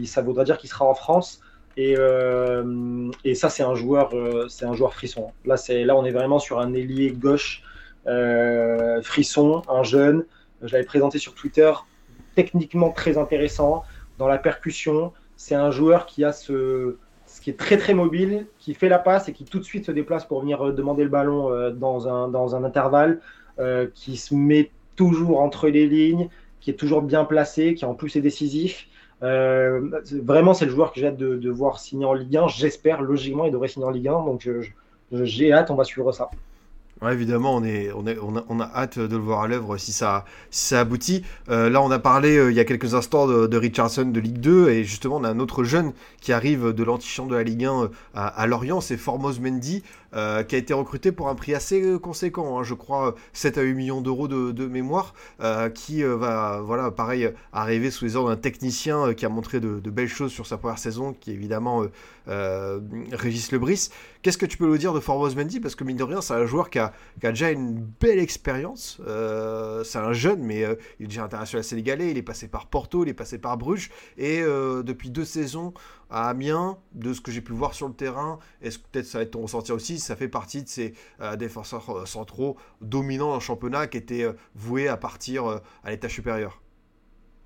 [0.05, 1.40] ça voudra dire qu'il sera en France.
[1.78, 5.31] Et, euh, et ça, c'est un joueur, euh, c'est un joueur frisson.
[5.47, 7.62] Là, c'est là, on est vraiment sur un ailier gauche
[9.02, 10.27] Frisson, un jeune.
[10.62, 11.73] Je l'avais présenté sur Twitter,
[12.35, 13.85] techniquement très intéressant
[14.19, 15.15] dans la percussion.
[15.36, 16.97] C'est un joueur qui a ce
[17.40, 19.93] qui est très très mobile, qui fait la passe et qui tout de suite se
[19.93, 23.20] déplace pour venir euh, demander le ballon euh, dans, un, dans un intervalle,
[23.59, 26.28] euh, qui se met toujours entre les lignes,
[26.60, 28.89] qui est toujours bien placé, qui en plus est décisif.
[29.20, 32.48] vraiment, c'est le joueur que j'ai hâte de, voir signer en Ligue 1.
[32.48, 34.24] J'espère, logiquement, il devrait signer en Ligue 1.
[34.24, 34.48] Donc,
[35.12, 36.31] j'ai hâte, on va suivre ça.
[37.00, 40.74] Ouais, évidemment, on, est, on, a, hâte de le voir à l'œuvre si ça, si
[40.74, 41.22] aboutit.
[41.48, 44.40] Euh, là, on a parlé euh, il y a quelques instants de, Richardson de Ligue
[44.40, 47.66] 2, et justement, on a un autre jeune qui arrive de l'antichambre de la Ligue
[47.66, 49.84] 1 euh, à, à Lorient, c'est Formos Mendy.
[50.14, 53.59] Euh, qui a été recruté pour un prix assez euh, conséquent, hein, je crois 7
[53.59, 58.30] à 8 millions d'euros de, mémoire, euh, qui va, voilà, pareil, arriver sous les ordres
[58.30, 61.85] d'un technicien qui a montré de, belles choses sur sa première saison, qui est évidemment
[62.26, 63.89] Régis Lebris.
[64.22, 66.35] Qu'est-ce que tu peux nous dire de Formos Mendy Parce que mine de rien, c'est
[66.35, 69.01] un joueur qui a, qui a, déjà une belle expérience.
[69.85, 70.60] c'est un jeune, mais
[71.01, 72.10] il est déjà international sénégalais.
[72.10, 73.90] Il est passé par Porto, il est passé par Bruges.
[74.16, 75.72] Et depuis deux saisons,
[76.10, 79.18] à Amiens, de ce que j'ai pu voir sur le terrain, est-ce que peut-être ça
[79.18, 83.35] va être ton ressenti aussi, ça fait partie de ces euh, défenseurs euh, centraux dominants
[83.35, 86.60] le championnat qui étaient euh, voués à partir à l'état supérieur?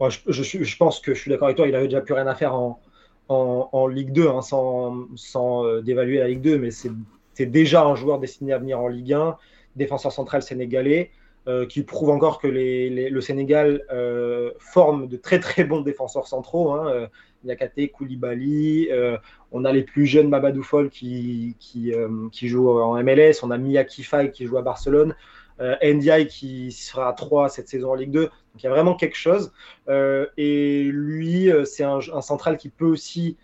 [0.01, 2.55] Je, pense que je suis d'accord avec toi, il avait déjà plus rien à faire
[2.55, 2.80] en,
[3.28, 8.18] en, Ligue 2, hein, sans, sans dévaluer la Ligue 2, mais c'est déjà un joueur
[8.18, 9.36] destiné à venir en Ligue 1,
[9.76, 11.10] défenseur central sénégalais.
[11.68, 13.84] qui prouve encore que le Sénégal
[14.59, 16.72] forme de très très bons défenseurs centraux.
[16.72, 17.09] Hein,
[17.44, 18.89] Niakate, Koulibaly.
[18.90, 19.19] Euh,
[19.51, 23.43] on a les plus jeunes Mabadou qui, qui, euh, joue en MLS.
[23.43, 25.14] On a Miyaki Faye qui joue à Barcelone.
[25.60, 28.23] Euh, NDI qui sera à 3 cette saison en Ligue 2.
[28.23, 29.52] Donc il y a vraiment quelque chose.
[29.89, 33.36] et lui, c'est un, central qui peut aussi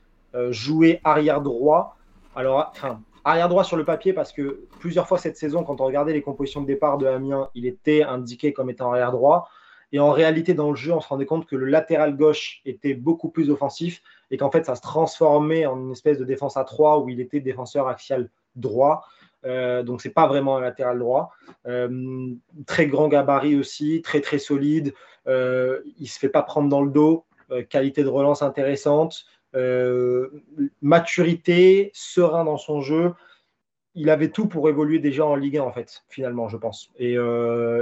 [0.50, 1.96] jouer arrière droit.
[2.34, 5.84] Alors, enfin, arrière droit sur le papier parce que plusieurs fois cette saison, quand on
[5.84, 9.48] regardait les compositions de départ de Amiens, il était indiqué comme étant arrière droit.
[9.92, 12.94] Et en réalité, dans le jeu, on se rendait compte que le latéral gauche était
[12.94, 16.64] beaucoup plus offensif et qu'en fait, ça se transformait en une espèce de défense à
[16.64, 19.04] 3 où il était défenseur axial droit.
[19.44, 21.32] Euh, donc, c'est pas vraiment un latéral droit.
[21.66, 22.34] Euh,
[22.66, 24.92] très grand gabarit aussi, très très solide.
[25.26, 27.24] Euh, il se fait pas prendre dans le dos.
[27.50, 29.24] Euh, qualité de relance intéressante.
[30.82, 33.14] maturité, serein dans son jeu
[33.94, 36.92] il avait tout pour évoluer déjà en Ligue 1 en fait, finalement, je pense.
[37.00, 37.16] Et,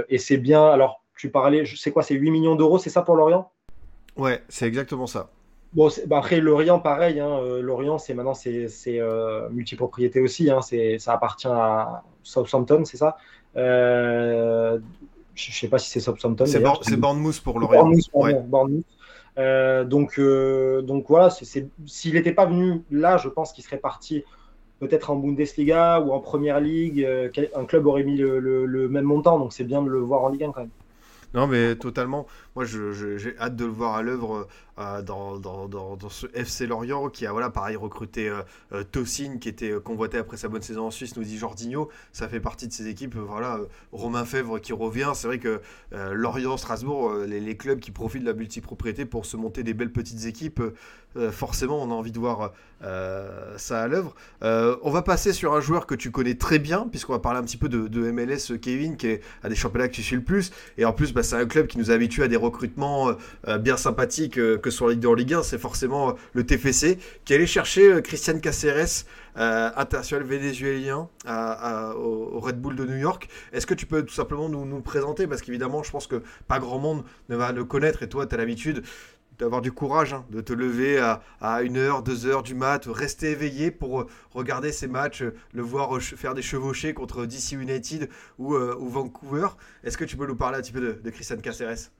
[0.09, 0.65] et c'est bien.
[0.65, 3.51] Alors, tu parlais, je sais quoi, c'est 8 millions d'euros, c'est ça pour Lorient?
[4.17, 5.29] Ouais, c'est exactement ça.
[5.73, 7.19] Bon, bah après, Lorient, pareil.
[7.19, 10.49] Hein, euh, Lorient, c'est maintenant c'est euh, multipropriété aussi.
[10.49, 13.17] Hein, ça appartient à Southampton, c'est ça?
[13.57, 14.79] Euh,
[15.35, 16.45] Je ne sais pas si c'est Southampton.
[16.45, 17.83] C'est Bournemouth pour Lorient.
[17.83, 18.85] Bournemouth,
[19.35, 24.23] ouais, donc, donc voilà, s'il n'était pas venu là, je pense qu'il serait parti
[24.79, 27.07] peut-être en Bundesliga ou en Première Ligue.
[27.55, 30.29] un club aurait mis le, le même montant, donc c'est bien de le voir en
[30.29, 30.69] Ligue 1 quand même.
[31.37, 32.25] Non, mais totalement.
[32.55, 34.47] Moi, j'ai hâte de le voir à l'œuvre
[34.79, 38.41] euh, dans, ce FC Lorient qui a, voilà, pareil, recruté euh,
[38.71, 38.83] euh
[39.39, 41.89] qui était euh, convoité après sa bonne saison en Suisse, nous dit Jordinho.
[42.11, 43.15] Ça fait partie de ces équipes.
[43.15, 43.59] voilà,
[43.91, 45.11] Romain Fèvre qui revient.
[45.13, 45.61] C'est vrai que
[45.91, 50.25] Lorient, Strasbourg, les, clubs qui profitent de la multipropriété pour se monter des belles petites
[50.25, 50.63] équipes,
[51.31, 54.15] forcément, on a envie de voir ça à l'œuvre.
[54.41, 57.43] on va passer sur un joueur que tu connais très bien, puisqu'on va parler un
[57.43, 60.51] petit peu de, MLS, Kevin, qui est à des championnats que tu suis le plus.
[60.77, 63.11] Et en plus, bah, c'est un club qui nous habitue à des recrutements
[63.59, 67.45] bien sympathiques que Ligue 2 en Ligue 1, c'est forcément euh, le TFC qui allait
[67.45, 69.05] chercher euh, Christian Caceres,
[69.37, 73.27] euh, international vénézuélien au, Red Bull de New York.
[73.53, 75.27] Est-ce que tu peux tout simplement nous, nous présenter?
[75.27, 78.33] Parce qu'évidemment, je pense que pas grand monde ne va le connaître et toi, tu
[78.33, 78.83] as l'habitude
[79.39, 83.71] d'avoir du courage, hein, de te lever à, à 1h, 2h du mat, rester éveillé
[83.71, 85.23] pour regarder ces matchs,
[85.53, 88.09] le voir faire des chevauchés contre DC United
[88.39, 89.47] ou, Vancouver.
[89.83, 91.91] Est-ce que tu peux nous parler un petit peu de, de Christian Caceres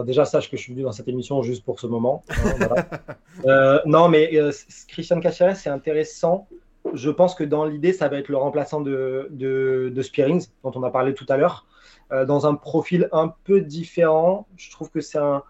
[0.00, 2.24] déjà, sache que je suis venu dans cette émission juste pour ce moment.
[2.30, 2.76] Hein,
[3.44, 4.50] euh, non, mais euh,
[4.88, 6.48] Christian Caceres, c'est intéressant.
[6.94, 10.82] Je pense que dans l'idée, ça va être le remplaçant de, de, Spearings, dont on
[10.82, 11.66] a parlé tout à l'heure,
[12.10, 14.46] euh, dans un profil un peu différent.
[14.56, 15.42] Je trouve que c'est un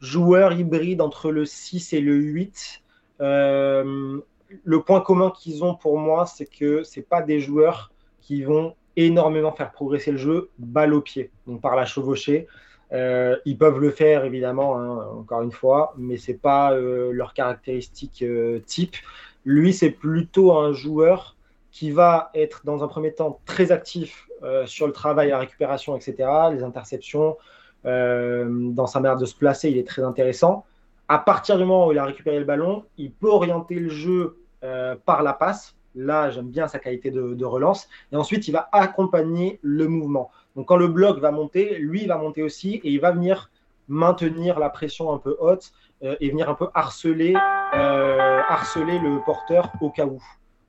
[0.00, 2.82] joueur hybride entre le 6 et le 8.
[3.20, 4.22] le
[4.84, 9.52] point commun qu'ils ont pour moi, c'est que ce pas des joueurs qui vont énormément
[9.52, 12.46] faire progresser le jeu balle au pied, donc par la chevauchée.
[12.92, 17.32] Euh, ils peuvent le faire évidemment, hein, encore une fois, mais c'est pas euh, leur
[17.32, 18.96] caractéristique euh, type.
[19.44, 21.36] Lui, c'est plutôt un joueur
[21.70, 24.26] qui va être dans un premier temps très actif
[24.66, 27.36] sur le travail, la récupération, etc., les interceptions.
[27.84, 30.64] Dans sa manière de se placer, il est très intéressant.
[31.08, 34.36] À partir du moment où il a récupéré le ballon, il peut orienter le jeu
[35.04, 37.88] par la passe, Là, j'aime bien sa qualité de, relance.
[38.12, 40.30] Et ensuite, il va accompagner le mouvement.
[40.54, 43.50] Donc, quand le bloc va monter, lui, il va monter aussi et il va venir
[43.88, 45.72] maintenir la pression un peu haute
[46.04, 47.34] euh, et venir un peu harceler,
[47.74, 50.22] euh, harceler le porteur au cas où.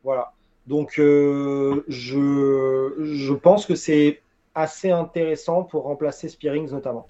[0.03, 0.31] Voilà.
[0.65, 4.21] Donc, euh, je, je pense que c'est
[4.55, 7.07] assez intéressant pour remplacer Spearings notamment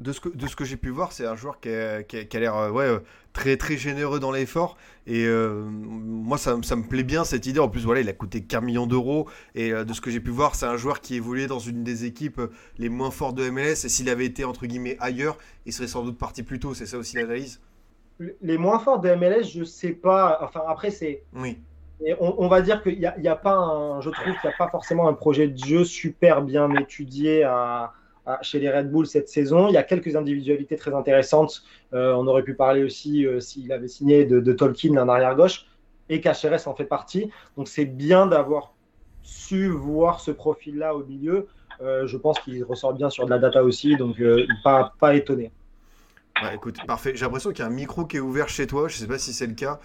[0.00, 2.16] de ce que, de ce que j'ai pu voir, c'est un joueur qui a, qui
[2.36, 3.00] a, l'air euh, ouais, euh,
[3.34, 4.78] très, très généreux dans l'effort.
[5.06, 7.60] Et euh, moi, ça, ça, me plaît bien cette idée.
[7.60, 9.28] En plus, voilà, il a coûté 15 millions d'euros.
[9.54, 12.06] Et de ce que j'ai pu voir, c'est un joueur qui évoluait dans une des
[12.06, 12.40] équipes
[12.78, 13.84] les moins fortes de MLS.
[13.84, 15.36] Et s'il avait été, entre guillemets, ailleurs,
[15.66, 16.72] il serait sans doute parti plus tôt.
[16.72, 17.60] C'est ça aussi l'analyse?
[18.42, 20.38] Les moins forts de MLS, je sais pas.
[20.42, 21.24] Enfin, après, c'est.
[21.34, 21.58] Oui.
[22.20, 24.68] On, va dire qu'il n'y a, a, pas un, je trouve qu'il n'y a pas
[24.68, 27.44] forcément un projet de jeu super bien étudié
[28.42, 29.68] chez les Red Bull cette saison.
[29.68, 31.62] Il y a quelques individualités très intéressantes.
[31.92, 35.66] Euh, on aurait pu parler aussi, euh, s'il avait signé, de, Tolkien, un arrière-gauche,
[36.08, 37.30] et Cacheres en fait partie.
[37.56, 38.74] Donc c'est bien d'avoir
[39.22, 41.48] su voir ce profil-là au milieu.
[41.80, 44.22] Euh, je pense qu'il ressort bien sur de la data aussi, donc
[44.64, 45.50] pas étonné.
[46.52, 47.12] Écoute, parfait.
[47.14, 48.88] J'ai l'impression qu'il y a un micro qui est ouvert chez toi.
[48.88, 49.80] Je ne sais pas si c'est le cas.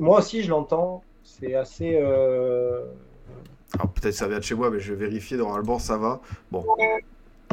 [0.00, 1.02] moi aussi, je l'entends.
[1.24, 1.96] C'est assez.
[1.96, 5.36] Alors peut-être ça vient de chez moi, mais je vais vérifier.
[5.36, 6.20] Normalement, ça va.
[6.50, 6.64] Bon.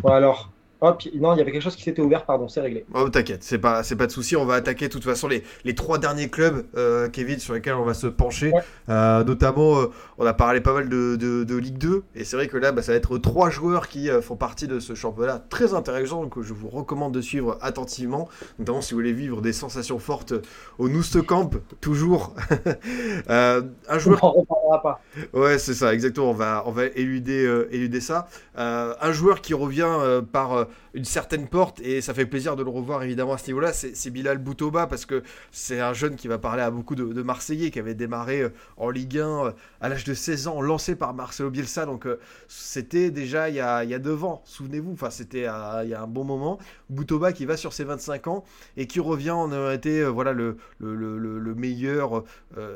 [0.01, 0.51] Bon alors,
[0.81, 2.85] Hop, non, il y avait quelque chose qui s'était ouvert, pardon, c'est réglé.
[2.93, 4.37] Oh, t'inquiète, c'est pas, c'est pas de souci.
[4.37, 7.73] On va attaquer de toute façon les, les trois derniers clubs, euh, Kevin, sur lesquels
[7.73, 8.53] on va se pencher.
[8.87, 12.47] Euh, notamment, euh, on a parlé pas mal de, de, Ligue 2, et c'est vrai
[12.47, 15.73] que là, bah, ça va être trois joueurs qui font partie de ce championnat très
[15.73, 19.99] intéressant, que je vous recommande de suivre attentivement, notamment si vous voulez vivre des sensations
[19.99, 20.33] fortes
[20.77, 20.87] au
[21.27, 21.49] Camp,
[21.81, 22.33] toujours.
[23.27, 24.23] un joueur.
[24.23, 25.01] On reparlera pas.
[25.33, 26.29] Ouais, c'est ça, exactement.
[26.29, 28.27] On va, on va éluder, éluder ça.
[28.55, 33.03] un joueur qui revient par une certaine porte et ça fait plaisir de le revoir
[33.03, 33.73] évidemment à ce niveau-là.
[33.73, 37.69] C'est Bilal Boutouba parce que c'est un jeune qui va parler à beaucoup de, Marseillais
[37.69, 39.51] qui avait démarré euh, en Ligue 1 euh,
[39.81, 41.85] à l'âge de 16 ans, lancé par Marcelo Bielsa.
[41.85, 45.39] Donc euh, c'était déjà il y a, il y a deux ans, souvenez-vous, enfin c'était
[45.83, 46.59] il y a un bon moment.
[46.89, 48.43] Boutouba qui va sur ses 25 ans
[48.77, 52.23] et qui revient en a été voilà, le, le, le, meilleur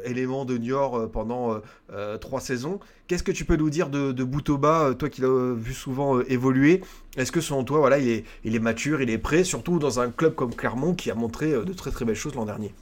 [0.03, 1.61] élément de Niort pendant
[2.20, 2.80] trois saisons.
[3.07, 6.82] Qu'est-ce que tu peux nous dire de, Boutouba, toi qui l'as vu souvent évoluer?
[7.15, 10.00] Est-ce que selon toi, voilà, il est, il est mature, il est prêt, surtout dans
[10.00, 12.74] un club comme Clermont qui a montré euh, de très très belles choses l'an dernier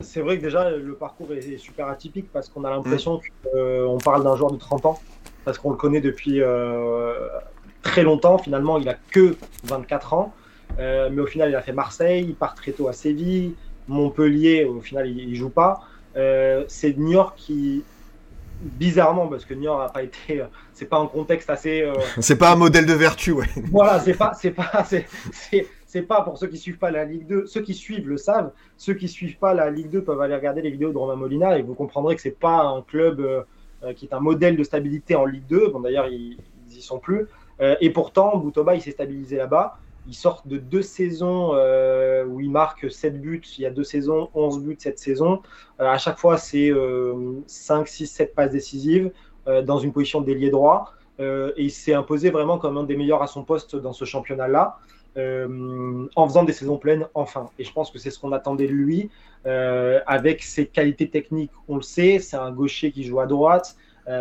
[0.00, 3.20] C'est vrai que déjà le parcours est super atypique parce qu'on a l'impression mm.
[3.44, 5.00] qu'on euh, parle d'un joueur de 30 ans,
[5.44, 7.28] parce qu'on le connaît depuis euh,
[7.82, 8.38] très longtemps.
[8.38, 10.34] Finalement, il a que 24 ans,
[10.78, 13.54] mais au final, il a fait Marseille, il part très tôt à Séville,
[13.86, 15.84] Montpellier, au final, il, ne joue pas.
[16.66, 17.84] c'est New York qui
[18.60, 21.82] bizarrement, parce que Niort n'a pas été, euh, c'est pas un contexte assez.
[21.82, 23.46] Euh, c'est pas un modèle de vertu, ouais.
[23.70, 24.84] Voilà, c'est pas, c'est pas,
[25.86, 27.46] c'est, pas pour ceux qui suivent pas la Ligue 2.
[27.46, 28.52] Ceux qui suivent le savent.
[28.76, 31.58] Ceux qui suivent pas la Ligue 2 peuvent aller regarder les vidéos de Romain Molina
[31.58, 35.14] et vous comprendrez que c'est pas un club euh, qui est un modèle de stabilité
[35.14, 35.68] en Ligue 2.
[35.68, 36.38] Bon, d'ailleurs, ils,
[36.70, 37.26] ils y sont plus.
[37.60, 39.78] et pourtant, Boutoba, il s'est stabilisé là-bas.
[40.10, 43.42] Il sort de deux saisons euh, où il marque 7 buts.
[43.56, 45.40] Il y a deux saisons, 11 buts cette saison.
[45.78, 46.72] Euh, à chaque fois, c'est
[47.46, 49.12] 5, 6, 7 passes décisives
[49.46, 50.94] euh, dans une position d'ailier droit.
[51.20, 54.78] et il s'est imposé vraiment comme un des meilleurs à son poste dans ce championnat-là.
[55.16, 57.48] en faisant des saisons pleines enfin.
[57.60, 59.10] Et je pense que c'est ce qu'on attendait de lui.
[59.44, 63.76] avec ses qualités techniques, on le sait, c'est un gaucher qui joue à droite.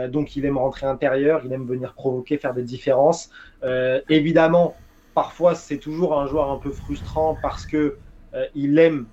[0.09, 3.31] donc il aime rentrer intérieur, il aime venir provoquer, faire des différences.
[4.07, 4.75] évidemment,
[5.13, 7.97] parfois c'est toujours un joueur un peu frustrant parce que
[8.33, 9.07] euh, il aime,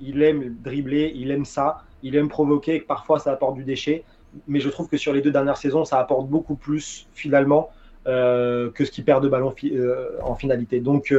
[0.00, 4.04] il aime dribbler, il aime ça, il aime provoquer, et parfois ça apporte du déchet.
[4.46, 7.70] Mais je trouve que sur les deux dernières saisons, ça apporte beaucoup plus finalement
[8.06, 10.80] euh, que ce qu'il perd de ballon euh, en finalité.
[10.80, 11.14] Donc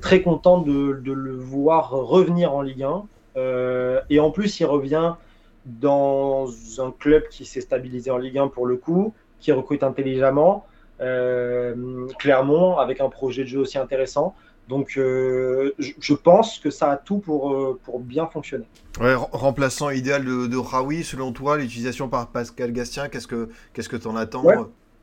[0.00, 3.04] très content de, le voir revenir en Ligue 1.
[4.10, 5.14] et en plus, il revient
[5.66, 6.48] dans
[6.78, 10.64] un club qui s'est stabilisé en Ligue 1 pour le coup, qui recrute intelligemment.
[11.00, 14.34] Euh, Clermont avec un projet de jeu aussi intéressant.
[14.68, 18.66] Donc euh, je, pense que ça a tout pour, euh, pour bien fonctionner.
[19.00, 23.88] Ouais, remplaçant idéal de, de Raoui, selon toi, l'utilisation par Pascal Gastien, qu'est-ce que qu'est-ce
[23.88, 24.44] que tu en attends?
[24.44, 24.56] Ouais,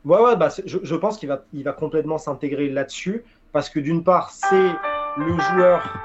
[0.04, 4.04] ouais, bah, je, je, pense qu'il va, il va complètement s'intégrer là-dessus, parce que d'une
[4.04, 4.72] part, c'est
[5.16, 5.98] le joueur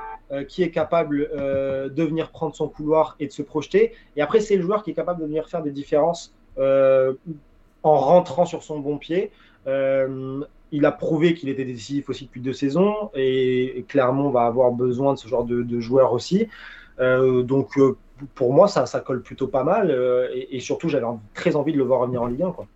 [0.48, 4.56] qui est capable de venir prendre son couloir et de se projeter, et après, c'est
[4.56, 8.98] le joueur qui est capable de venir faire des différences en rentrant sur son bon
[8.98, 9.32] pied.
[9.68, 14.72] Euh, il a prouvé qu'il était décisif aussi depuis deux saisons et, Clermont va avoir
[14.72, 16.48] besoin de ce genre de, joueurs aussi.
[17.00, 17.98] Euh, donc euh,
[18.36, 19.92] pour moi, ça, colle plutôt pas mal
[20.34, 22.52] et, surtout j'avais très envie de le voir revenir en Ligue 1.
[22.52, 22.68] Quoi.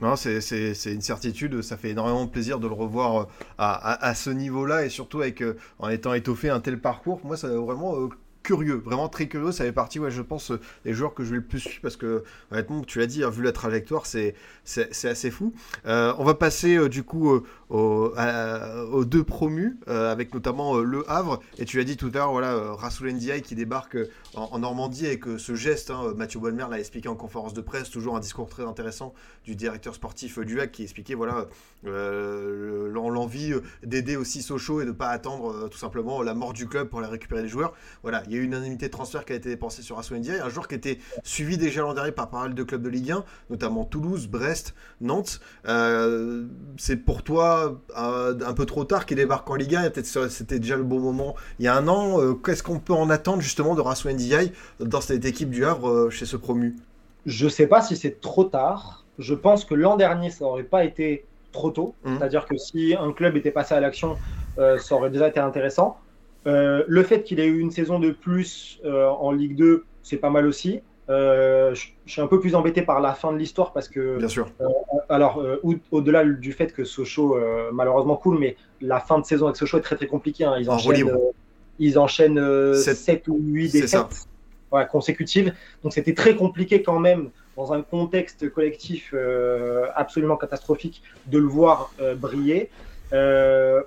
[0.00, 0.40] Non, c'est
[0.86, 3.28] une certitude, ça fait énormément de plaisir de le revoir
[3.58, 5.42] à, à, ce niveau-là et surtout avec,
[5.78, 7.20] en étant étoffé un tel parcours.
[7.24, 8.08] Moi, ça vraiment
[8.42, 9.52] curieux, vraiment très curieux.
[9.52, 10.52] Ça fait partie, ouais, je pense,
[10.84, 13.30] des joueurs que je vais le plus suivre parce que, honnêtement, tu l'as dit, hein,
[13.30, 14.34] vu la trajectoire, c'est
[15.04, 15.52] assez fou.
[15.84, 21.40] on va passer du coup aux, deux promus, avec notamment le Havre.
[21.58, 23.96] Et tu l'as dit tout à l'heure, voilà, Rassoul Ndiaye qui débarque
[24.34, 25.90] en, Normandie avec ce geste.
[25.90, 29.14] Hein, Mathieu Bonnemer l'a expliqué en conférence de presse, toujours un discours très intéressant
[29.44, 31.46] du directeur sportif du HAC qui expliquait voilà
[31.84, 36.88] l'envie d'aider aussi Sochaux et de ne pas attendre tout simplement la mort du club
[36.88, 37.72] pour aller récupérer les joueurs.
[38.02, 40.14] Voilà, il y a eu une indemnité de transfert qui a été dépensée sur Assou
[40.14, 42.88] Ndiaye, un joueur qui était suivi déjà l'an dernier par pas mal de clubs de
[42.88, 45.40] Ligue 1, notamment Toulouse, Brest, Nantes.
[45.66, 46.46] Euh,
[46.76, 49.90] c'est pour toi euh, un peu trop tard qu'il débarque en Ligue 1,
[50.28, 52.20] c'était déjà le bon moment il y a un an.
[52.20, 56.10] Euh, qu'est-ce qu'on peut en attendre justement de Rassou Ndiaye dans cette équipe du Havre
[56.10, 56.76] chez ce promu?
[57.26, 59.04] Je sais pas si c'est trop tard.
[59.18, 61.94] Je pense que l'an dernier, ça n'aurait pas été trop tôt.
[62.04, 62.16] Mmh.
[62.16, 64.16] C'est-à-dire que si un club était passé à l'action,
[64.56, 65.98] ça aurait déjà été intéressant.
[66.46, 70.16] Euh, le fait qu'il ait eu une saison de plus euh, en Ligue 2, c'est
[70.16, 70.80] pas mal aussi.
[71.08, 74.18] Euh, je, suis un peu plus embêté par la fin de l'histoire parce que.
[74.18, 74.48] Bien sûr.
[75.08, 75.42] alors,
[75.90, 77.38] au-delà du fait que Sochaux,
[77.72, 80.44] malheureusement, cool, mais la fin de saison avec Sochaux est très très compliquée.
[80.44, 80.56] Hein.
[80.58, 81.18] Ils, enchaînent,
[81.78, 84.26] ils enchaînent 7 ou 8 défaites
[84.72, 85.52] ouais, consécutives.
[85.82, 89.14] Donc, c'était très compliqué quand même, dans un contexte collectif
[89.94, 92.70] absolument catastrophique, de le voir briller.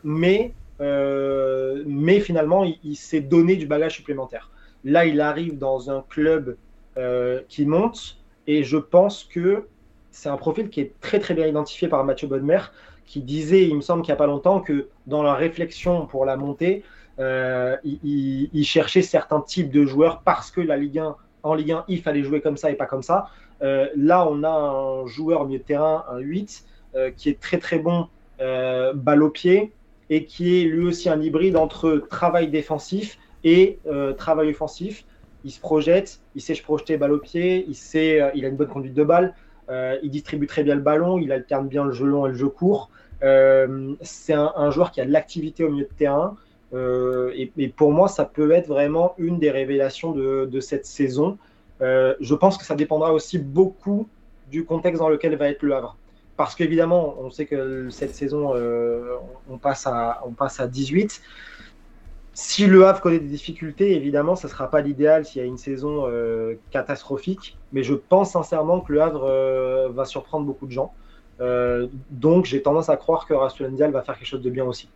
[0.04, 4.52] mais euh, mais finalement, il, s'est donné du bagage supplémentaire.
[4.84, 6.58] Là, il arrive dans un club
[6.98, 9.66] euh, qui monte, et je pense que
[10.12, 12.60] c'est un profil qui est très très bien identifié par Mathieu Bodmer,
[13.06, 16.26] qui disait, il me semble qu'il n'y a pas longtemps, que dans la réflexion pour
[16.26, 16.84] la montée,
[17.20, 21.86] euh, il, cherchait certains types de joueurs parce que la Ligue 1, en Ligue 1,
[21.88, 23.30] il fallait jouer comme ça et pas comme ça.
[23.62, 26.66] là, on a un joueur au milieu de terrain, un 8,
[27.16, 28.08] qui est très très bon
[28.40, 29.72] balle au pied,
[30.10, 35.06] et qui est lui aussi un hybride entre travail défensif et euh, travail offensif.
[35.44, 38.48] Il se projette, il sait se projeter balle au pied, il, sait, euh, il a
[38.48, 39.36] une bonne conduite de balle,
[39.70, 42.36] euh, il distribue très bien le ballon, il alterne bien le jeu long et le
[42.36, 42.90] jeu court.
[43.22, 46.36] c'est un, joueur qui a de l'activité au milieu de terrain.
[46.74, 51.38] Et, pour moi, ça peut être vraiment une des révélations de, de cette saison.
[51.80, 54.08] je pense que ça dépendra aussi beaucoup
[54.52, 55.98] du contexte dans lequel va être le Havre
[56.38, 59.16] parce qu'évidemment, on sait que cette saison, euh,
[59.50, 61.22] on, passe à, on passe à 18.
[62.34, 65.48] Si le Havre connaît des difficultés, évidemment, ce ne sera pas l'idéal s'il y a
[65.48, 67.58] une saison euh, catastrophique.
[67.72, 70.94] Mais je pense sincèrement que le Havre euh, va surprendre beaucoup de gens.
[72.12, 74.90] donc j'ai tendance à croire que Rastulendial va faire quelque chose de bien aussi.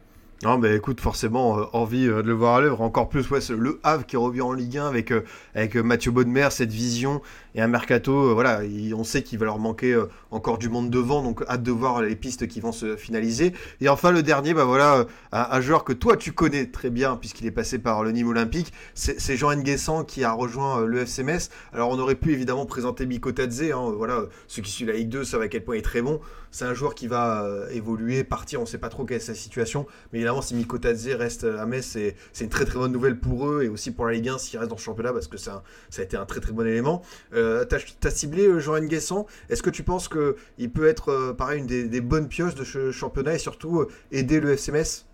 [0.44, 2.80] Non, mais écoute, forcément, envie de le voir à l'œuvre.
[2.80, 5.14] Encore plus, ouais, le Havre qui revient en Ligue 1 avec,
[5.54, 7.22] avec Mathieu Baudemer, cette vision
[7.56, 8.34] et un mercato.
[8.34, 8.62] voilà,
[8.96, 10.00] on sait qu'il va leur manquer
[10.32, 13.54] encore du monde devant, donc hâte de voir les pistes qui vont se finaliser.
[13.82, 17.46] Et enfin, le dernier, bah voilà, un, joueur que toi tu connais très bien puisqu'il
[17.46, 21.50] est passé par le Nîmes Olympique, c'est Jean Nguessan qui a rejoint le FCMS.
[21.74, 23.72] Alors, on aurait pu évidemment présenter Miko Tadze.
[23.72, 26.02] Hein, voilà, ceux qui suivent la Ligue 2 savent à quel point il est très
[26.02, 26.20] bon.
[26.52, 28.60] C'est un joueur qui va évoluer, partir.
[28.60, 30.80] On ne sait pas trop quelle est sa situation, mais évidemment, si Miko
[31.18, 31.98] reste à Metz,
[32.34, 34.60] c'est une très très bonne nouvelle pour eux et aussi pour la Ligue 1 s'il
[34.60, 35.64] reste dans le championnat parce que ça,
[35.98, 37.02] a été un très très bon élément.
[37.34, 37.39] Euh,
[37.70, 39.26] tu as, ciblé euh, Jean Nguesson.
[39.50, 42.92] Est-ce que tu penses qu'il peut être euh, pareil une des, bonnes pioches de ce
[42.92, 45.06] championnat et surtout aider le FC Metz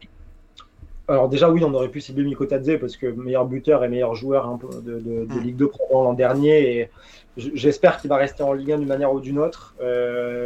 [1.07, 4.47] alors déjà oui, on aurait pu cibler Miko parce que meilleur buteur et meilleur joueur
[4.47, 5.39] hein, de, de, hmm.
[5.39, 6.79] Ligue 2 l'an dernier.
[6.79, 6.89] Et
[7.37, 9.75] j'espère qu'il va rester en Ligue 1 d'une manière ou d'une autre.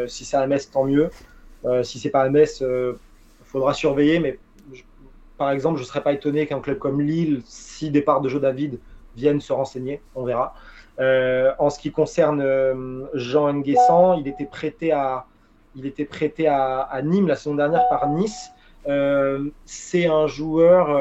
[0.07, 1.11] si c'est à Metz, tant mieux.
[1.83, 2.95] si c'est pas à Metz, il
[3.45, 4.19] faudra surveiller.
[4.19, 4.37] Mais
[5.37, 8.41] par exemple, je ne serais pas étonné qu'un club comme Lille, si départ de Joe
[8.41, 8.79] David,
[9.15, 10.01] vienne se renseigner.
[10.13, 10.53] On verra.
[10.99, 15.25] Euh, en ce qui concerne euh, Jean Nguessan, il était prêté à,
[15.75, 18.51] il était prêté à, Nîmes la saison dernière par Nice.
[18.87, 20.99] Euh, c'est un joueur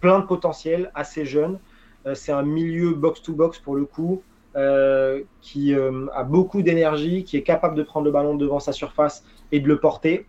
[0.00, 1.58] plein de potentiel, assez jeune.
[2.14, 4.22] c'est un milieu box-to-box pour le coup,
[5.40, 9.60] qui a beaucoup d'énergie, qui est capable de prendre le ballon devant sa surface et
[9.60, 10.26] de le porter.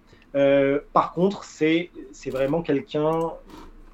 [0.94, 1.90] Par contre, c'est
[2.28, 3.32] vraiment quelqu'un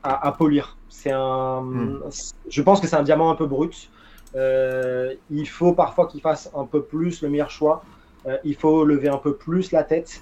[0.04, 0.78] à, polir.
[0.90, 2.04] C'est un, hmm.
[2.50, 3.90] je pense que c'est un diamant un peu brut.
[4.36, 7.84] Euh, il faut parfois qu'il fasse un peu plus le meilleur choix.
[8.28, 10.22] Euh, il faut lever un peu plus la tête.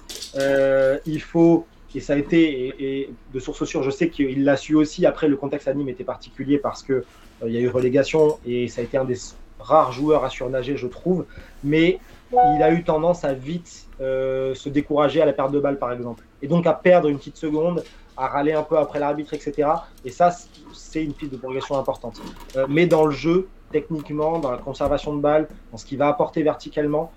[1.06, 4.74] il faut, et ça a été, et, de source sûre, je sais qu'il l'a su
[4.74, 5.06] aussi.
[5.06, 7.04] Après, le contexte à Nîmes était particulier parce que
[7.44, 9.16] il y a eu relégation et ça a été un des
[9.58, 11.24] rares joueurs à surnager, je trouve.
[11.62, 11.98] Mais
[12.32, 15.92] il a eu tendance à vite euh, se décourager à la perte de balle, par
[15.92, 16.24] exemple.
[16.42, 17.84] Et donc à perdre une petite seconde,
[18.16, 19.68] à râler un peu après l'arbitre, etc.
[20.04, 20.34] Et ça,
[20.72, 22.20] c'est une piste de progression importante.
[22.56, 26.06] Euh, mais dans le jeu, techniquement, dans la conservation de balle, dans ce qu'il va
[26.06, 27.10] apporter verticalement,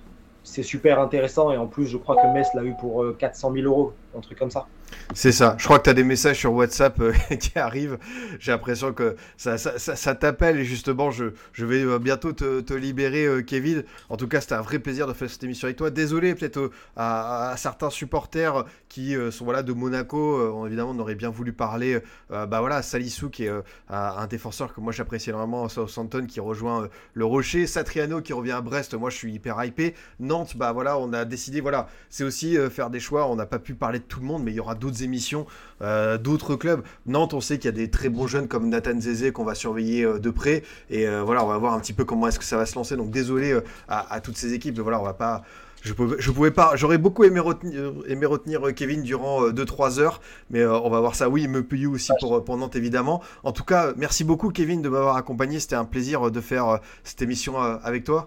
[0.43, 1.51] c'est super intéressant.
[1.51, 4.22] Et en plus, je crois que Metz l'a eu pour 400 euh, 000 euros, un
[4.22, 4.68] truc comme ça.
[5.14, 5.56] C'est ça.
[5.57, 7.98] Je crois que tu as des messages sur WhatsApp euh, qui arrivent.
[8.39, 13.26] J'ai l'impression que ça, ça, t'appelle et justement, je, je vais euh, bientôt te, libérer,
[13.26, 13.84] euh, Kevin.
[14.10, 15.89] En tout cas, c'était un vrai plaisir de faire cette émission avec toi.
[15.89, 20.65] Désolé peut-être à, à, certains supporters qui sont voilà, de Monaco.
[20.65, 21.99] évidemment, on aurait bien voulu parler
[22.30, 23.52] bah, voilà, Salissou, qui est
[23.89, 27.68] un défenseur que moi j'apprécie énormément, Southampton, qui rejoint le Rocher.
[27.68, 28.94] Satriano, qui revient à Brest.
[28.94, 29.94] Moi, je suis hyper hypé.
[30.19, 33.27] Nantes, bah voilà, on a décidé, voilà, c'est aussi faire des choix.
[33.27, 35.45] On n'a pas pu parler de tout le monde, mais il y aura d'autres émissions,
[35.81, 36.81] euh, d'autres clubs.
[37.05, 39.55] Nantes, on sait qu'il y a des très bons jeunes comme Nathan Zézé qu'on va
[39.55, 40.63] surveiller euh, de près.
[40.89, 42.75] Et euh, voilà, on va voir un petit peu comment est-ce que ça va se
[42.75, 42.95] lancer.
[42.95, 43.57] Donc désolé
[43.88, 45.43] à, toutes ces équipes, mais voilà, on va pas.
[45.84, 46.71] Je pouvais, pas.
[46.75, 51.29] J'aurais beaucoup aimé retenir, Kevin durant 2-3 heures, mais on va voir ça.
[51.29, 53.21] Oui, me paye aussi pour, Nantes évidemment.
[53.43, 55.59] En tout cas, merci beaucoup Kevin de m'avoir accompagné.
[55.59, 58.25] C'était un plaisir de faire cette émission avec toi.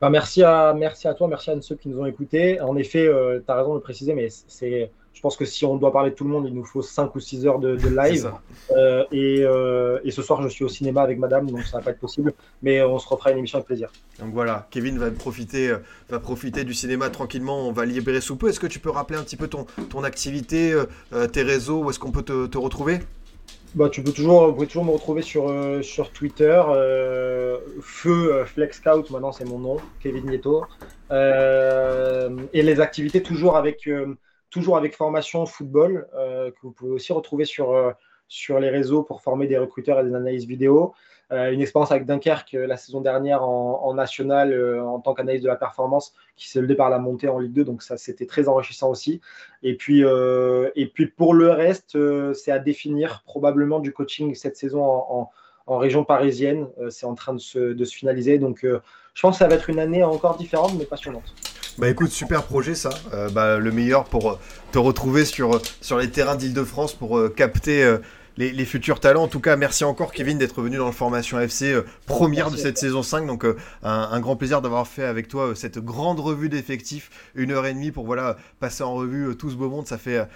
[0.00, 2.60] Bah, merci, à, merci à toi, merci à ceux qui nous ont écoutés.
[2.60, 3.10] En effet,
[3.44, 6.10] tu as raison de le préciser, mais c'est je pense que si on doit parler
[6.10, 8.32] de tout le monde, il nous faut 5 ou 6 heures de, live.
[8.72, 11.90] Euh, euh, et, ce soir, je suis au cinéma avec madame, donc ça va pas
[11.92, 12.34] être possible.
[12.62, 13.90] Mais on se refera une émission avec plaisir.
[14.18, 15.78] Donc voilà, Kevin va profiter, euh,
[16.10, 17.68] va profiter du cinéma tranquillement.
[17.68, 18.48] On va libérer sous peu.
[18.48, 20.74] Est-ce que tu peux rappeler un petit peu ton, ton activité,
[21.32, 22.98] tes réseaux, où est-ce qu'on peut te, retrouver?
[23.76, 26.60] Bah, tu peux toujours, vous pouvez toujours me retrouver sur, sur Twitter.
[27.80, 30.64] Feu Flex Scout, maintenant c'est mon nom, Kevin Nieto.
[31.10, 33.88] et les activités toujours avec
[34.54, 37.90] toujours avec formation football, euh, que vous pouvez aussi retrouver sur, euh,
[38.28, 40.94] sur les réseaux pour former des recruteurs et des analyses vidéo.
[41.32, 45.56] Euh, une expérience avec Dunkerque la saison dernière en, national en tant qu'analyse de la
[45.56, 48.90] performance qui s'est soldée par la montée en Ligue 2, donc ça c'était très enrichissant
[48.90, 49.20] aussi.
[49.64, 51.98] Et puis, et puis pour le reste,
[52.34, 55.30] c'est à définir probablement du coaching cette saison en,
[55.66, 56.68] en région parisienne.
[56.90, 59.70] c'est en train de se, de se finaliser, donc je pense que ça va être
[59.70, 61.34] une année encore différente mais passionnante.
[61.76, 62.90] Bah écoute, super projet ça.
[63.12, 64.38] Euh, bah, le meilleur pour euh,
[64.70, 67.98] te retrouver sur, sur les terrains d'Île-de-France pour euh, capter
[68.36, 69.24] les, futurs talents.
[69.24, 72.56] En tout cas, merci encore Kevin d'être venu dans le Formation FC euh, première de
[72.56, 73.26] cette saison 5.
[73.26, 77.52] Donc euh, un, grand plaisir d'avoir fait avec toi euh, cette grande revue d'effectifs, une
[77.52, 79.86] heure et demie pour voilà passer en revue tout ce beau monde.
[79.86, 80.26] Ça fait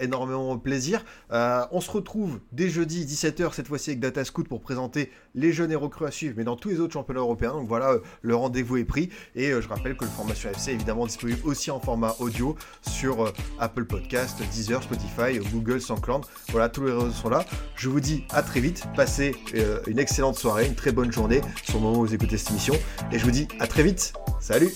[0.00, 1.04] énormément plaisir.
[1.30, 5.70] on se retrouve dès jeudi 17h cette fois-ci avec Data Scout pour présenter les jeunes
[5.70, 7.52] et recrues à suivre, mais dans tous les autres championnats européens.
[7.52, 9.10] Donc voilà, le rendez-vous est pris.
[9.34, 13.32] Et je rappelle que le Formation FC est évidemment disponible aussi en format audio sur
[13.58, 16.24] Apple Podcast, Deezer, Spotify, Google, SoundCloud.
[16.50, 17.44] Voilà, tous les réseaux sont là.
[17.76, 18.84] Je vous dis à très vite.
[18.96, 22.38] Passez euh, une excellente soirée, une très bonne journée sur le moment où vous écoutez
[22.38, 22.74] cette émission.
[23.12, 24.12] Et je vous dis à très vite.
[24.40, 24.72] Salut